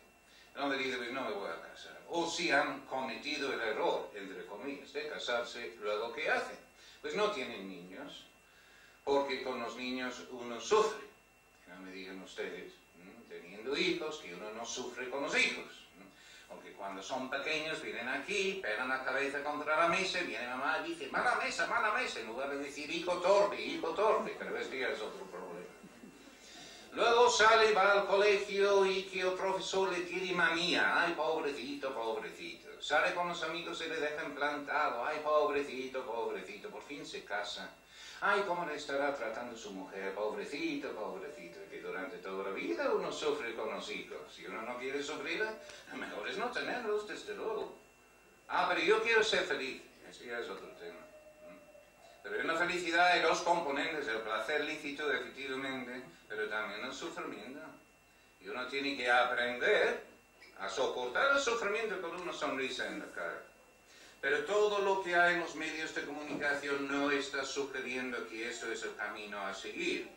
Entonces 0.56 0.86
dice, 0.86 0.98
pues 0.98 1.12
no 1.12 1.22
me 1.22 1.32
voy 1.32 1.50
a 1.52 1.62
casar. 1.62 2.02
O 2.10 2.28
si 2.28 2.50
han 2.50 2.88
cometido 2.88 3.54
el 3.54 3.60
error, 3.60 4.10
entre 4.16 4.46
comillas, 4.48 4.92
de 4.94 5.10
casarse, 5.10 5.76
luego 5.80 6.12
¿qué 6.14 6.32
hacen? 6.32 6.65
Pues 7.06 7.16
no 7.16 7.30
tienen 7.30 7.70
niños, 7.70 8.26
porque 9.04 9.44
con 9.44 9.62
los 9.62 9.76
niños 9.76 10.24
uno 10.32 10.60
sufre. 10.60 11.06
No 11.68 11.80
me 11.84 11.92
digan 11.92 12.20
ustedes, 12.24 12.74
teniendo 13.30 13.78
hijos, 13.78 14.18
que 14.18 14.34
uno 14.34 14.52
no 14.54 14.66
sufre 14.66 15.08
con 15.12 15.22
los 15.22 15.38
hijos. 15.38 15.86
Porque 16.50 16.72
cuando 16.72 17.04
son 17.04 17.30
pequeños 17.30 17.80
vienen 17.84 18.08
aquí, 18.08 18.60
pegan 18.60 18.90
la 18.90 19.06
cabeza 19.06 19.44
contra 19.44 19.82
la 19.82 19.88
mesa, 19.88 20.20
viene 20.22 20.48
mamá 20.48 20.80
y 20.84 20.90
dice, 20.90 21.08
mala 21.10 21.36
mesa, 21.36 21.68
mala 21.68 21.94
mesa, 21.94 22.22
en 22.22 22.26
lugar 22.26 22.50
de 22.50 22.58
decir 22.58 22.90
hijo 22.90 23.22
torpe, 23.22 23.62
hijo 23.62 23.90
torpe, 23.90 24.36
pero 24.40 24.58
este 24.58 24.80
ya 24.80 24.88
es 24.88 25.00
otro 25.00 25.28
problema. 25.28 25.70
Luego 26.94 27.30
sale, 27.30 27.72
va 27.74 27.92
al 27.92 28.08
colegio 28.08 28.84
y 28.84 29.04
que 29.04 29.20
el 29.20 29.34
profesor 29.34 29.92
le 29.92 30.06
tiene 30.06 30.32
manía, 30.32 31.04
ay 31.04 31.14
pobrecito, 31.14 31.94
pobrecito. 31.94 32.75
Sale 32.86 33.16
con 33.16 33.28
los 33.28 33.42
amigos 33.42 33.82
y 33.84 33.90
le 33.90 34.00
dejan 34.00 34.36
plantado, 34.36 35.04
ay 35.04 35.18
pobrecito, 35.24 36.06
pobrecito, 36.06 36.70
por 36.70 36.84
fin 36.84 37.04
se 37.04 37.26
casa. 37.26 37.72
Ay, 38.22 38.44
cómo 38.46 38.64
le 38.64 38.76
estará 38.76 39.12
tratando 39.16 39.58
su 39.58 39.72
mujer, 39.72 40.14
pobrecito, 40.14 40.92
pobrecito, 40.92 41.58
que 41.68 41.82
durante 41.82 42.18
toda 42.18 42.44
la 42.44 42.52
vida 42.52 42.94
uno 42.94 43.12
sufre 43.12 43.56
con 43.56 43.72
los 43.72 43.90
hijos. 43.90 44.32
Si 44.32 44.46
uno 44.46 44.62
no 44.62 44.78
quiere 44.78 45.02
sufrir, 45.02 45.44
mejor 45.96 46.30
es 46.30 46.38
no 46.38 46.52
tenerlos, 46.52 47.08
desde 47.08 47.34
luego. 47.34 47.76
Ah, 48.50 48.68
pero 48.70 48.86
yo 48.86 49.02
quiero 49.02 49.24
ser 49.24 49.46
feliz. 49.46 49.82
Ese 50.08 50.28
ya 50.28 50.38
es 50.38 50.48
otro 50.48 50.68
tema. 50.78 51.02
Pero 52.22 52.40
en 52.40 52.46
la 52.46 52.56
felicidad 52.56 53.08
hay 53.14 53.24
dos 53.24 53.40
componentes, 53.40 54.08
el 54.08 54.22
placer 54.22 54.64
lícito, 54.64 55.12
efectivamente, 55.12 56.04
pero 56.30 56.48
también 56.50 56.86
el 56.86 56.94
sufrimiento. 56.94 57.62
Y 58.40 58.48
uno 58.48 58.68
tiene 58.68 58.96
que 58.96 59.10
aprender 59.10 60.15
a 60.60 60.70
soportar 60.70 61.36
el 61.36 61.42
sufrimiento 61.42 62.02
con 62.02 62.20
una 62.22 62.34
sonrisa 62.34 62.88
en 62.88 63.00
la 63.00 63.12
cara. 63.12 63.42
Pero 64.22 64.46
todo 64.46 64.80
lo 64.80 65.04
que 65.04 65.16
hay 65.16 65.36
en 65.36 65.42
los 65.42 65.56
medios 65.56 65.94
de 65.94 66.06
comunicación 66.06 66.88
no 66.88 67.12
está 67.12 67.46
sugiriendo 67.46 68.28
que 68.28 68.50
esto 68.50 68.72
es 68.72 68.84
el 68.84 68.96
camino 68.96 69.40
a 69.40 69.54
seguir. 69.54 70.10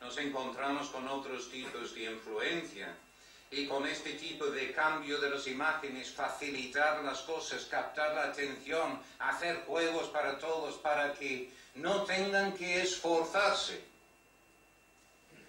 Nos 0.00 0.18
encontramos 0.18 0.88
con 0.88 1.08
otros 1.08 1.50
tipos 1.50 1.94
de 1.94 2.04
influencia 2.04 2.94
y 3.50 3.66
con 3.66 3.86
este 3.86 4.14
tipo 4.14 4.46
de 4.46 4.72
cambio 4.72 5.20
de 5.20 5.30
las 5.30 5.46
imágenes, 5.46 6.10
facilitar 6.10 7.02
las 7.04 7.20
cosas, 7.22 7.64
captar 7.64 8.14
la 8.14 8.24
atención, 8.24 9.00
hacer 9.18 9.64
juegos 9.66 10.08
para 10.08 10.38
todos 10.38 10.74
para 10.76 11.14
que 11.14 11.50
no 11.76 12.02
tengan 12.02 12.52
que 12.52 12.82
esforzarse. 12.82 13.93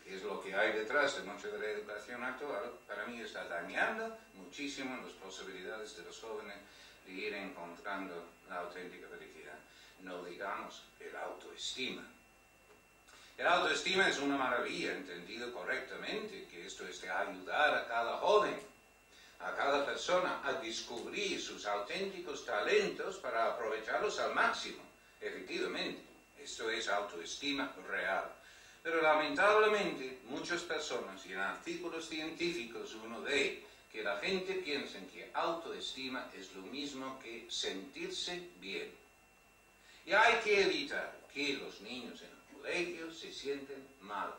Es 0.06 0.22
lo 0.22 0.42
que 0.42 0.54
hay 0.54 0.74
detrás 0.74 1.16
de 1.16 1.24
mucha 1.24 1.48
de 1.48 1.58
la 1.58 1.66
educación 1.66 2.24
actual. 2.24 2.74
Para 2.88 3.06
mí 3.08 3.20
está 3.22 3.48
dañando 3.48 4.18
muchísimo 4.36 5.02
las 5.02 5.14
posibilidades 5.14 5.98
de 5.98 6.04
los 6.04 6.20
jóvenes 6.20 6.58
de 7.06 7.12
ir 7.12 7.34
encontrando 7.34 8.30
la 8.48 8.60
auténtica 8.60 9.08
felicidad. 9.08 9.58
No 10.02 10.24
digamos 10.24 10.84
el 11.00 11.16
autoestima. 11.16 12.04
El 13.38 13.48
autoestima 13.48 14.08
es 14.08 14.20
una 14.20 14.38
maravilla, 14.38 14.94
entendido 14.94 15.52
correctamente, 15.52 16.48
que 16.50 16.68
esto 16.68 16.88
es 16.88 17.02
de 17.02 17.10
ayudar 17.10 17.74
a 17.74 17.88
cada 17.88 18.18
joven, 18.18 18.58
a 19.40 19.56
cada 19.56 19.86
persona 19.86 20.42
a 20.46 20.54
descubrir 20.54 21.42
sus 21.42 21.66
auténticos 21.66 22.46
talentos 22.46 23.18
para 23.18 23.48
aprovecharlos 23.48 24.20
al 24.20 24.34
máximo, 24.34 24.84
efectivamente. 25.20 26.02
Esto 26.40 26.70
es 26.70 26.88
autoestima 26.88 27.74
real. 27.90 28.35
Pero 28.86 29.02
lamentablemente 29.02 30.20
muchas 30.30 30.62
personas 30.62 31.26
y 31.26 31.34
en 31.34 31.40
artículos 31.40 32.08
científicos 32.08 32.96
uno 33.04 33.20
ve 33.24 33.64
que 33.92 34.04
la 34.04 34.20
gente 34.20 34.54
piensa 34.64 35.00
que 35.12 35.32
autoestima 35.34 36.30
es 36.38 36.54
lo 36.54 36.62
mismo 36.62 37.18
que 37.18 37.48
sentirse 37.50 38.48
bien. 38.60 38.94
Y 40.06 40.14
hay 40.14 40.36
que 40.44 40.62
evitar 40.62 41.18
que 41.34 41.54
los 41.54 41.82
niños 41.82 42.22
en 42.22 42.30
el 42.30 42.58
colegio 42.62 43.12
se 43.12 43.34
sienten 43.34 43.88
mal, 44.02 44.32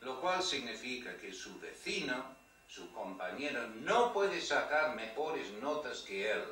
lo 0.00 0.20
cual 0.20 0.42
significa 0.42 1.16
que 1.18 1.32
su 1.32 1.60
vecino, 1.60 2.34
su 2.66 2.92
compañero, 2.92 3.68
no 3.68 4.12
puede 4.12 4.40
sacar 4.40 4.96
mejores 4.96 5.48
notas 5.62 6.00
que 6.00 6.28
él, 6.28 6.42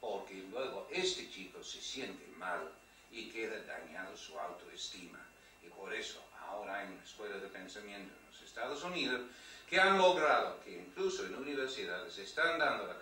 porque 0.00 0.34
luego 0.50 0.88
este 0.90 1.30
chico 1.30 1.62
se 1.62 1.80
siente 1.80 2.26
mal 2.38 2.72
y 3.12 3.30
queda 3.30 3.56
dañado 3.66 4.16
su 4.16 4.36
autoestima. 4.36 5.24
Y 5.62 5.68
por 5.68 5.94
eso 5.94 6.20
ahora 6.52 6.78
hay 6.78 6.88
una 6.92 7.02
escuela 7.02 7.36
de 7.36 7.48
pensamiento 7.48 8.12
en 8.14 8.26
los 8.30 8.42
Estados 8.42 8.82
Unidos 8.84 9.22
que 9.68 9.80
han 9.80 9.96
logrado 9.96 10.60
que 10.62 10.72
incluso 10.72 11.24
en 11.24 11.34
universidades 11.34 12.18
están 12.18 12.58
dando 12.58 12.86
la 12.86 12.98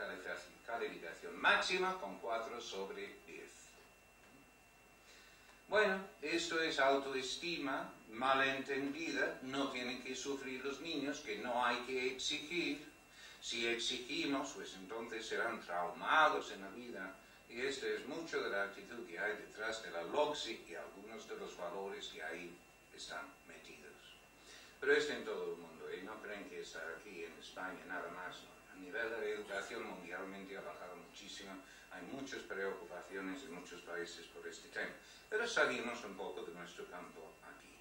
calificación 0.64 1.36
máxima 1.36 1.98
con 2.00 2.18
4 2.18 2.60
sobre 2.60 3.16
10. 3.26 3.40
Bueno, 5.68 6.04
esto 6.22 6.60
es 6.60 6.78
autoestima 6.78 7.92
malentendida, 8.12 9.38
no 9.42 9.70
tienen 9.70 10.02
que 10.02 10.14
sufrir 10.14 10.64
los 10.64 10.80
niños, 10.80 11.20
que 11.20 11.38
no 11.38 11.64
hay 11.64 11.76
que 11.86 12.12
exigir. 12.12 12.88
Si 13.40 13.66
exigimos, 13.66 14.52
pues 14.54 14.74
entonces 14.74 15.26
serán 15.26 15.60
traumados 15.60 16.52
en 16.52 16.60
la 16.60 16.68
vida. 16.70 17.14
Y 17.48 17.60
esto 17.62 17.86
es 17.86 18.06
mucho 18.06 18.42
de 18.42 18.50
la 18.50 18.64
actitud 18.64 19.06
que 19.08 19.18
hay 19.18 19.32
detrás 19.36 19.82
de 19.82 19.90
la 19.90 20.02
LOXI 20.02 20.66
y 20.68 20.74
algunos 20.74 21.28
de 21.28 21.36
los 21.36 21.56
valores 21.56 22.08
que 22.08 22.22
ahí 22.22 22.56
están. 22.96 23.26
Pero 24.80 24.94
esto 24.94 25.12
en 25.12 25.24
todo 25.24 25.52
el 25.52 25.58
mundo, 25.58 25.86
y 25.94 26.02
no 26.02 26.20
creen 26.22 26.48
que 26.48 26.60
está 26.60 26.80
aquí 26.98 27.24
en 27.24 27.32
España 27.38 27.84
nada 27.86 28.10
más. 28.10 28.36
A 28.72 28.76
nivel 28.76 29.10
de 29.10 29.20
la 29.20 29.26
educación 29.26 29.84
mundialmente 29.84 30.56
ha 30.56 30.62
bajado 30.62 30.96
muchísimo, 30.96 31.52
hay 31.90 32.02
muchas 32.12 32.40
preocupaciones 32.42 33.42
en 33.42 33.54
muchos 33.54 33.82
países 33.82 34.24
por 34.26 34.46
este 34.48 34.68
tema, 34.68 34.92
pero 35.28 35.46
salimos 35.46 36.02
un 36.04 36.16
poco 36.16 36.42
de 36.44 36.54
nuestro 36.54 36.86
campo 36.86 37.34
aquí. 37.42 37.76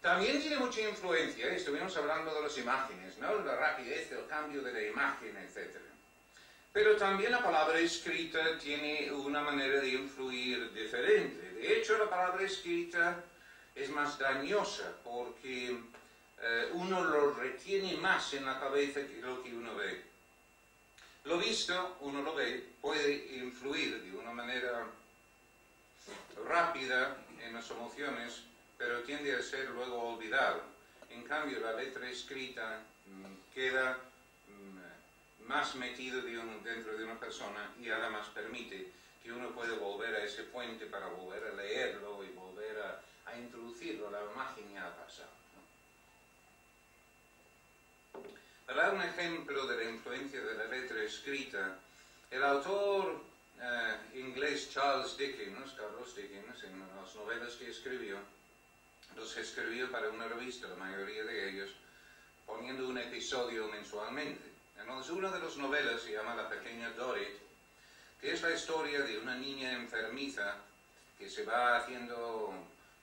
También 0.00 0.40
tiene 0.40 0.56
mucha 0.56 0.80
influencia, 0.80 1.52
estuvimos 1.52 1.94
hablando 1.98 2.34
de 2.34 2.42
las 2.42 2.56
imágenes, 2.56 3.18
¿no? 3.18 3.40
la 3.40 3.56
rapidez 3.56 4.08
del 4.08 4.26
cambio 4.26 4.62
de 4.62 4.72
la 4.72 4.82
imagen, 4.82 5.36
etc. 5.36 5.76
Pero 6.72 6.96
también 6.96 7.32
la 7.32 7.42
palabra 7.42 7.78
escrita 7.78 8.56
tiene 8.58 9.12
una 9.12 9.42
manera 9.42 9.80
de 9.80 9.88
influir 9.88 10.72
diferente. 10.72 11.50
De 11.52 11.78
hecho, 11.78 11.98
la 11.98 12.08
palabra 12.08 12.44
escrita 12.44 13.22
es 13.78 13.90
más 13.90 14.18
dañosa 14.18 14.92
porque 15.04 15.78
eh, 16.40 16.70
uno 16.72 17.04
lo 17.04 17.34
retiene 17.34 17.96
más 17.96 18.34
en 18.34 18.44
la 18.44 18.58
cabeza 18.58 19.00
que 19.00 19.20
lo 19.22 19.42
que 19.42 19.54
uno 19.54 19.74
ve. 19.76 20.02
Lo 21.24 21.38
visto, 21.38 21.96
uno 22.00 22.22
lo 22.22 22.34
ve, 22.34 22.64
puede 22.80 23.36
influir 23.36 24.02
de 24.02 24.16
una 24.16 24.32
manera 24.32 24.86
rápida 26.46 27.18
en 27.40 27.54
las 27.54 27.70
emociones, 27.70 28.42
pero 28.76 29.02
tiende 29.02 29.34
a 29.34 29.42
ser 29.42 29.68
luego 29.70 30.14
olvidado. 30.14 30.62
En 31.10 31.22
cambio, 31.24 31.60
la 31.60 31.72
letra 31.72 32.08
escrita 32.08 32.80
mm, 33.06 33.54
queda 33.54 33.98
mm, 34.48 35.46
más 35.46 35.74
metido 35.74 36.22
dentro 36.22 36.96
de 36.96 37.04
una 37.04 37.18
persona 37.18 37.72
y 37.80 37.90
además 37.90 38.28
permite 38.28 38.92
que 39.22 39.32
uno 39.32 39.50
pueda 39.50 39.74
volver 39.74 40.14
a 40.14 40.24
ese 40.24 40.44
puente 40.44 40.86
para 40.86 41.08
volver 41.08 41.44
a 41.44 41.54
leerlo 41.54 42.24
y 42.24 42.28
volver 42.28 42.78
a, 42.80 43.02
introducirlo, 43.36 44.10
la 44.10 44.20
imagen 44.32 44.72
ya 44.72 44.86
ha 44.86 44.96
pasado. 44.96 45.28
Para 48.66 48.82
dar 48.82 48.94
un 48.94 49.02
ejemplo 49.02 49.66
de 49.66 49.84
la 49.84 49.90
influencia 49.90 50.40
de 50.42 50.54
la 50.54 50.64
letra 50.64 51.02
escrita, 51.02 51.78
el 52.30 52.44
autor 52.44 53.22
eh, 53.60 54.18
inglés 54.18 54.70
Charles 54.70 55.16
Dickens, 55.16 55.72
Carlos 55.72 56.14
Dickens, 56.14 56.62
en 56.64 56.78
las 56.80 57.14
novelas 57.14 57.54
que 57.54 57.70
escribió, 57.70 58.18
los 59.16 59.36
escribió 59.36 59.90
para 59.90 60.10
una 60.10 60.28
revista, 60.28 60.68
la 60.68 60.76
mayoría 60.76 61.24
de 61.24 61.50
ellos, 61.50 61.70
poniendo 62.46 62.88
un 62.88 62.98
episodio 62.98 63.68
mensualmente. 63.68 64.44
Entonces, 64.78 65.10
una 65.10 65.30
de 65.30 65.40
las 65.40 65.56
novelas 65.56 66.02
se 66.02 66.12
llama 66.12 66.34
La 66.34 66.48
pequeña 66.48 66.90
Dorrit, 66.90 67.36
que 68.20 68.32
es 68.32 68.42
la 68.42 68.52
historia 68.52 69.00
de 69.00 69.18
una 69.18 69.34
niña 69.34 69.72
enfermiza 69.72 70.56
que 71.18 71.28
se 71.28 71.44
va 71.44 71.78
haciendo 71.78 72.54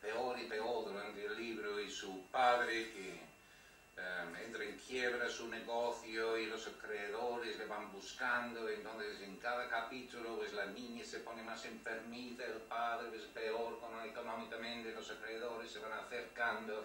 peor 0.06 0.40
y 0.40 0.46
peor 0.46 0.86
durante 0.86 1.26
el 1.26 1.36
libro 1.36 1.80
y 1.80 1.90
su 1.90 2.28
padre 2.32 2.92
que 2.94 3.36
Em, 3.98 4.36
entra 4.44 4.62
en 4.66 4.78
quiebra 4.78 5.30
su 5.30 5.48
negocio 5.48 6.38
y 6.38 6.48
los 6.48 6.68
acreedores 6.68 7.58
le 7.58 7.66
van 7.66 7.94
buscando, 7.94 8.68
entonces 8.68 9.22
en 9.22 9.38
cada 9.38 9.70
capítulo 9.70 10.36
pues 10.36 10.52
la 10.52 10.66
niña 10.66 11.06
se 11.06 11.20
pone 11.20 11.42
más 11.44 11.64
enfermita, 11.64 12.44
el 12.44 12.60
padre 12.68 13.16
es 13.16 13.24
peor 13.28 13.80
económicamente, 14.06 14.92
los 14.92 15.10
acreedores 15.10 15.72
se 15.72 15.80
van 15.80 15.94
acercando 15.94 16.84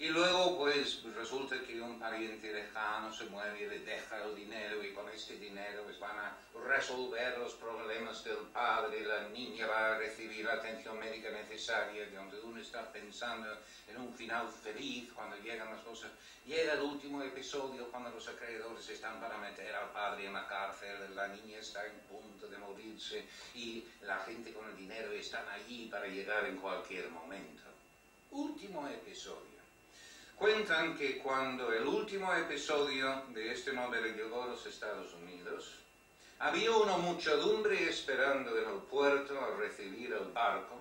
y 0.00 0.10
luego, 0.10 0.56
pues, 0.56 1.02
resulta 1.16 1.60
que 1.66 1.80
un 1.80 1.98
pariente 1.98 2.52
lejano 2.52 3.12
se 3.12 3.24
muere 3.24 3.60
y 3.60 3.68
le 3.68 3.80
deja 3.80 4.22
el 4.22 4.36
dinero 4.36 4.84
y 4.84 4.92
con 4.92 5.08
este 5.08 5.36
dinero 5.38 5.82
pues, 5.82 5.98
van 5.98 6.16
a 6.16 6.36
resolver 6.68 7.36
los 7.38 7.54
problemas 7.54 8.22
del 8.22 8.36
padre, 8.52 9.04
la 9.04 9.28
niña 9.30 9.66
va 9.66 9.96
a 9.96 9.98
recibir 9.98 10.44
la 10.44 10.52
atención 10.52 11.00
médica 11.00 11.30
necesaria, 11.30 12.08
donde 12.10 12.40
uno 12.40 12.60
está 12.60 12.92
pensando 12.92 13.48
en 13.88 14.00
un 14.00 14.14
final 14.14 14.48
feliz 14.48 15.12
cuando 15.12 15.36
llegan 15.38 15.68
las 15.68 15.82
cosas. 15.82 16.12
Llega 16.46 16.74
el 16.74 16.82
último 16.82 17.20
episodio 17.24 17.90
cuando 17.90 18.10
los 18.10 18.28
acreedores 18.28 18.88
están 18.88 19.20
para 19.20 19.36
meter 19.38 19.74
al 19.74 19.90
padre 19.90 20.26
en 20.26 20.32
la 20.32 20.46
cárcel, 20.46 21.12
la 21.16 21.26
niña 21.26 21.58
está 21.58 21.84
en 21.84 21.98
punto 22.08 22.46
de 22.46 22.56
morirse 22.58 23.26
y 23.52 23.84
la 24.02 24.20
gente 24.20 24.52
con 24.52 24.68
el 24.70 24.76
dinero 24.76 25.10
están 25.10 25.48
allí 25.48 25.88
para 25.90 26.06
llegar 26.06 26.44
en 26.44 26.56
cualquier 26.58 27.10
momento. 27.10 27.64
Último 28.30 28.86
episodio 28.86 29.57
Cuentan 30.38 30.96
que 30.96 31.18
cuando 31.18 31.72
el 31.72 31.84
último 31.84 32.32
episodio 32.32 33.24
de 33.30 33.50
este 33.50 33.72
novela 33.72 34.06
llegó 34.06 34.44
a 34.44 34.46
los 34.46 34.64
Estados 34.66 35.12
Unidos, 35.14 35.74
había 36.38 36.70
una 36.70 36.96
muchedumbre 36.96 37.88
esperando 37.88 38.56
en 38.56 38.68
el 38.70 38.80
puerto 38.82 39.36
a 39.36 39.56
recibir 39.56 40.12
el 40.12 40.32
barco 40.32 40.76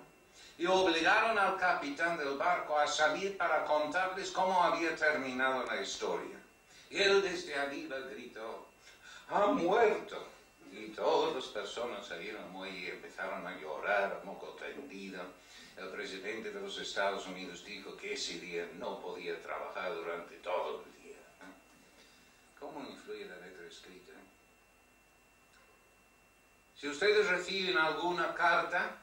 y 0.60 0.68
obligaron 0.68 1.40
al 1.40 1.58
capitán 1.58 2.20
del 2.20 2.38
barco 2.38 2.78
a 2.78 2.86
salir 2.86 3.36
para 3.36 3.66
contarles 3.66 4.30
cómo 4.30 4.62
había 4.64 4.96
terminado 4.96 5.66
la 5.66 5.82
historia. 5.82 6.38
Y 6.92 7.00
él 7.00 7.24
desde 7.24 7.56
arriba 7.56 7.98
gritó, 8.12 8.68
¡ha 9.30 9.48
muerto! 9.48 10.24
Y 10.72 10.90
todas 10.90 11.34
las 11.34 11.46
personas 11.46 12.06
salieron 12.06 12.52
muy 12.52 12.70
y 12.70 12.88
empezaron 12.90 13.48
a 13.48 13.60
llorar, 13.60 14.22
moco 14.24 14.56
tendido 14.60 15.24
el 15.78 15.90
presidente 15.90 16.52
de 16.52 16.60
los 16.60 16.78
Estados 16.80 17.28
Unidos 17.28 17.64
dijo 17.64 17.96
que 17.96 18.14
ese 18.14 18.40
día 18.40 18.68
no 18.80 19.00
podía 19.00 19.42
trabajar 19.42 19.94
durante 19.94 20.36
todo 20.38 20.84
el 20.84 21.04
día. 21.04 21.18
¿Cómo 22.60 22.82
influye 22.82 23.26
la 23.26 23.38
letra 23.38 23.66
escrita? 23.68 24.14
Si 26.76 26.88
ustedes 26.88 27.28
reciben 27.28 27.78
alguna 27.78 28.34
carta 28.34 28.98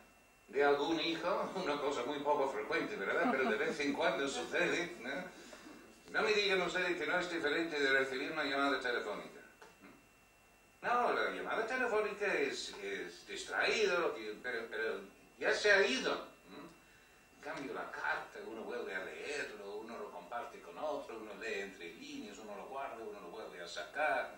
de 0.48 0.64
algún 0.64 1.00
hijo, 1.00 1.52
una 1.64 1.80
cosa 1.80 2.02
muy 2.04 2.18
poco 2.18 2.48
frecuente, 2.48 2.96
¿verdad? 2.96 3.28
Pero 3.30 3.50
de 3.50 3.56
vez 3.56 3.78
en 3.80 3.92
cuando 3.92 4.26
sucede, 4.28 4.96
¿no? 5.00 5.44
No 6.10 6.22
me 6.22 6.32
digan 6.32 6.62
ustedes 6.62 6.96
que 6.96 7.06
no 7.06 7.18
es 7.18 7.30
diferente 7.30 7.80
de 7.80 7.90
recibir 7.90 8.30
una 8.30 8.44
llamada 8.44 8.80
telefónica. 8.80 9.40
No, 10.82 11.12
la 11.12 11.30
llamada 11.30 11.66
telefónica 11.66 12.32
es, 12.34 12.72
distraído, 13.26 14.14
pero, 14.42 14.66
pero 14.70 15.00
ya 15.38 15.52
se 15.52 15.72
ha 15.72 15.84
ido 15.84 16.33
cambio 17.44 17.74
la 17.74 17.90
carta, 17.90 18.40
uno 18.46 18.62
vuelve 18.62 18.94
a 18.94 19.04
leerlo, 19.04 19.76
uno 19.76 19.98
lo 19.98 20.10
comparte 20.10 20.60
con 20.62 20.76
otro, 20.78 21.18
uno 21.18 21.34
lee 21.34 21.60
entre 21.60 21.92
líneas, 21.92 22.38
uno 22.38 22.56
lo 22.56 22.66
guarda, 22.68 23.04
uno 23.04 23.20
lo 23.20 23.28
vuelve 23.28 23.62
a 23.62 23.68
sacar. 23.68 24.34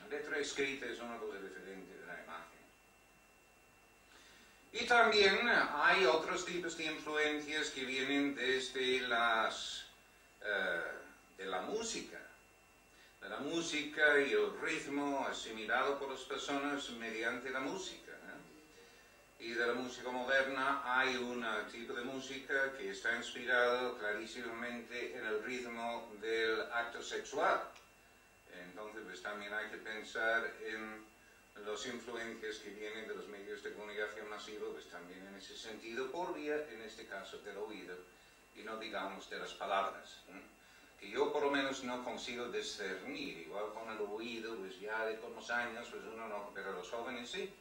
La 0.00 0.08
letra 0.08 0.38
escrita 0.38 0.86
es 0.86 0.98
una 0.98 1.16
cosa 1.18 1.38
diferente 1.38 1.96
de 1.96 2.06
la 2.06 2.20
imagen. 2.20 2.62
Y 4.72 4.86
también 4.86 5.48
hay 5.48 6.04
otros 6.04 6.44
tipos 6.44 6.76
de 6.76 6.86
influencias 6.86 7.70
que 7.70 7.84
vienen 7.84 8.34
desde 8.34 9.02
las, 9.02 9.84
eh, 10.40 10.82
de 11.38 11.46
la 11.46 11.62
música. 11.62 12.18
La 13.20 13.38
música 13.38 14.18
y 14.18 14.32
el 14.32 14.60
ritmo 14.60 15.24
asimilado 15.28 15.96
por 15.96 16.10
las 16.10 16.22
personas 16.22 16.90
mediante 16.90 17.50
la 17.50 17.60
música 17.60 18.01
y 19.42 19.54
de 19.54 19.66
la 19.66 19.74
música 19.74 20.08
moderna 20.10 20.82
hay 20.84 21.16
un 21.16 21.44
tipo 21.72 21.92
de 21.94 22.04
música 22.04 22.72
que 22.78 22.90
está 22.90 23.16
inspirado 23.16 23.98
clarísimamente 23.98 25.16
en 25.16 25.26
el 25.26 25.42
ritmo 25.42 26.12
del 26.20 26.60
acto 26.72 27.02
sexual. 27.02 27.60
Entonces, 28.68 29.02
pues 29.04 29.20
también 29.20 29.52
hay 29.52 29.68
que 29.68 29.78
pensar 29.78 30.48
en 30.64 31.04
las 31.66 31.86
influencias 31.86 32.58
que 32.58 32.70
vienen 32.70 33.08
de 33.08 33.16
los 33.16 33.26
medios 33.26 33.64
de 33.64 33.72
comunicación 33.72 34.30
masiva, 34.30 34.68
pues 34.70 34.88
también 34.88 35.26
en 35.26 35.34
ese 35.34 35.56
sentido, 35.56 36.12
por 36.12 36.34
vía, 36.34 36.64
en 36.70 36.82
este 36.82 37.06
caso, 37.06 37.38
del 37.38 37.56
oído, 37.56 37.96
y 38.54 38.62
no 38.62 38.78
digamos 38.78 39.28
de 39.28 39.38
las 39.38 39.54
palabras. 39.54 40.18
Que 41.00 41.10
yo 41.10 41.32
por 41.32 41.42
lo 41.42 41.50
menos 41.50 41.82
no 41.82 42.04
consigo 42.04 42.46
discernir, 42.46 43.38
igual 43.38 43.74
con 43.74 43.90
el 43.90 44.00
oído, 44.02 44.56
pues 44.56 44.78
ya 44.78 45.04
de 45.04 45.18
con 45.18 45.34
los 45.34 45.50
años, 45.50 45.88
pues 45.90 46.04
uno 46.04 46.28
no, 46.28 46.52
pero 46.54 46.72
los 46.74 46.88
jóvenes 46.88 47.28
sí 47.28 47.52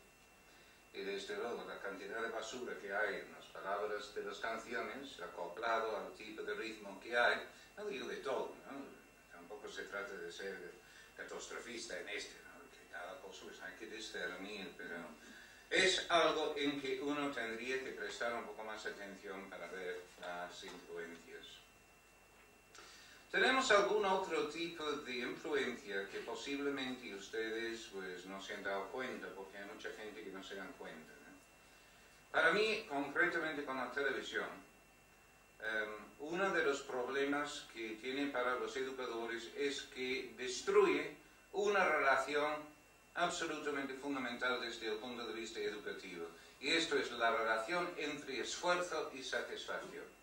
y 0.93 1.01
desde 1.01 1.37
luego 1.37 1.63
la 1.65 1.79
cantidad 1.79 2.21
de 2.21 2.29
basura 2.29 2.77
que 2.79 2.93
hay 2.93 3.15
en 3.21 3.31
las 3.33 3.45
palabras 3.45 4.13
de 4.13 4.23
las 4.23 4.39
canciones, 4.39 5.19
acoplado 5.21 5.97
al 5.97 6.13
tipo 6.15 6.43
de 6.43 6.53
ritmo 6.55 6.99
que 6.99 7.17
hay, 7.17 7.47
no 7.77 7.85
digo 7.85 8.07
de 8.07 8.17
todo, 8.17 8.53
¿no? 8.69 8.85
tampoco 9.31 9.69
se 9.69 9.83
trata 9.83 10.13
de 10.13 10.31
ser 10.31 10.71
catastrofista 11.15 11.97
en 11.99 12.09
este, 12.09 12.35
¿no? 12.43 12.69
que 12.71 12.91
cada 12.91 13.19
cosa 13.21 13.43
pues 13.45 13.61
hay 13.61 13.73
que 13.75 13.87
discernir, 13.87 14.73
pero 14.77 14.97
es 15.69 16.05
algo 16.09 16.53
en 16.57 16.81
que 16.81 17.01
uno 17.01 17.31
tendría 17.31 17.81
que 17.81 17.91
prestar 17.91 18.33
un 18.33 18.45
poco 18.45 18.63
más 18.63 18.85
atención 18.85 19.49
para 19.49 19.67
ver 19.67 20.01
las 20.19 20.63
influencias. 20.63 21.50
¿Tenemos 23.31 23.71
algún 23.71 24.03
otro 24.03 24.49
tipo 24.49 24.83
de 24.91 25.19
influencia 25.19 26.05
que 26.09 26.19
posiblemente 26.19 27.15
ustedes 27.15 27.87
pues, 27.93 28.25
no 28.25 28.41
se 28.41 28.55
han 28.55 28.63
dado 28.63 28.87
cuenta? 28.87 29.27
Porque 29.33 29.57
hay 29.57 29.63
mucha 29.73 29.89
gente 29.91 30.21
que 30.21 30.31
no 30.31 30.43
se 30.43 30.55
dan 30.55 30.73
cuenta. 30.77 31.13
Para 32.29 32.51
mí, 32.51 32.85
concretamente 32.89 33.63
con 33.63 33.77
la 33.77 33.89
televisión, 33.91 34.47
em, 35.59 35.89
uno 36.19 36.49
de 36.51 36.63
los 36.63 36.81
problemas 36.81 37.67
que 37.73 37.97
tiene 38.01 38.27
para 38.27 38.55
los 38.55 38.75
educadores 38.75 39.49
es 39.55 39.83
que 39.93 40.33
destruye 40.37 41.15
una 41.53 41.85
relación 41.87 42.51
absolutamente 43.15 43.93
fundamental 43.93 44.59
desde 44.59 44.87
el 44.87 44.97
punto 44.97 45.25
de 45.25 45.33
vista 45.33 45.59
educativo. 45.59 46.25
Y 46.59 46.69
esto 46.69 46.97
es 46.97 47.09
la 47.13 47.31
relación 47.31 47.89
entre 47.97 48.41
esfuerzo 48.41 49.09
y 49.13 49.23
satisfacción. 49.23 50.20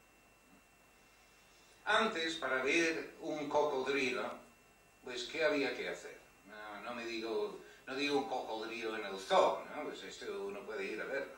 Antes, 1.88 2.34
para 2.34 2.62
ver 2.62 3.14
un 3.20 3.48
cocodrilo, 3.48 4.22
pues, 5.02 5.24
¿qué 5.24 5.42
había 5.42 5.74
que 5.74 5.88
hacer? 5.88 6.18
No, 6.84 6.94
me 6.94 7.02
digo, 7.06 7.60
no 7.86 7.94
digo 7.94 8.18
un 8.18 8.28
cocodrilo 8.28 8.94
en 8.94 9.06
el 9.06 9.18
zoo, 9.18 9.64
¿no? 9.74 9.84
Pues 9.84 10.02
esto 10.02 10.26
uno 10.46 10.60
puede 10.66 10.84
ir 10.84 11.00
a 11.00 11.06
verlo. 11.06 11.32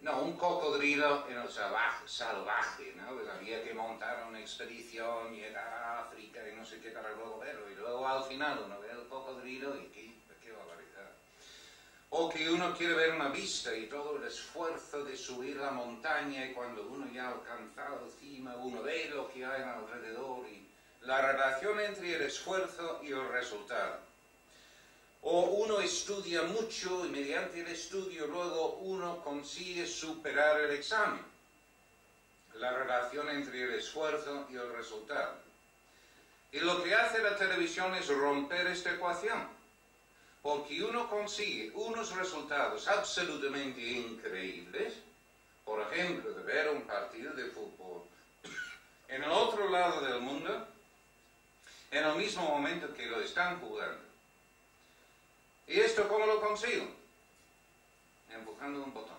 No, 0.00 0.22
un 0.22 0.34
cocodrilo 0.38 1.28
en 1.28 1.36
el 1.36 1.50
salvaje, 1.50 2.94
¿no? 2.96 3.14
Pues 3.14 3.28
había 3.28 3.62
que 3.62 3.74
montar 3.74 4.24
una 4.26 4.40
expedición, 4.40 5.34
llegar 5.34 5.68
a 5.68 6.00
África 6.00 6.40
y 6.48 6.56
no 6.56 6.64
sé 6.64 6.80
qué 6.80 6.88
para 6.90 7.12
luego 7.12 7.38
verlo. 7.38 7.70
Y 7.70 7.74
luego 7.74 8.08
al 8.08 8.24
final 8.24 8.62
uno 8.64 8.80
ve 8.80 8.92
el 8.92 9.06
cocodrilo 9.08 9.76
y 9.76 9.88
qué. 9.88 10.11
O 12.14 12.28
que 12.28 12.50
uno 12.50 12.76
quiere 12.76 12.92
ver 12.92 13.14
una 13.14 13.28
vista 13.28 13.74
y 13.74 13.86
todo 13.86 14.18
el 14.18 14.24
esfuerzo 14.24 15.02
de 15.02 15.16
subir 15.16 15.56
la 15.56 15.70
montaña 15.70 16.44
y 16.44 16.52
cuando 16.52 16.86
uno 16.86 17.10
ya 17.10 17.28
ha 17.28 17.32
alcanzado 17.32 18.04
encima, 18.04 18.54
uno 18.56 18.82
ve 18.82 19.08
lo 19.14 19.32
que 19.32 19.46
hay 19.46 19.62
alrededor 19.62 20.46
y 20.46 20.68
la 21.06 21.32
relación 21.32 21.80
entre 21.80 22.16
el 22.16 22.20
esfuerzo 22.20 23.00
y 23.02 23.12
el 23.12 23.28
resultado. 23.30 23.98
O 25.22 25.40
uno 25.64 25.80
estudia 25.80 26.42
mucho 26.42 27.06
y 27.06 27.08
mediante 27.08 27.60
el 27.60 27.68
estudio 27.68 28.26
luego 28.26 28.74
uno 28.82 29.24
consigue 29.24 29.86
superar 29.86 30.60
el 30.60 30.72
examen. 30.72 31.24
La 32.56 32.74
relación 32.74 33.30
entre 33.30 33.62
el 33.62 33.72
esfuerzo 33.72 34.46
y 34.50 34.56
el 34.56 34.70
resultado. 34.74 35.36
Y 36.50 36.60
lo 36.60 36.84
que 36.84 36.94
hace 36.94 37.22
la 37.22 37.36
televisión 37.36 37.94
es 37.94 38.06
romper 38.08 38.66
esta 38.66 38.92
ecuación, 38.92 39.61
porque 40.42 40.82
uno 40.82 41.08
consigue 41.08 41.70
unos 41.74 42.14
resultados 42.16 42.88
absolutamente 42.88 43.80
increíbles, 43.80 44.94
por 45.64 45.80
ejemplo, 45.80 46.32
de 46.32 46.42
ver 46.42 46.70
un 46.70 46.82
partido 46.82 47.32
de 47.34 47.44
fútbol 47.46 48.02
en 49.08 49.22
el 49.22 49.30
otro 49.30 49.68
lado 49.68 50.00
del 50.00 50.20
mundo, 50.20 50.66
en 51.90 52.04
el 52.04 52.16
mismo 52.16 52.42
momento 52.48 52.92
que 52.94 53.06
lo 53.06 53.20
están 53.20 53.60
jugando. 53.60 54.02
¿Y 55.66 55.78
esto 55.78 56.08
cómo 56.08 56.26
lo 56.26 56.40
consigo? 56.40 56.86
Empujando 58.30 58.82
un 58.82 58.92
botón. 58.92 59.18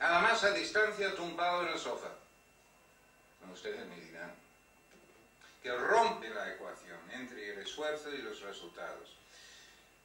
Además, 0.00 0.42
a 0.44 0.52
distancia, 0.52 1.14
tumbado 1.14 1.62
en 1.62 1.68
el 1.68 1.78
sofá. 1.78 2.10
Como 3.40 3.52
ustedes 3.52 3.86
me 3.86 4.00
dirán. 4.00 4.34
Que 5.62 5.72
rompe 5.76 6.28
la 6.30 6.52
ecuación 6.52 6.98
entre 7.12 7.52
el 7.52 7.58
esfuerzo 7.60 8.10
y 8.10 8.18
los 8.18 8.40
resultados. 8.40 9.19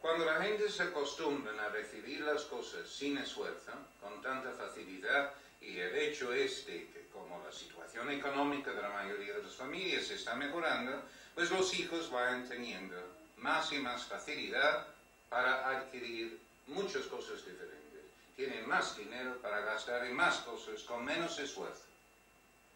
Cuando 0.05 0.23
la 0.23 0.39
gente 0.39 0.69
se 0.69 0.83
acostumbra 0.83 1.51
a 1.65 1.69
recibir 1.69 2.21
las 2.21 2.43
cosas 2.43 2.87
sin 2.87 3.17
esfuerzo, 3.17 3.71
con 3.99 4.21
tanta 4.21 4.51
facilidad, 4.51 5.33
y 5.59 5.79
el 5.79 5.95
hecho 5.95 6.31
es 6.31 6.67
de 6.67 6.91
que 6.91 7.07
como 7.11 7.43
la 7.43 7.51
situación 7.51 8.11
económica 8.11 8.71
de 8.71 8.83
la 8.83 8.89
mayoría 8.89 9.33
de 9.33 9.41
las 9.41 9.55
familias 9.55 10.07
está 10.11 10.35
mejorando, 10.35 11.01
pues 11.33 11.49
los 11.49 11.73
hijos 11.79 12.11
van 12.11 12.47
teniendo 12.47 12.95
más 13.37 13.73
y 13.73 13.79
más 13.79 14.05
facilidad 14.05 14.85
para 15.27 15.69
adquirir 15.69 16.39
muchas 16.67 17.07
cosas 17.07 17.43
diferentes. 17.43 18.03
Tienen 18.35 18.69
más 18.69 18.95
dinero 18.95 19.41
para 19.41 19.61
gastar 19.61 20.05
en 20.05 20.15
más 20.15 20.37
cosas 20.41 20.83
con 20.83 21.03
menos 21.03 21.39
esfuerzo. 21.39 21.85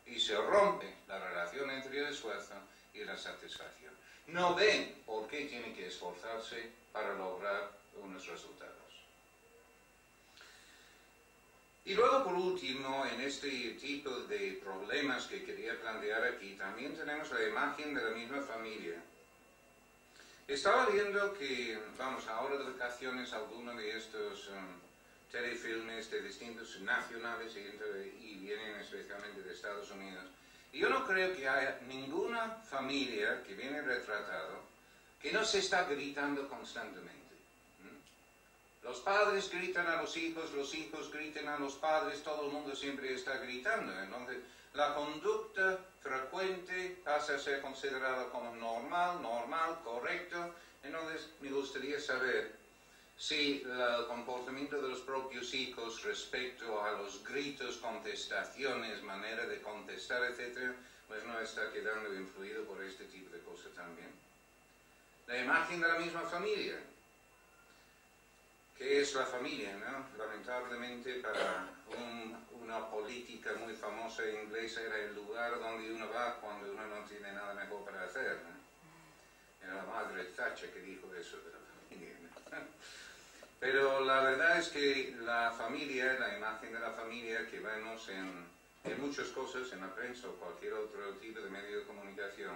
Y 0.08 0.20
se 0.20 0.36
rompe 0.36 0.96
la 1.08 1.20
relación 1.20 1.70
entre 1.70 2.00
el 2.00 2.08
esfuerzo 2.08 2.56
y 2.94 3.04
la 3.04 3.18
satisfacción. 3.18 3.94
No 4.28 4.56
ven 4.56 5.02
por 5.06 5.28
qué 5.28 5.46
tienen 5.46 5.76
que 5.76 5.88
esforzarse 5.88 6.72
para 6.92 7.14
lograr 7.16 7.72
unos 8.02 8.26
resultados. 8.28 8.76
Y 11.86 11.96
luego, 11.96 12.24
por 12.24 12.34
último, 12.34 13.06
en 13.06 13.22
este 13.22 13.50
tipo 13.82 14.12
de 14.12 14.62
problemas 14.64 15.26
que 15.26 15.44
quería 15.44 15.80
plantear 15.80 16.24
aquí, 16.24 16.54
también 16.54 16.96
tenemos 16.96 17.32
la 17.32 17.44
imagen 17.48 17.96
de 17.96 18.04
la 18.04 18.12
misma 18.12 18.42
familia. 18.42 19.02
Estaba 20.48 20.88
viendo 20.88 21.34
que, 21.34 21.80
vamos, 21.98 22.28
ahora 22.28 22.58
de 22.58 22.72
vacaciones, 22.72 23.34
algunos 23.34 23.78
de 23.78 23.98
estos 23.98 24.50
um, 24.50 24.80
telefilmes 25.32 26.10
de 26.12 26.22
distintos 26.22 26.80
nacionales 26.82 27.56
y, 27.56 28.36
vienen 28.40 28.80
especialmente 28.80 29.42
de 29.44 29.54
Estados 29.54 29.92
Unidos. 29.92 30.26
Yo 30.72 30.89
no 30.89 31.05
creo 31.05 31.36
que 31.36 31.47
haya 31.47 31.80
ninguna 31.88 32.57
familia 32.70 33.43
que 33.43 33.55
viene 33.55 33.82
retratado 33.82 34.70
que 35.22 35.32
no 35.34 35.43
se 35.43 35.59
está 35.59 35.84
gritando 35.84 36.47
constantemente. 36.47 37.20
Los 38.84 39.01
padres 39.01 39.51
gritan 39.51 39.88
a 39.88 40.01
los 40.01 40.15
hijos, 40.15 40.51
los 40.53 40.74
hijos 40.74 41.11
gritan 41.11 41.47
a 41.47 41.59
los 41.59 41.76
padres, 41.76 42.24
todo 42.24 42.45
el 42.45 42.53
mundo 42.53 42.76
siempre 42.76 43.13
está 43.13 43.38
gritando. 43.38 43.91
Entonces, 44.01 44.38
la 44.74 44.95
conducta 44.95 45.80
frecuente 46.01 47.01
pasa 47.03 47.36
a 47.36 47.39
ser 47.39 47.61
considerada 47.61 48.30
como 48.30 48.55
normal, 48.55 49.22
normal, 49.22 49.80
correcto. 49.84 50.55
Entonces, 50.82 51.30
me 51.41 51.51
gustaría 51.51 51.99
saber 51.99 52.59
si 53.20 53.61
el 53.65 54.07
comportamiento 54.07 54.82
de 54.82 54.88
los 54.88 55.01
propios 55.01 55.53
hijos 55.53 56.01
respecto 56.03 56.82
a 56.82 56.93
los 56.93 57.22
gritos, 57.22 57.76
contestaciones, 57.78 59.03
manera 59.03 59.45
de 59.45 59.61
contestar, 59.61 60.24
etc., 60.24 60.72
pues 61.05 61.26
no 61.26 61.38
está 61.41 61.70
quedando 61.74 62.13
influido 62.13 62.63
por 62.63 62.82
este 62.82 63.03
tipo 63.05 63.30
de 63.36 63.41
cosas 63.41 63.74
también. 63.76 64.09
La 65.28 65.38
imagen 65.38 65.82
de 65.82 65.88
la 65.89 65.99
misma 65.99 66.22
familia. 66.22 66.80
¿Qué 68.78 69.01
es 69.01 69.13
la 69.13 69.26
familia? 69.26 69.76
¿no? 69.76 70.17
Lamentablemente 70.17 71.15
para 71.15 71.67
una 72.63 72.89
política 72.89 73.51
muy 73.55 73.76
famosa 73.76 74.24
inglesa 74.26 74.82
era 74.82 74.97
el 74.97 75.15
lugar 75.15 75.59
donde 75.59 75.91
uno 75.91 76.09
va 76.09 76.39
cuando 76.39 76.72
uno 76.72 76.88
no 76.88 77.05
tiene 77.05 77.34
nada 77.34 77.53
mejor 77.53 77.84
para 77.84 78.05
hacer. 78.05 78.39
¿no? 78.45 79.67
Era 79.67 79.76
la 79.76 79.84
madre 79.84 80.24
Thatcher 80.24 80.72
que 80.72 80.80
dijo 80.80 81.13
eso 81.13 81.36
de 81.41 81.51
la. 81.51 81.59
Pero 83.60 84.05
la 84.05 84.22
verdad 84.22 84.57
es 84.57 84.70
que 84.70 85.16
la 85.20 85.51
familia, 85.51 86.18
la 86.20 86.36
imagen 86.36 86.72
de 86.72 86.80
la 86.80 86.91
familia 86.91 87.45
que 87.47 87.60
vemos 87.60 88.07
en, 88.07 88.45
en 88.86 89.01
muchas 89.01 89.28
cosas, 89.30 89.72
en 89.74 89.82
la 89.82 89.93
prensa 89.93 90.28
o 90.30 90.34
cualquier 90.34 90.74
otro 90.74 91.14
tipo 91.16 91.41
de 91.41 91.49
medio 91.49 91.80
de 91.80 91.86
comunicación, 91.86 92.55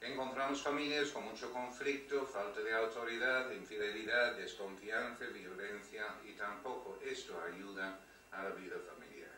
encontramos 0.00 0.62
familias 0.62 1.08
con 1.08 1.24
mucho 1.24 1.50
conflicto, 1.50 2.26
falta 2.26 2.60
de 2.60 2.74
autoridad, 2.74 3.50
infidelidad, 3.52 4.34
desconfianza, 4.34 5.24
violencia 5.26 6.04
y 6.24 6.32
tampoco 6.32 6.98
esto 7.02 7.40
ayuda 7.42 7.98
a 8.32 8.42
la 8.42 8.50
vida 8.50 8.76
familiar. 8.86 9.30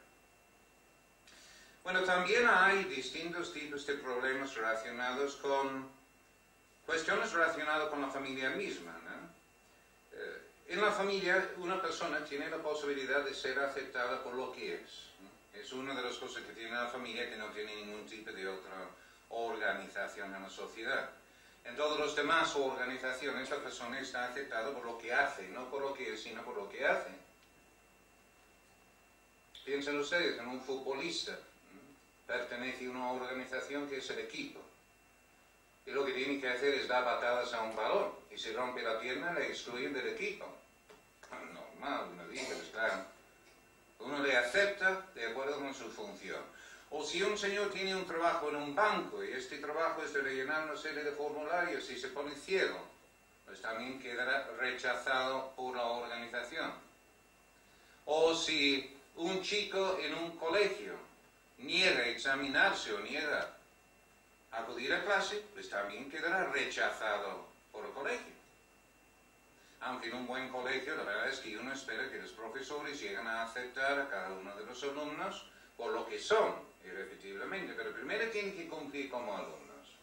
Bueno, 1.84 2.02
también 2.02 2.46
hay 2.48 2.84
distintos 2.84 3.52
tipos 3.52 3.86
de 3.86 3.94
problemas 3.94 4.54
relacionados 4.54 5.36
con 5.36 5.88
cuestiones 6.84 7.32
relacionadas 7.32 7.88
con 7.88 8.02
la 8.02 8.08
familia 8.08 8.50
misma. 8.50 8.92
En 10.68 10.82
la 10.82 10.92
familia 10.92 11.50
una 11.56 11.80
persona 11.80 12.22
tiene 12.24 12.50
la 12.50 12.58
posibilidad 12.58 13.24
de 13.24 13.34
ser 13.34 13.58
aceptada 13.58 14.22
por 14.22 14.34
lo 14.34 14.52
que 14.52 14.74
es. 14.74 15.08
Es 15.54 15.72
una 15.72 15.94
de 15.94 16.02
las 16.02 16.16
cosas 16.16 16.44
que 16.44 16.52
tiene 16.52 16.70
la 16.72 16.88
familia 16.88 17.28
que 17.28 17.36
no 17.36 17.46
tiene 17.46 17.74
ningún 17.74 18.06
tipo 18.06 18.30
de 18.30 18.46
otra 18.46 18.88
organización 19.30 20.34
en 20.34 20.42
la 20.42 20.50
sociedad. 20.50 21.10
En 21.64 21.74
todos 21.74 21.98
los 21.98 22.14
demás 22.14 22.54
organizaciones 22.54 23.50
la 23.50 23.58
persona 23.58 23.98
está 23.98 24.28
aceptada 24.28 24.72
por 24.72 24.84
lo 24.84 24.98
que 24.98 25.12
hace, 25.12 25.48
no 25.48 25.70
por 25.70 25.82
lo 25.82 25.94
que 25.94 26.12
es, 26.12 26.22
sino 26.22 26.42
por 26.42 26.54
lo 26.54 26.68
que 26.68 26.86
hace. 26.86 27.10
Piensen 29.64 29.98
ustedes 29.98 30.38
en 30.38 30.48
un 30.48 30.62
futbolista, 30.62 31.38
pertenece 32.26 32.86
a 32.86 32.90
una 32.90 33.12
organización 33.12 33.88
que 33.88 33.98
es 33.98 34.10
el 34.10 34.20
equipo. 34.20 34.60
Y 35.84 35.90
lo 35.90 36.04
que 36.04 36.12
tiene 36.12 36.40
que 36.40 36.48
hacer 36.48 36.74
es 36.74 36.88
dar 36.88 37.04
patadas 37.04 37.52
a 37.54 37.62
un 37.62 37.74
balón. 37.74 38.12
Y 38.30 38.38
si 38.38 38.52
rompe 38.52 38.82
la 38.82 39.00
pierna, 39.00 39.32
le 39.32 39.48
excluyen 39.48 39.94
del 39.94 40.08
equipo. 40.08 40.57
Uno. 41.78 43.06
Uno 44.00 44.22
le 44.22 44.36
acepta 44.36 45.06
de 45.14 45.26
acuerdo 45.26 45.58
con 45.58 45.74
su 45.74 45.90
función. 45.90 46.42
O 46.90 47.04
si 47.04 47.22
un 47.22 47.36
señor 47.36 47.70
tiene 47.70 47.94
un 47.94 48.06
trabajo 48.06 48.48
en 48.48 48.56
un 48.56 48.74
banco 48.74 49.22
y 49.22 49.32
este 49.32 49.58
trabajo 49.58 50.02
es 50.02 50.12
de 50.14 50.22
rellenar 50.22 50.64
una 50.64 50.76
serie 50.76 51.04
de 51.04 51.12
formularios 51.12 51.90
y 51.90 51.98
se 51.98 52.08
pone 52.08 52.34
ciego, 52.34 52.78
pues 53.44 53.60
también 53.60 54.00
quedará 54.00 54.48
rechazado 54.58 55.52
por 55.54 55.76
la 55.76 55.84
organización. 55.84 56.72
O 58.06 58.34
si 58.34 58.96
un 59.16 59.42
chico 59.42 59.98
en 60.00 60.14
un 60.14 60.36
colegio 60.38 60.94
niega 61.58 62.06
examinarse 62.06 62.94
o 62.94 63.00
niega 63.00 63.54
acudir 64.52 64.94
a 64.94 65.04
clase, 65.04 65.44
pues 65.52 65.68
también 65.68 66.10
quedará 66.10 66.44
rechazado 66.44 67.46
por 67.72 67.84
el 67.84 67.92
colegio. 67.92 68.37
Aunque 69.80 70.08
en 70.08 70.16
un 70.16 70.26
buen 70.26 70.48
colegio 70.48 70.96
la 70.96 71.04
verdad 71.04 71.28
es 71.28 71.38
que 71.38 71.56
uno 71.56 71.72
espera 71.72 72.10
que 72.10 72.20
los 72.20 72.32
profesores 72.32 73.00
lleguen 73.00 73.26
a 73.26 73.44
aceptar 73.44 74.00
a 74.00 74.08
cada 74.08 74.32
uno 74.32 74.54
de 74.56 74.66
los 74.66 74.82
alumnos 74.82 75.46
por 75.76 75.92
lo 75.92 76.06
que 76.06 76.18
son 76.18 76.54
irrepetiblemente, 76.84 77.74
pero 77.74 77.92
primero 77.92 78.28
tienen 78.30 78.56
que 78.56 78.68
cumplir 78.68 79.08
como 79.10 79.36
alumnos. 79.36 79.94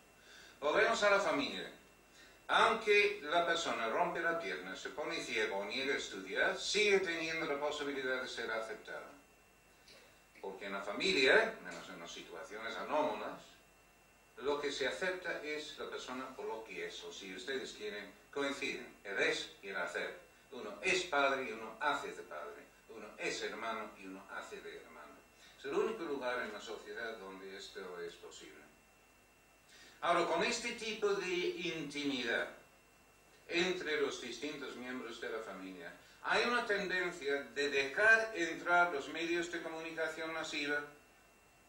Volvemos 0.60 1.02
a 1.04 1.10
la 1.10 1.20
familia. 1.20 1.70
Aunque 2.48 3.22
la 3.24 3.46
persona 3.46 3.90
rompe 3.90 4.20
la 4.20 4.40
pierna, 4.40 4.76
se 4.76 4.90
pone 4.90 5.20
ciego 5.20 5.58
o 5.58 5.66
niega 5.66 5.96
a 5.96 5.98
estudiar, 5.98 6.58
sigue 6.58 7.00
teniendo 7.00 7.46
la 7.48 7.60
posibilidad 7.60 8.22
de 8.22 8.28
ser 8.28 8.52
aceptada. 8.52 9.10
Porque 10.40 10.68
en 10.68 10.74
la 10.74 10.82
familia, 10.82 11.56
menos 11.64 11.90
en 11.90 12.00
las 12.00 12.12
situaciones 12.12 12.76
anómalas, 12.78 13.42
lo 14.44 14.62
que 14.62 14.72
se 14.72 14.88
acepta 14.88 15.42
es 15.42 15.78
la 15.80 15.90
persona 15.90 16.36
por 16.36 16.46
lo 16.46 16.64
que 16.64 16.86
es, 16.86 17.04
o 17.04 17.12
si 17.12 17.36
ustedes 17.36 17.74
quieren, 17.74 18.12
coinciden, 18.36 18.86
el 19.06 19.18
es 19.20 19.50
y 19.64 19.70
el 19.70 19.78
hacer. 19.78 20.20
Uno 20.52 20.78
es 20.82 21.04
padre 21.06 21.50
y 21.50 21.54
uno 21.54 21.78
hace 21.80 22.12
de 22.12 22.22
padre. 22.24 22.64
Uno 22.90 23.08
es 23.18 23.42
hermano 23.42 23.90
y 23.98 24.06
uno 24.06 24.24
hace 24.30 24.62
de 24.62 24.78
hermano. 24.78 25.16
Es 25.58 25.66
el 25.66 25.74
único 25.74 26.04
lugar 26.04 26.44
en 26.44 26.54
la 26.54 26.62
sociedad 26.62 27.18
donde 27.18 27.58
esto 27.58 28.00
es 28.02 28.14
posible. 28.16 28.64
Ahora, 30.02 30.26
con 30.26 30.44
este 30.44 30.74
tipo 30.74 31.14
de 31.14 31.34
intimidad 31.34 32.50
entre 33.48 34.02
los 34.02 34.22
distintos 34.22 34.76
miembros 34.76 35.20
de 35.22 35.30
la 35.30 35.40
familia, 35.40 35.94
hay 36.24 36.44
una 36.46 36.66
tendencia 36.66 37.44
de 37.56 37.70
dejar 37.70 38.32
entrar 38.36 38.92
los 38.94 39.08
medios 39.10 39.52
de 39.52 39.62
comunicación 39.62 40.34
masiva 40.34 40.84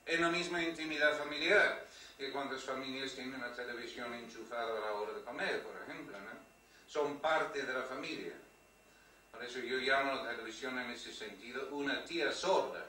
en 0.05 0.21
la 0.21 0.31
misma 0.31 0.63
intimidad 0.63 1.17
familiar. 1.17 1.87
Que 2.19 2.33
cuántas 2.33 2.65
familias 2.65 3.13
tienen 3.13 3.41
la 3.41 3.55
televisión 3.55 4.13
enchufada 4.15 4.79
a 4.79 4.81
la 4.81 4.93
hora 4.95 5.13
de 5.13 5.23
comer, 5.23 5.63
por 5.63 5.77
ejemplo, 5.83 6.19
¿no? 6.19 6.56
Son 6.89 7.19
parte 7.19 7.63
de 7.63 7.73
la 7.73 7.83
familia. 7.83 8.33
Por 9.33 9.45
eso 9.45 9.59
yo 9.59 9.77
llamo 9.79 10.13
a 10.13 10.25
la 10.25 10.31
televisión 10.31 10.79
en 10.79 10.91
ese 10.91 11.13
sentido 11.13 11.69
una 11.73 12.05
tía 12.05 12.33
sorda 12.33 12.87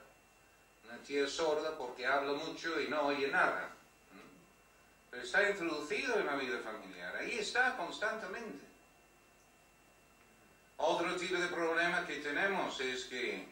una 0.90 0.98
tía 1.00 1.28
sorda 1.28 1.78
porque 1.78 2.06
habla 2.06 2.34
mucho 2.34 2.80
y 2.80 2.88
no 2.88 3.08
oye 3.08 3.28
nada. 3.28 3.70
pero 5.10 5.24
está 5.24 5.50
introducido 5.50 6.20
en 6.20 6.26
la 6.26 6.36
vida 6.36 6.60
familiar, 6.60 7.16
ahí 7.16 7.40
está 7.40 7.76
constantemente. 7.76 8.66
Otro 10.78 11.16
tipo 11.16 11.36
de 11.40 11.48
problema 11.48 12.06
que 12.06 12.18
tenemos 12.18 12.80
es 12.80 13.06
que 13.06 13.46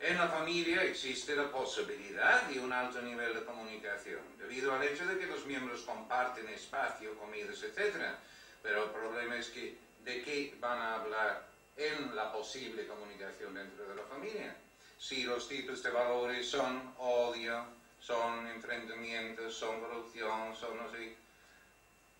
en 0.00 0.18
la 0.18 0.28
familia 0.28 0.82
existe 0.82 1.36
la 1.36 1.50
posibilidad 1.50 2.42
de 2.42 2.60
un 2.60 2.72
alto 2.72 3.00
nivel 3.02 3.34
de 3.34 3.44
comunicación, 3.44 4.20
debido 4.38 4.74
al 4.74 4.82
hecho 4.82 5.06
de 5.06 5.18
que 5.18 5.26
los 5.26 5.46
miembros 5.46 5.82
comparten 5.82 6.48
espacio, 6.48 7.16
comidas, 7.18 7.62
etc. 7.62 8.16
Pero 8.62 8.84
el 8.84 8.90
problema 8.90 9.36
es 9.36 9.48
que, 9.48 9.78
¿de 10.04 10.22
qué 10.22 10.56
van 10.60 10.78
a 10.78 10.94
hablar 10.96 11.46
en 11.76 12.14
la 12.14 12.32
posible 12.32 12.86
comunicación 12.86 13.54
dentro 13.54 13.88
de 13.88 13.94
la 13.94 14.02
familia? 14.02 14.56
Si 14.98 15.24
los 15.24 15.48
tipos 15.48 15.82
de 15.82 15.90
valores 15.90 16.48
son 16.48 16.94
odio, 16.98 17.64
son 18.00 18.46
enfrentamientos, 18.48 19.54
son 19.56 19.80
corrupción, 19.80 20.54
son 20.56 20.80
así. 20.80 21.14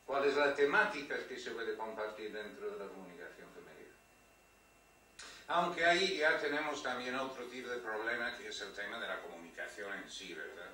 ¿Cuál 0.04 0.24
es 0.26 0.36
la 0.36 0.54
temática 0.54 1.16
que 1.26 1.38
se 1.38 1.50
puede 1.50 1.76
compartir 1.76 2.32
dentro 2.32 2.70
de 2.70 2.84
la 2.84 2.90
comunicación 2.90 3.48
familiar? 3.50 3.94
Aunque 5.48 5.84
ahí 5.84 6.18
ya 6.18 6.38
tenemos 6.38 6.82
también 6.82 7.16
otro 7.16 7.44
tipo 7.46 7.68
de 7.68 7.78
problema 7.78 8.36
que 8.36 8.48
es 8.48 8.60
el 8.60 8.72
tema 8.72 9.00
de 9.00 9.08
la 9.08 9.20
comunicación 9.22 9.92
en 9.94 10.10
sí, 10.10 10.34
¿verdad? 10.34 10.70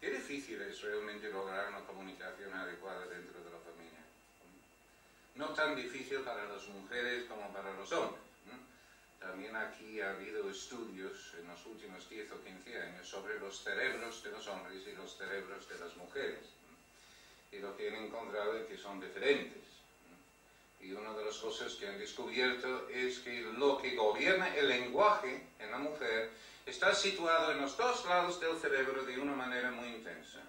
Qué 0.00 0.10
difícil 0.10 0.60
es 0.62 0.80
realmente 0.80 1.30
lograr 1.30 1.68
una 1.68 1.80
comunicación 1.86 2.52
adecuada 2.52 3.06
dentro 3.06 3.40
de. 3.40 3.51
No 5.34 5.48
tan 5.50 5.74
difícil 5.74 6.18
para 6.20 6.44
las 6.44 6.66
mujeres 6.68 7.24
como 7.24 7.52
para 7.52 7.72
los 7.74 7.90
hombres. 7.92 8.22
También 9.18 9.54
aquí 9.54 10.00
ha 10.00 10.10
habido 10.10 10.50
estudios 10.50 11.32
en 11.38 11.46
los 11.46 11.64
últimos 11.66 12.08
10 12.08 12.32
o 12.32 12.42
15 12.42 12.82
años 12.82 13.08
sobre 13.08 13.38
los 13.38 13.62
cerebros 13.62 14.22
de 14.24 14.32
los 14.32 14.46
hombres 14.48 14.82
y 14.86 14.92
los 14.96 15.16
cerebros 15.16 15.68
de 15.68 15.78
las 15.78 15.96
mujeres. 15.96 16.40
Y 17.52 17.58
lo 17.58 17.76
que 17.76 17.88
han 17.88 18.04
encontrado 18.04 18.58
es 18.58 18.66
que 18.66 18.76
son 18.76 19.00
diferentes. 19.00 19.62
Y 20.80 20.92
una 20.92 21.12
de 21.14 21.24
las 21.24 21.36
cosas 21.36 21.74
que 21.74 21.86
han 21.86 21.98
descubierto 21.98 22.88
es 22.88 23.20
que 23.20 23.42
lo 23.56 23.78
que 23.78 23.94
gobierna 23.94 24.54
el 24.56 24.68
lenguaje 24.68 25.46
en 25.60 25.70
la 25.70 25.78
mujer 25.78 26.30
está 26.66 26.92
situado 26.92 27.52
en 27.52 27.60
los 27.60 27.76
dos 27.76 28.04
lados 28.06 28.40
del 28.40 28.58
cerebro 28.58 29.04
de 29.04 29.18
una 29.20 29.34
manera 29.34 29.70
muy 29.70 29.88
intensa. 29.88 30.40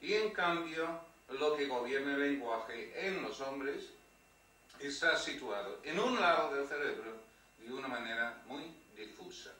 Y 0.00 0.14
en 0.14 0.30
cambio, 0.30 1.00
lo 1.28 1.54
que 1.54 1.66
gobierna 1.66 2.14
el 2.14 2.32
lenguaje 2.32 3.06
en 3.06 3.22
los 3.22 3.38
hombres 3.42 3.90
está 4.88 5.16
situado 5.16 5.80
en 5.84 5.98
un 5.98 6.20
lado 6.20 6.54
del 6.54 6.66
cerebro 6.66 7.20
de 7.58 7.72
una 7.72 7.88
manera 7.88 8.42
muy 8.46 8.74
difusa. 8.96 9.50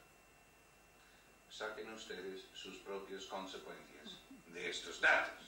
Saquen 1.49 1.93
ustedes 1.93 2.43
sus 2.53 2.77
propias 2.77 3.25
consecuencias 3.25 4.17
de 4.47 4.69
estos 4.69 4.99
datos. 5.01 5.45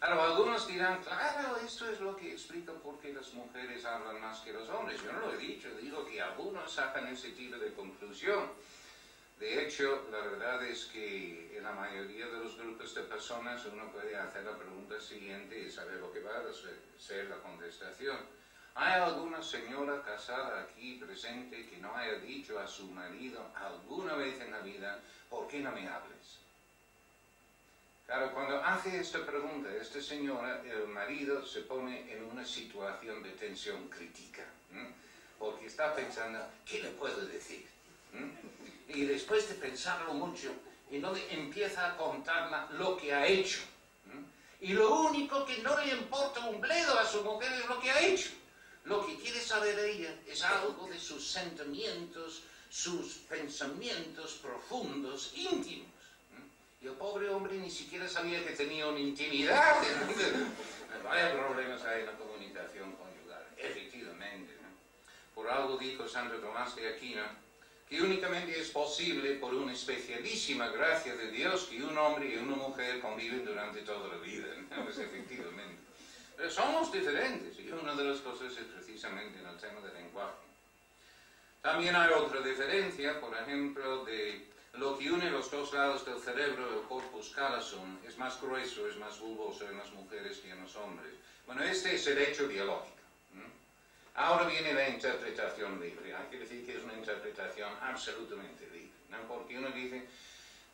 Ahora, 0.00 0.24
algunos 0.24 0.68
dirán, 0.68 1.02
claro, 1.02 1.56
esto 1.64 1.90
es 1.90 2.00
lo 2.00 2.16
que 2.16 2.32
explica 2.32 2.72
por 2.72 3.00
qué 3.00 3.12
las 3.12 3.32
mujeres 3.32 3.84
hablan 3.84 4.20
más 4.20 4.40
que 4.40 4.52
los 4.52 4.68
hombres. 4.68 5.02
Yo 5.02 5.12
no 5.12 5.20
lo 5.20 5.32
he 5.32 5.38
dicho, 5.38 5.68
digo 5.80 6.04
que 6.04 6.20
algunos 6.20 6.72
sacan 6.72 7.06
ese 7.08 7.30
tipo 7.30 7.56
de 7.56 7.72
conclusión. 7.72 8.50
De 9.40 9.64
hecho, 9.64 10.06
la 10.10 10.18
verdad 10.18 10.64
es 10.64 10.86
que 10.86 11.56
en 11.56 11.62
la 11.62 11.72
mayoría 11.72 12.26
de 12.26 12.38
los 12.38 12.56
grupos 12.56 12.94
de 12.94 13.02
personas 13.02 13.64
uno 13.66 13.90
puede 13.90 14.16
hacer 14.16 14.44
la 14.44 14.56
pregunta 14.56 15.00
siguiente 15.00 15.58
y 15.58 15.70
saber 15.70 15.96
lo 15.96 16.12
que 16.12 16.20
va 16.20 16.38
a 16.38 16.42
ser 16.98 17.26
la 17.26 17.36
contestación. 17.36 18.16
¿Hay 18.78 19.00
alguna 19.00 19.42
señora 19.42 20.02
casada 20.02 20.60
aquí 20.60 21.00
presente 21.02 21.66
que 21.66 21.78
no 21.78 21.96
haya 21.96 22.18
dicho 22.18 22.60
a 22.60 22.68
su 22.68 22.84
marido 22.88 23.40
alguna 23.54 24.16
vez 24.16 24.38
en 24.38 24.50
la 24.50 24.58
vida, 24.58 25.00
¿por 25.30 25.48
qué 25.48 25.60
no 25.60 25.72
me 25.72 25.88
hables? 25.88 26.40
Claro, 28.04 28.34
cuando 28.34 28.62
hace 28.62 29.00
esta 29.00 29.24
pregunta, 29.24 29.70
esta 29.74 30.02
señora, 30.02 30.62
el 30.62 30.88
marido 30.88 31.44
se 31.46 31.62
pone 31.62 32.12
en 32.12 32.22
una 32.24 32.44
situación 32.44 33.22
de 33.22 33.30
tensión 33.30 33.88
crítica, 33.88 34.44
porque 35.38 35.66
está 35.66 35.94
pensando, 35.94 36.46
¿qué 36.66 36.82
le 36.82 36.90
puedo 36.90 37.24
decir? 37.24 37.66
Y 38.88 39.06
después 39.06 39.48
de 39.48 39.54
pensarlo 39.54 40.12
mucho, 40.12 40.52
entonces 40.90 41.24
empieza 41.30 41.92
a 41.92 41.96
contarla 41.96 42.68
lo 42.72 42.98
que 42.98 43.14
ha 43.14 43.26
hecho. 43.26 43.60
Y 44.60 44.74
lo 44.74 45.00
único 45.00 45.46
que 45.46 45.58
no 45.62 45.78
le 45.78 45.94
importa 45.94 46.40
un 46.40 46.60
bledo 46.60 46.98
a 46.98 47.06
su 47.06 47.24
mujer 47.24 47.50
es 47.54 47.66
lo 47.66 47.80
que 47.80 47.90
ha 47.90 48.00
hecho. 48.00 48.32
Lo 48.86 49.04
que 49.04 49.16
quiere 49.16 49.40
saber 49.40 49.76
ella 49.80 50.14
es 50.28 50.42
algo 50.42 50.86
de 50.86 50.98
sus 50.98 51.26
sentimientos, 51.26 52.42
sus 52.70 53.14
pensamientos 53.28 54.34
profundos, 54.34 55.32
íntimos. 55.34 55.88
Y 56.80 56.86
el 56.86 56.92
pobre 56.92 57.28
hombre 57.30 57.56
ni 57.56 57.70
siquiera 57.70 58.08
sabía 58.08 58.44
que 58.46 58.54
tenía 58.54 58.86
una 58.86 59.00
intimidad. 59.00 59.82
Vaya 61.04 61.36
problemas 61.36 61.82
hay 61.82 62.00
en 62.00 62.06
la 62.06 62.12
comunicación 62.12 62.92
conyugal, 62.92 63.44
efectivamente. 63.56 64.52
Por 65.34 65.50
algo 65.50 65.76
dijo 65.78 66.08
Santo 66.08 66.36
Tomás 66.36 66.76
de 66.76 66.88
Aquino 66.88 67.24
que 67.88 68.02
únicamente 68.02 68.58
es 68.58 68.70
posible 68.70 69.34
por 69.34 69.54
una 69.54 69.72
especialísima 69.72 70.68
gracia 70.68 71.14
de 71.14 71.30
Dios 71.30 71.64
que 71.64 71.82
un 71.82 71.96
hombre 71.98 72.34
y 72.34 72.36
una 72.36 72.56
mujer 72.56 73.00
conviven 73.00 73.44
durante 73.44 73.82
toda 73.82 74.08
la 74.08 74.16
vida. 74.16 74.46
Pues 74.84 74.98
efectivamente. 74.98 75.85
Pero 76.36 76.50
somos 76.50 76.92
diferentes 76.92 77.58
y 77.58 77.70
una 77.70 77.94
de 77.94 78.04
las 78.04 78.20
cosas 78.20 78.52
es 78.52 78.64
precisamente 78.64 79.38
en 79.38 79.46
el 79.46 79.56
tema 79.56 79.80
del 79.80 79.94
lenguaje. 79.94 80.34
También 81.62 81.96
hay 81.96 82.12
otra 82.12 82.40
diferencia, 82.40 83.20
por 83.20 83.36
ejemplo, 83.36 84.04
de 84.04 84.46
lo 84.74 84.98
que 84.98 85.10
une 85.10 85.30
los 85.30 85.50
dos 85.50 85.72
lados 85.72 86.04
del 86.04 86.20
cerebro, 86.20 86.80
el 86.80 86.86
corpus 86.86 87.30
callosum, 87.30 87.98
es 88.06 88.18
más 88.18 88.40
grueso, 88.40 88.86
es 88.86 88.96
más 88.98 89.18
bulboso 89.18 89.68
en 89.68 89.78
las 89.78 89.90
mujeres 89.92 90.38
que 90.38 90.50
en 90.50 90.62
los 90.62 90.76
hombres. 90.76 91.12
Bueno, 91.46 91.62
este 91.64 91.94
es 91.94 92.06
el 92.06 92.18
hecho 92.18 92.46
biológico. 92.46 92.94
Ahora 94.14 94.46
viene 94.46 94.72
la 94.72 94.88
interpretación 94.88 95.78
libre. 95.78 96.14
Hay 96.14 96.26
que 96.30 96.38
decir 96.38 96.64
que 96.64 96.76
es 96.76 96.82
una 96.82 96.94
interpretación 96.94 97.70
absolutamente 97.82 98.66
libre. 98.70 98.90
¿no? 99.10 99.18
Porque 99.28 99.58
uno 99.58 99.68
dice, 99.70 100.06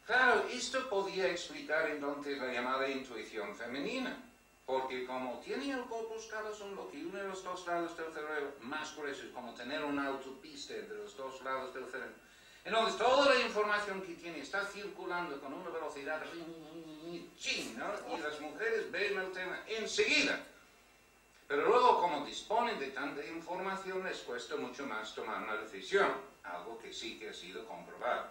claro, 0.07 0.47
esto 0.53 0.89
podía 0.89 1.29
explicar 1.29 1.91
entonces 1.91 2.39
la 2.39 2.53
llamada 2.53 2.89
intuición 2.89 3.57
femenina. 3.57 4.17
Porque 4.65 5.05
como 5.07 5.41
tiene 5.41 5.73
el 5.73 5.85
corpus 5.87 6.27
callosum, 6.27 6.75
lo 6.75 6.91
que 6.91 7.05
une 7.05 7.23
los 7.25 7.43
dos 7.43 7.67
lados 7.67 7.97
del 7.97 8.13
cerebro 8.13 8.55
más 8.61 8.97
grueso, 8.97 9.25
es 9.25 9.31
como 9.31 9.55
tener 9.55 9.85
una 9.85 10.07
autopista 10.07 10.75
entre 10.75 10.99
los 10.99 11.17
dos 11.17 11.43
lados 11.43 11.75
del 11.75 11.87
cerebro 11.87 12.15
entonces, 12.65 12.97
toda 12.97 13.35
la 13.35 13.41
información 13.41 14.03
que 14.03 14.15
tiene 14.15 14.39
está 14.39 14.65
circulando 14.65 15.41
con 15.41 15.53
una 15.53 15.69
velocidad 15.71 16.23
¿no? 16.23 18.17
y 18.17 18.21
las 18.21 18.41
mujeres 18.41 18.91
ven 18.93 19.19
el 19.19 19.33
tema 19.33 19.65
enseguida. 19.67 20.47
Pero 21.49 21.67
luego, 21.67 22.01
como 22.01 22.25
disponen 22.25 22.79
de 22.79 22.89
tanta 22.89 23.25
información, 23.27 24.05
les 24.05 24.19
cuesta 24.19 24.57
mucho 24.57 24.87
más 24.87 25.15
tomar 25.15 25.43
una 25.43 25.57
decisión, 25.57 26.09
algo 26.45 26.79
que 26.79 26.93
sí 26.93 27.19
que 27.19 27.31
ha 27.31 27.35
sido 27.35 27.67
comprobado. 27.67 28.31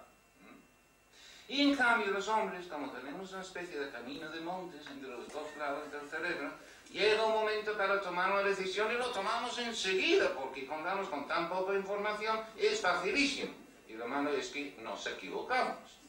Y 1.52 1.64
en 1.64 1.76
cambio, 1.76 2.08
los 2.14 2.30
hombres, 2.30 2.66
como 2.68 2.90
tenemos 2.92 3.30
una 3.34 3.42
especie 3.42 3.78
de 3.78 3.92
camino 3.92 4.30
de 4.30 4.40
montes 4.40 4.88
entre 4.88 5.10
los 5.10 5.28
dos 5.28 5.54
lados 5.60 5.92
del 5.92 6.10
cerebro, 6.10 6.50
llega 6.90 7.26
un 7.26 7.34
momento 7.34 7.78
para 7.78 8.00
tomar 8.00 8.32
una 8.32 8.44
decisión 8.44 8.90
y 8.90 8.96
lo 8.96 9.08
tomamos 9.08 9.60
enseguida, 9.60 10.34
porque 10.34 10.66
contamos 10.66 11.10
con 11.10 11.28
tan 11.28 11.50
poca 11.50 11.74
información, 11.74 12.40
es 12.56 12.80
facilísimo. 12.80 13.52
Y 13.90 13.96
lo 13.96 14.08
malo 14.08 14.32
es 14.32 14.48
que 14.48 14.78
nos 14.82 15.06
equivocamos. 15.08 16.00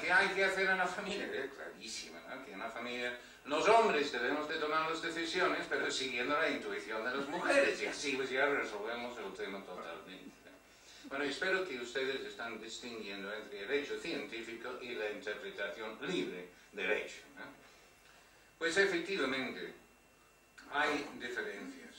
¿Qué 0.00 0.12
hay 0.12 0.28
que 0.28 0.44
hacer 0.44 0.68
en 0.68 0.78
la 0.78 0.86
familia? 0.86 1.26
Es 1.34 1.50
clarísimo, 1.54 2.20
¿no? 2.30 2.44
Que 2.44 2.52
en 2.52 2.60
la 2.60 2.70
familia 2.70 3.18
los 3.44 3.68
hombres 3.68 4.12
debemos 4.12 4.48
de 4.48 4.54
tomar 4.54 4.88
las 4.88 5.02
decisiones, 5.02 5.66
pero 5.68 5.90
siguiendo 5.90 6.38
la 6.38 6.48
intuición 6.48 7.02
de 7.02 7.16
las 7.16 7.28
mujeres. 7.28 7.82
Y 7.82 7.86
así 7.86 8.12
pues 8.12 8.30
ya 8.30 8.46
resolvemos 8.46 9.18
el 9.18 9.32
tema 9.32 9.64
totalmente. 9.64 10.30
Bueno, 11.08 11.24
espero 11.24 11.66
que 11.66 11.80
ustedes 11.80 12.20
están 12.20 12.60
distinguiendo 12.60 13.32
entre 13.32 13.64
el 13.64 13.70
hecho 13.70 13.98
científico 13.98 14.78
y 14.82 14.90
la 14.90 15.10
interpretación 15.10 15.98
libre 16.06 16.48
del 16.72 16.90
hecho. 16.92 17.22
Pues 18.58 18.76
efectivamente, 18.76 19.72
hay 20.70 21.08
diferencias. 21.18 21.94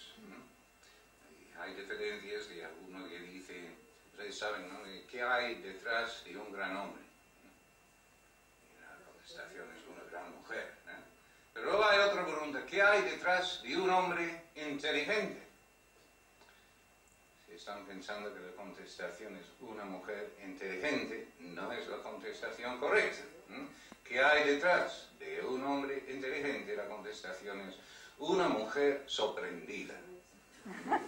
Hay 1.60 1.74
diferencias 1.74 2.50
de 2.50 2.66
alguno 2.66 3.10
que 3.10 3.20
dice 3.20 3.72
ustedes 4.12 4.38
saben, 4.38 4.70
¿no? 4.70 4.80
¿Qué 5.10 5.24
hay 5.24 5.56
detrás 5.56 6.24
de 6.26 6.38
un 6.38 6.54
gran 6.54 6.78
hombre? 6.78 7.02
Y 8.62 8.82
la 8.82 9.06
contestación 9.06 9.68
es 9.72 9.88
una 9.88 10.04
gran 10.12 10.32
mujer. 10.36 10.74
Pero 11.54 11.66
luego 11.66 11.86
hay 11.86 12.00
otra 12.00 12.26
pregunta, 12.26 12.64
¿qué 12.66 12.82
hay 12.82 13.02
detrás 13.02 13.64
de 13.64 13.76
un 13.76 13.90
hombre 13.90 14.44
inteligente? 14.56 15.49
Están 17.60 17.86
pensando 17.86 18.34
que 18.34 18.40
la 18.40 18.54
contestación 18.54 19.36
es 19.36 19.46
una 19.60 19.84
mujer 19.84 20.32
inteligente, 20.42 21.28
no 21.40 21.70
es 21.74 21.90
la 21.90 21.98
contestación 21.98 22.80
correcta. 22.80 23.22
¿Qué 24.02 24.18
hay 24.18 24.48
detrás 24.48 25.10
de 25.20 25.42
un 25.42 25.62
hombre 25.66 26.06
inteligente? 26.08 26.74
La 26.78 26.88
contestación 26.88 27.60
es 27.60 27.76
una 28.18 28.48
mujer 28.48 29.04
sorprendida. 29.08 29.96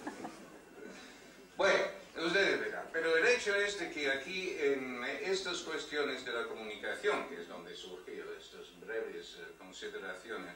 Bueno, 1.58 1.84
ustedes 2.26 2.60
verán. 2.60 2.90
Pero 2.92 3.16
el 3.18 3.28
hecho 3.28 3.54
es 3.54 3.78
de 3.78 3.92
que 3.92 4.10
aquí 4.10 4.58
en 4.60 5.04
estas 5.22 5.60
cuestiones 5.60 6.26
de 6.26 6.32
la 6.32 6.48
comunicación, 6.48 7.30
que 7.30 7.44
es 7.44 7.48
donde 7.48 7.76
surgieron 7.76 8.30
estas 8.36 8.80
breves 8.80 9.38
eh, 9.40 9.46
consideraciones, 9.60 10.56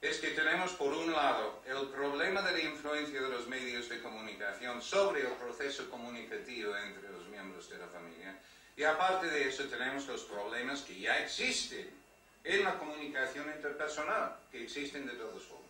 es 0.00 0.18
que 0.18 0.30
tenemos 0.30 0.72
por 0.72 0.92
un 0.92 1.12
lado 1.12 1.60
el 1.66 1.88
problema 1.88 2.40
de 2.42 2.52
la 2.52 2.60
influencia 2.60 3.20
de 3.20 3.28
los 3.28 3.48
medios 3.48 3.88
de 3.88 4.00
comunicación 4.00 4.80
sobre 4.80 5.22
el 5.22 5.32
proceso 5.32 5.90
comunicativo 5.90 6.76
entre 6.76 7.10
los 7.10 7.26
miembros 7.26 7.68
de 7.68 7.78
la 7.78 7.88
familia 7.88 8.38
y 8.76 8.84
aparte 8.84 9.26
de 9.26 9.48
eso 9.48 9.64
tenemos 9.64 10.06
los 10.06 10.22
problemas 10.22 10.82
que 10.82 11.00
ya 11.00 11.18
existen 11.18 11.90
en 12.44 12.62
la 12.62 12.78
comunicación 12.78 13.46
interpersonal, 13.54 14.36
que 14.52 14.62
existen 14.62 15.04
de 15.04 15.14
todas 15.14 15.42
formas. 15.42 15.66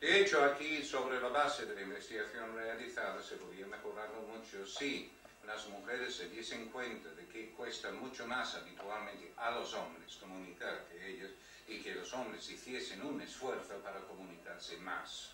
De 0.00 0.20
hecho, 0.20 0.44
aquí, 0.44 0.84
sobre 0.84 1.20
la 1.20 1.28
base 1.28 1.66
de 1.66 1.74
la 1.74 1.80
investigación 1.80 2.54
realizada, 2.54 3.20
se 3.22 3.36
podría 3.36 3.66
mejorarlo 3.66 4.22
mucho 4.22 4.64
si 4.66 5.10
las 5.46 5.66
mujeres 5.68 6.14
se 6.14 6.28
diesen 6.28 6.68
cuenta 6.68 7.08
de 7.10 7.26
que 7.26 7.50
cuesta 7.50 7.90
mucho 7.90 8.26
más 8.26 8.54
habitualmente 8.54 9.32
a 9.36 9.50
los 9.50 9.74
hombres 9.74 10.16
comunicar 10.16 10.84
que 10.88 11.10
ellos 11.10 11.30
y 11.68 11.80
que 11.80 11.94
los 11.94 12.12
hombres 12.12 12.48
hiciesen 12.50 13.04
un 13.04 13.20
esfuerzo 13.20 13.74
para 13.82 14.00
comunicarse 14.00 14.76
más. 14.78 15.30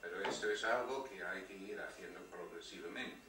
Pero 0.00 0.20
esto 0.22 0.50
es 0.50 0.64
algo 0.64 1.04
que 1.04 1.24
hay 1.24 1.42
que 1.42 1.56
ir 1.56 1.80
haciendo 1.80 2.20
progresivamente. 2.26 3.26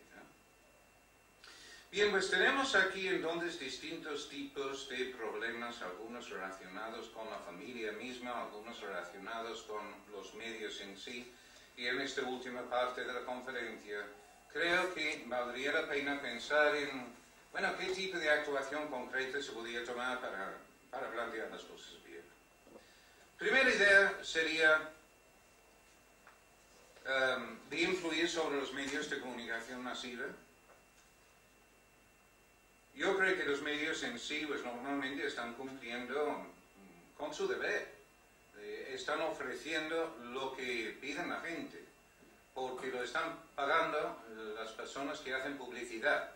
Bien, 1.89 2.11
pues 2.11 2.29
tenemos 2.29 2.75
aquí 2.75 3.07
entonces 3.07 3.57
distintos 3.57 4.27
tipos 4.27 4.89
de 4.89 5.05
problemas, 5.05 5.81
algunos 5.81 6.29
relacionados 6.29 7.07
con 7.07 7.29
la 7.29 7.37
familia 7.39 7.93
misma, 7.93 8.41
algunos 8.41 8.81
relacionados 8.81 9.63
con 9.63 9.95
los 10.11 10.33
medios 10.33 10.81
en 10.81 10.97
sí. 10.97 11.31
Y 11.77 11.87
en 11.87 12.01
esta 12.01 12.23
última 12.23 12.61
parte 12.69 13.05
de 13.05 13.13
la 13.13 13.21
conferencia 13.21 14.05
creo 14.51 14.93
que 14.93 15.23
valdría 15.27 15.71
la 15.71 15.87
pena 15.87 16.21
pensar 16.21 16.75
en, 16.75 17.07
bueno, 17.53 17.69
qué 17.79 17.85
tipo 17.87 18.17
de 18.17 18.31
actuación 18.31 18.89
concreta 18.89 19.41
se 19.41 19.53
podría 19.53 19.85
tomar 19.85 20.19
para, 20.19 20.57
para 20.99 21.11
plantear 21.11 21.51
las 21.51 21.61
cosas 21.61 21.93
bien. 22.05 22.23
Primera 23.37 23.69
idea 23.69 24.19
sería 24.23 24.89
um, 27.05 27.69
de 27.69 27.81
influir 27.81 28.27
sobre 28.27 28.57
los 28.57 28.73
medios 28.73 29.09
de 29.09 29.19
comunicación 29.19 29.83
masiva 29.83 30.25
yo 32.97 33.15
creo 33.15 33.37
que 33.37 33.45
los 33.45 33.61
medios 33.61 34.01
en 34.01 34.17
sí, 34.17 34.43
pues 34.47 34.63
normalmente 34.65 35.27
están 35.27 35.53
cumpliendo 35.53 36.47
con 37.15 37.31
su 37.31 37.47
deber. 37.47 37.87
Eh, 38.57 38.91
están 38.95 39.21
ofreciendo 39.21 40.17
lo 40.33 40.55
que 40.55 40.97
piden 40.99 41.29
la 41.29 41.39
gente, 41.41 41.79
porque 42.55 42.87
lo 42.87 43.03
están 43.03 43.37
pagando 43.53 44.19
las 44.55 44.71
personas 44.71 45.19
que 45.19 45.31
hacen 45.31 45.59
publicidad. 45.59 46.31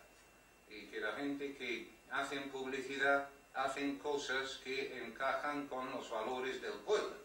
Y 0.69 0.85
que 0.85 0.99
la 0.99 1.13
gente 1.13 1.55
que 1.57 1.89
hacen 2.11 2.51
publicidad 2.51 3.27
hacen 3.53 3.97
cosas 3.99 4.59
que 4.63 5.03
encajan 5.03 5.67
con 5.67 5.91
los 5.91 6.09
valores 6.09 6.61
del 6.61 6.73
pueblo. 6.73 7.15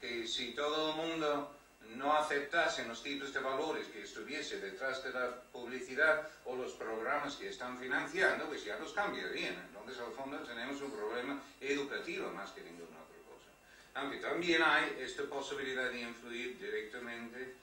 Que 0.00 0.26
si 0.26 0.52
todo 0.52 0.90
el 0.90 0.96
mundo 0.96 1.58
no 1.96 2.16
aceptasen 2.16 2.88
los 2.88 3.02
tipos 3.02 3.32
de 3.32 3.40
valores 3.40 3.86
que 3.88 4.02
estuviese 4.02 4.60
detrás 4.60 5.02
de 5.02 5.12
la 5.12 5.42
publicidad 5.52 6.28
o 6.44 6.54
los 6.54 6.72
programas 6.72 7.36
que 7.36 7.48
están 7.48 7.78
financiando, 7.78 8.46
pues 8.46 8.64
ya 8.64 8.78
los 8.78 8.92
cambiarían. 8.92 9.54
Entonces, 9.68 9.98
al 9.98 10.12
fondo, 10.12 10.38
tenemos 10.40 10.80
un 10.82 10.92
problema 10.92 11.42
educativo 11.60 12.30
más 12.30 12.50
que 12.50 12.62
ninguna 12.62 12.98
otra 12.98 13.16
cosa. 13.26 13.50
Aunque 13.94 14.18
también 14.18 14.62
hay 14.62 14.98
esta 15.00 15.24
posibilidad 15.24 15.90
de 15.90 16.00
influir 16.00 16.58
directamente 16.58 17.54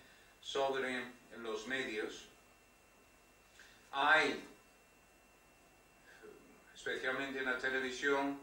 sobre 0.41 1.03
los 1.37 1.67
medios. 1.67 2.25
Hay, 3.91 4.43
especialmente 6.85 7.39
en 7.39 7.45
la 7.45 7.57
televisión, 7.57 8.37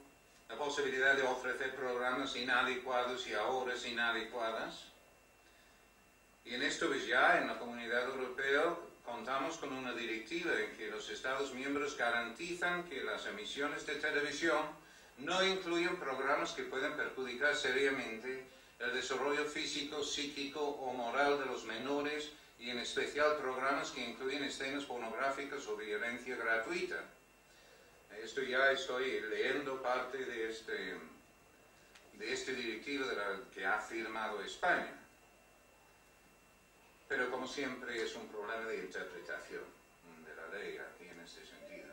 la 0.49 0.57
posibilidad 0.57 1.15
de 1.15 1.23
ofrecer 1.23 1.77
programas 1.77 2.35
inadecuados 2.35 3.25
y 3.29 3.35
a 3.35 3.45
horas 3.47 3.87
inadecuadas 3.87 4.87
y 6.45 6.55
en 6.55 6.63
esto 6.63 6.89
pues 6.89 7.07
ya 7.07 7.39
en 7.39 7.47
la 7.47 7.57
comunidad 7.57 8.03
europea 8.09 8.75
contamos 9.05 9.59
con 9.59 9.73
una 9.73 9.93
directiva 9.93 10.51
en 10.59 10.77
que 10.77 10.89
los 10.89 11.09
Estados 11.09 11.55
miembros 11.55 11.97
garantizan 11.97 12.83
que 12.89 13.05
las 13.05 13.27
emisiones 13.27 13.87
de 13.87 13.95
televisión 13.95 14.61
no 15.19 15.45
incluyen 15.47 15.97
programas 16.01 16.51
que 16.51 16.65
pueden 16.65 16.97
perjudicar 16.97 17.55
seriamente 17.55 18.45
el 18.81 18.93
desarrollo 18.93 19.45
físico, 19.45 20.03
psíquico 20.03 20.61
o 20.61 20.93
moral 20.95 21.39
de 21.39 21.47
los 21.47 21.65
menores 21.65 22.33
y 22.59 22.71
en 22.71 22.81
especial 22.81 23.37
programas 23.37 23.93
que 23.93 24.05
incluyen 24.05 24.43
escenas 24.43 24.83
pornográficas 24.83 25.65
o 25.69 25.77
violencia 25.77 26.35
gratuita. 26.35 27.05
Esto 28.21 28.43
ya 28.43 28.73
estoy 28.73 29.21
leyendo 29.21 29.81
parte 29.83 30.19
de 30.19 30.51
este, 30.51 30.97
de 32.15 32.33
este 32.33 32.55
directivo 32.55 33.07
de 33.07 33.17
la 33.17 33.41
que 33.55 33.65
ha 33.65 33.79
firmado 33.79 34.43
España 34.43 35.03
pero 37.13 37.31
como 37.31 37.47
siempre 37.47 38.03
es 38.03 38.17
un 38.17 38.27
problema 38.29 38.65
de 38.69 38.77
interpretación 38.77 39.61
de 40.25 40.35
la 40.35 40.49
ley 40.49 40.79
aquí 40.79 41.11
en 41.11 41.21
este 41.21 41.45
sentido. 41.45 41.93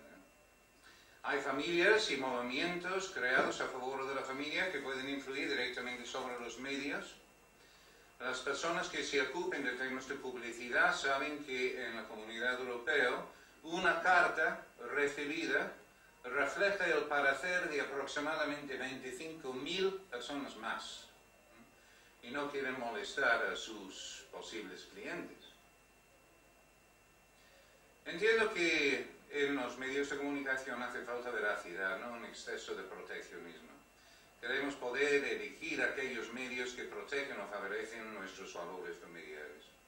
Hay 1.24 1.42
familias 1.42 2.10
y 2.12 2.16
movimientos 2.16 3.10
creados 3.10 3.60
a 3.60 3.68
favor 3.68 4.08
de 4.08 4.16
la 4.16 4.22
familia 4.22 4.72
que 4.72 4.80
pueden 4.80 5.10
influir 5.10 5.50
directamente 5.50 6.06
sobre 6.06 6.40
los 6.40 6.58
medios. 6.60 7.16
Las 8.22 8.40
personas 8.40 8.88
que 8.88 9.04
se 9.04 9.22
ocupen 9.22 9.66
de 9.66 9.74
temas 9.74 10.08
de 10.08 10.16
publicidad 10.16 10.96
saben 10.96 11.44
que 11.44 11.86
en 11.86 11.98
la 11.98 12.08
comunidad 12.08 12.58
europea 12.58 13.12
una 13.64 14.02
carta 14.02 14.66
recibida 14.96 15.74
refleja 16.30 16.86
el 16.88 17.04
parecer 17.06 17.70
de 17.70 17.82
aproximadamente 17.82 18.80
25.000 18.80 20.00
personas 20.10 20.56
más 20.58 21.06
y 22.22 22.32
no 22.32 22.52
quieren 22.52 22.80
molestar 22.80 23.46
a 23.46 23.56
sus 23.56 24.26
posibles 24.32 24.88
clientes. 24.94 25.38
Entiendo 28.06 28.54
que 28.54 29.08
en 29.32 29.56
los 29.56 29.78
medios 29.78 30.10
de 30.10 30.18
comunicación 30.18 30.82
hace 30.82 31.04
falta 31.04 31.30
veracidad, 31.30 32.00
no 32.00 32.14
un 32.14 32.26
exceso 32.26 32.76
de 32.76 32.84
proteccionismo. 32.84 33.70
Queremos 34.42 34.74
poder 34.76 35.24
elegir 35.24 35.82
aquellos 35.82 36.32
medios 36.34 36.72
que 36.72 36.86
protegen 36.86 37.40
o 37.40 37.48
favorecen 37.48 38.14
nuestros 38.14 38.54
valores 38.54 38.98
familiares. 38.98 39.79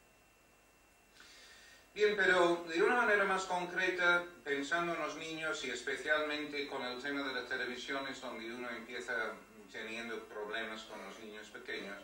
Bien, 1.94 2.16
pero 2.16 2.64
de 2.70 2.82
una 2.82 2.96
manera 2.96 3.26
más 3.26 3.44
concreta, 3.44 4.24
pensando 4.46 4.94
en 4.94 5.02
los 5.02 5.18
niños 5.18 5.62
y 5.66 5.72
especialmente 5.72 6.66
con 6.68 6.82
el 6.84 7.02
tema 7.02 7.22
de 7.22 7.34
la 7.34 7.46
televisión, 7.46 8.08
es 8.08 8.22
donde 8.22 8.54
uno 8.54 8.70
empieza 8.70 9.34
teniendo 9.70 10.24
problemas 10.24 10.84
con 10.84 11.04
los 11.04 11.20
niños 11.20 11.48
pequeños, 11.48 11.98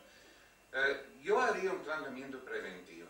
eh, 0.74 1.06
yo 1.22 1.40
haría 1.42 1.72
un 1.72 1.84
planteamiento 1.84 2.44
preventivo, 2.44 3.08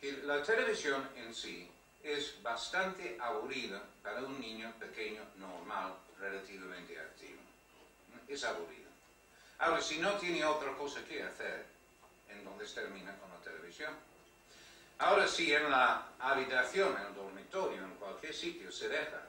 que 0.00 0.12
la 0.24 0.42
televisión 0.42 1.08
en 1.14 1.32
sí 1.32 1.70
es 2.02 2.42
bastante 2.42 3.16
aburrida 3.20 3.80
para 4.02 4.22
un 4.24 4.40
niño 4.40 4.72
pequeño, 4.80 5.22
normal, 5.36 5.94
relativamente 6.18 6.98
activo. 6.98 7.40
Es 8.26 8.42
aburrida. 8.42 8.88
Ahora, 9.58 9.80
si 9.80 9.98
no 9.98 10.12
tiene 10.14 10.44
otra 10.44 10.72
cosa 10.76 11.04
que 11.04 11.22
hacer, 11.22 11.66
¿en 12.28 12.44
dónde 12.44 12.66
termina 12.66 13.16
con 13.18 13.30
la 13.30 13.38
televisión? 13.38 13.94
Ahora, 14.98 15.26
si 15.26 15.52
en 15.52 15.70
la 15.70 16.06
habitación, 16.18 16.96
en 16.98 17.06
el 17.06 17.14
dormitorio, 17.14 17.82
en 17.82 17.94
cualquier 17.96 18.34
sitio 18.34 18.70
se 18.70 18.88
deja 18.88 19.20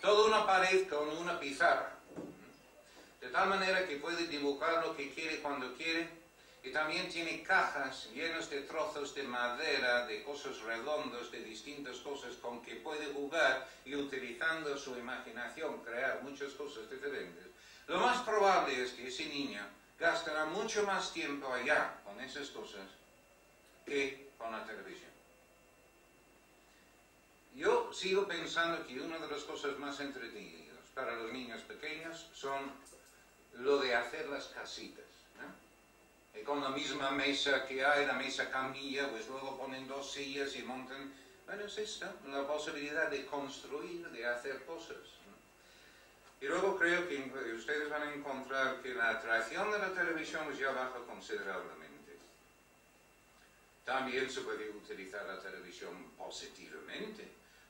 toda 0.00 0.26
una 0.26 0.46
pared 0.46 0.88
con 0.88 1.08
una 1.18 1.38
pizarra, 1.40 1.92
de 3.20 3.28
tal 3.28 3.48
manera 3.48 3.86
que 3.86 3.96
puede 3.96 4.26
dibujar 4.28 4.86
lo 4.86 4.96
que 4.96 5.12
quiere 5.12 5.40
cuando 5.40 5.74
quiere, 5.74 6.08
y 6.62 6.70
también 6.70 7.08
tiene 7.08 7.42
cajas 7.42 8.08
llenas 8.12 8.50
de 8.50 8.62
trozos 8.62 9.14
de 9.14 9.22
madera, 9.22 10.06
de 10.06 10.22
cosas 10.22 10.60
redondas, 10.60 11.30
de 11.30 11.40
distintas 11.40 11.98
cosas 11.98 12.34
con 12.36 12.62
que 12.62 12.76
puede 12.76 13.06
jugar 13.12 13.66
y 13.84 13.94
utilizando 13.94 14.76
su 14.76 14.96
imaginación 14.96 15.82
crear 15.82 16.20
muchas 16.22 16.52
cosas 16.52 16.90
diferentes, 16.90 17.46
lo 17.86 18.00
más 18.00 18.20
probable 18.22 18.82
es 18.82 18.92
que 18.92 19.08
ese 19.08 19.26
niño 19.26 19.64
gastará 19.98 20.44
mucho 20.44 20.84
más 20.84 21.12
tiempo 21.12 21.52
allá 21.52 21.94
con 22.04 22.20
esas 22.20 22.50
cosas 22.50 22.86
que 23.86 24.28
con 24.36 24.52
la 24.52 24.64
televisión. 24.64 25.07
Sigo 27.92 28.26
pensando 28.26 28.86
que 28.86 29.00
una 29.00 29.18
de 29.18 29.28
las 29.28 29.42
cosas 29.42 29.78
más 29.78 29.98
entretenidas 30.00 30.78
para 30.94 31.14
los 31.16 31.32
niños 31.32 31.62
pequeños 31.62 32.28
son 32.32 32.72
lo 33.54 33.78
de 33.78 33.94
hacer 33.94 34.28
las 34.28 34.46
casitas 34.48 35.04
con 36.48 36.62
la 36.62 36.70
misma 36.70 37.10
mesa 37.10 37.66
que 37.66 37.84
hay, 37.84 38.06
la 38.06 38.14
mesa 38.14 38.50
camilla, 38.50 39.10
pues 39.10 39.28
luego 39.28 39.58
ponen 39.58 39.86
dos 39.86 40.12
sillas 40.12 40.56
y 40.56 40.62
montan... 40.62 41.12
Bueno, 41.46 41.64
es 41.64 41.78
esta, 41.78 42.14
la 42.26 42.46
posibilidad 42.46 43.10
de 43.10 43.26
construir, 43.26 44.08
de 44.08 44.26
hacer 44.26 44.64
cosas. 44.64 44.96
Y 46.40 46.46
luego 46.46 46.78
creo 46.78 47.08
que 47.08 47.16
ustedes 47.54 47.90
van 47.90 48.02
a 48.02 48.14
encontrar 48.14 48.80
que 48.80 48.94
la 48.94 49.10
atracción 49.10 49.70
de 49.72 49.78
la 49.78 49.92
televisión 49.92 50.44
pues 50.46 50.58
ya 50.58 50.70
baja 50.70 51.00
considerablemente. 51.06 52.16
También 53.84 54.30
se 54.30 54.42
puede 54.42 54.70
utilizar 54.70 55.26
la 55.26 55.40
televisión 55.40 56.12
positivamente, 56.16 57.28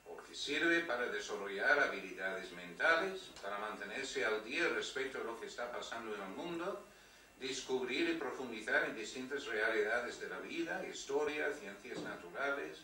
porque 0.09 0.33
sirve 0.33 0.81
para 0.81 1.05
desarrollar 1.05 1.79
habilidades 1.79 2.51
mentales, 2.53 3.29
para 3.41 3.59
mantenerse 3.59 4.25
al 4.25 4.43
día 4.43 4.67
respecto 4.69 5.21
a 5.21 5.23
lo 5.23 5.39
que 5.39 5.45
está 5.45 5.71
pasando 5.71 6.15
en 6.15 6.21
el 6.21 6.29
mundo, 6.29 6.83
descubrir 7.39 8.09
y 8.09 8.13
profundizar 8.15 8.85
en 8.85 8.95
distintas 8.95 9.45
realidades 9.45 10.19
de 10.19 10.29
la 10.29 10.39
vida, 10.39 10.83
historia, 10.91 11.53
ciencias 11.53 11.99
naturales, 11.99 12.79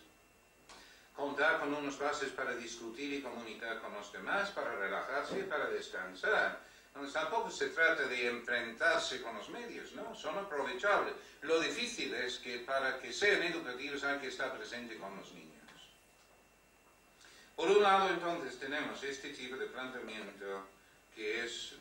contar 1.16 1.60
con 1.60 1.74
unos 1.74 1.98
bases 1.98 2.30
para 2.30 2.56
discutir 2.56 3.14
y 3.14 3.22
comunicar 3.22 3.82
con 3.82 3.94
los 3.94 4.12
demás, 4.14 4.52
para 4.52 4.76
relajarse 4.76 5.40
y 5.40 5.44
para 5.44 5.68
descansar. 5.70 6.60
Entonces 6.88 7.14
tampoco 7.14 7.50
se 7.50 7.70
trata 7.70 8.04
de 8.08 8.28
enfrentarse 8.28 9.22
con 9.22 9.36
los 9.36 9.50
medios, 9.50 9.92
¿no? 9.94 10.16
Son 10.16 10.38
aprovechables. 10.38 11.14
Lo 11.42 11.60
difícil 11.60 12.14
es 12.14 12.38
que 12.38 12.60
para 12.60 13.00
que 13.00 13.12
sean 13.12 13.44
educativos 13.44 14.04
hay 14.04 14.20
que 14.20 14.28
estar 14.28 14.56
presente 14.58 14.98
con 14.98 15.16
los 15.18 15.32
niños. 15.34 15.55
Por 17.56 17.70
un 17.70 17.82
lado, 17.82 18.10
entonces, 18.10 18.60
tenemos 18.60 19.02
este 19.04 19.30
tipo 19.30 19.56
de 19.56 19.68
planteamiento 19.68 20.68
que 21.16 21.46
es 21.46 21.74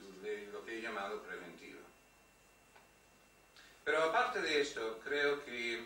lo 0.52 0.64
que 0.64 0.78
he 0.78 0.82
llamado 0.82 1.20
preventivo. 1.22 1.80
Pero 3.84 4.02
aparte 4.04 4.40
de 4.40 4.60
esto, 4.60 5.00
creo 5.04 5.44
que 5.44 5.84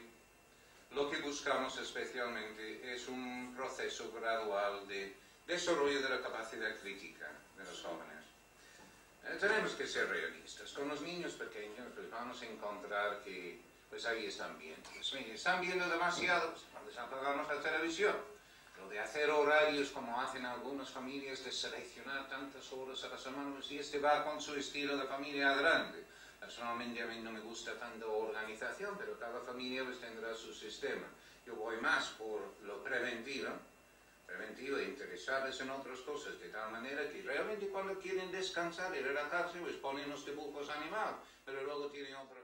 lo 0.93 1.11
que 1.11 1.19
buscamos 1.19 1.77
especialmente 1.79 2.95
es 2.95 3.09
un 3.09 3.55
proceso 3.57 4.13
gradual 4.13 4.87
de 4.87 5.17
desarrollo 5.47 6.01
de 6.03 6.09
la 6.09 6.21
capacidad 6.21 6.77
crítica 6.81 7.29
de 7.57 7.65
los 7.65 7.83
jóvenes. 7.83 8.25
Eh, 9.25 9.37
tenemos 9.41 9.73
que 9.73 9.87
ser 9.87 10.09
realistas. 10.09 10.71
Con 10.73 10.89
los 10.89 11.01
niños 11.01 11.33
pequeños 11.33 11.87
pues 11.95 12.11
vamos 12.11 12.41
a 12.43 12.47
encontrar 12.47 13.23
que 13.25 13.59
pues 13.91 14.05
ahí 14.05 14.27
están 14.27 14.59
viendo. 14.59 14.89
Pues, 14.91 15.13
están 15.15 15.61
viendo 15.61 15.89
demasiado, 15.89 16.53
pues 16.53 16.87
les 16.87 16.99
apagamos 16.99 17.49
la 17.49 17.61
televisión. 17.63 18.15
De 18.89 18.99
hacer 18.99 19.31
horarios 19.31 19.91
como 19.91 20.21
hacen 20.21 20.47
algunas 20.47 20.91
familias, 20.91 21.45
de 21.45 21.53
seleccionar 21.53 22.29
tantas 22.29 22.73
horas 22.73 23.05
a 23.05 23.09
la 23.09 23.19
semana, 23.19 23.55
y 23.69 23.79
este 23.79 23.99
va 23.99 24.25
con 24.25 24.41
su 24.41 24.55
estilo 24.55 24.97
de 24.97 25.07
familia 25.07 25.55
grande. 25.55 26.05
Personalmente 26.41 27.03
a 27.03 27.07
mí 27.07 27.21
no 27.21 27.31
me 27.31 27.41
gusta 27.41 27.79
tanto 27.79 28.11
organización, 28.11 28.97
pero 28.99 29.19
cada 29.19 29.41
familia 29.41 29.85
pues 29.85 30.01
tendrá 30.01 30.35
su 30.35 30.55
sistema. 30.55 31.07
Yo 31.45 31.55
voy 31.57 31.77
más 31.81 32.09
por 32.11 32.41
lo 32.63 32.83
preventivo, 32.83 33.51
preventivo 34.27 34.79
e 34.79 34.85
interesarles 34.85 35.61
en 35.61 35.71
otras 35.71 36.01
cosas, 36.01 36.39
de 36.41 36.49
tal 36.49 36.73
manera 36.73 37.09
que 37.11 37.23
realmente 37.23 37.69
cuando 37.69 37.99
quieren 37.99 38.33
descansar 38.33 38.97
y 38.97 39.01
relajarse, 39.01 39.59
pues 39.59 39.75
ponen 39.77 40.09
los 40.09 40.25
dibujos 40.25 40.69
animados, 40.71 41.17
pero 41.45 41.63
luego 41.65 41.89
tienen 41.89 42.15
otra 42.15 42.41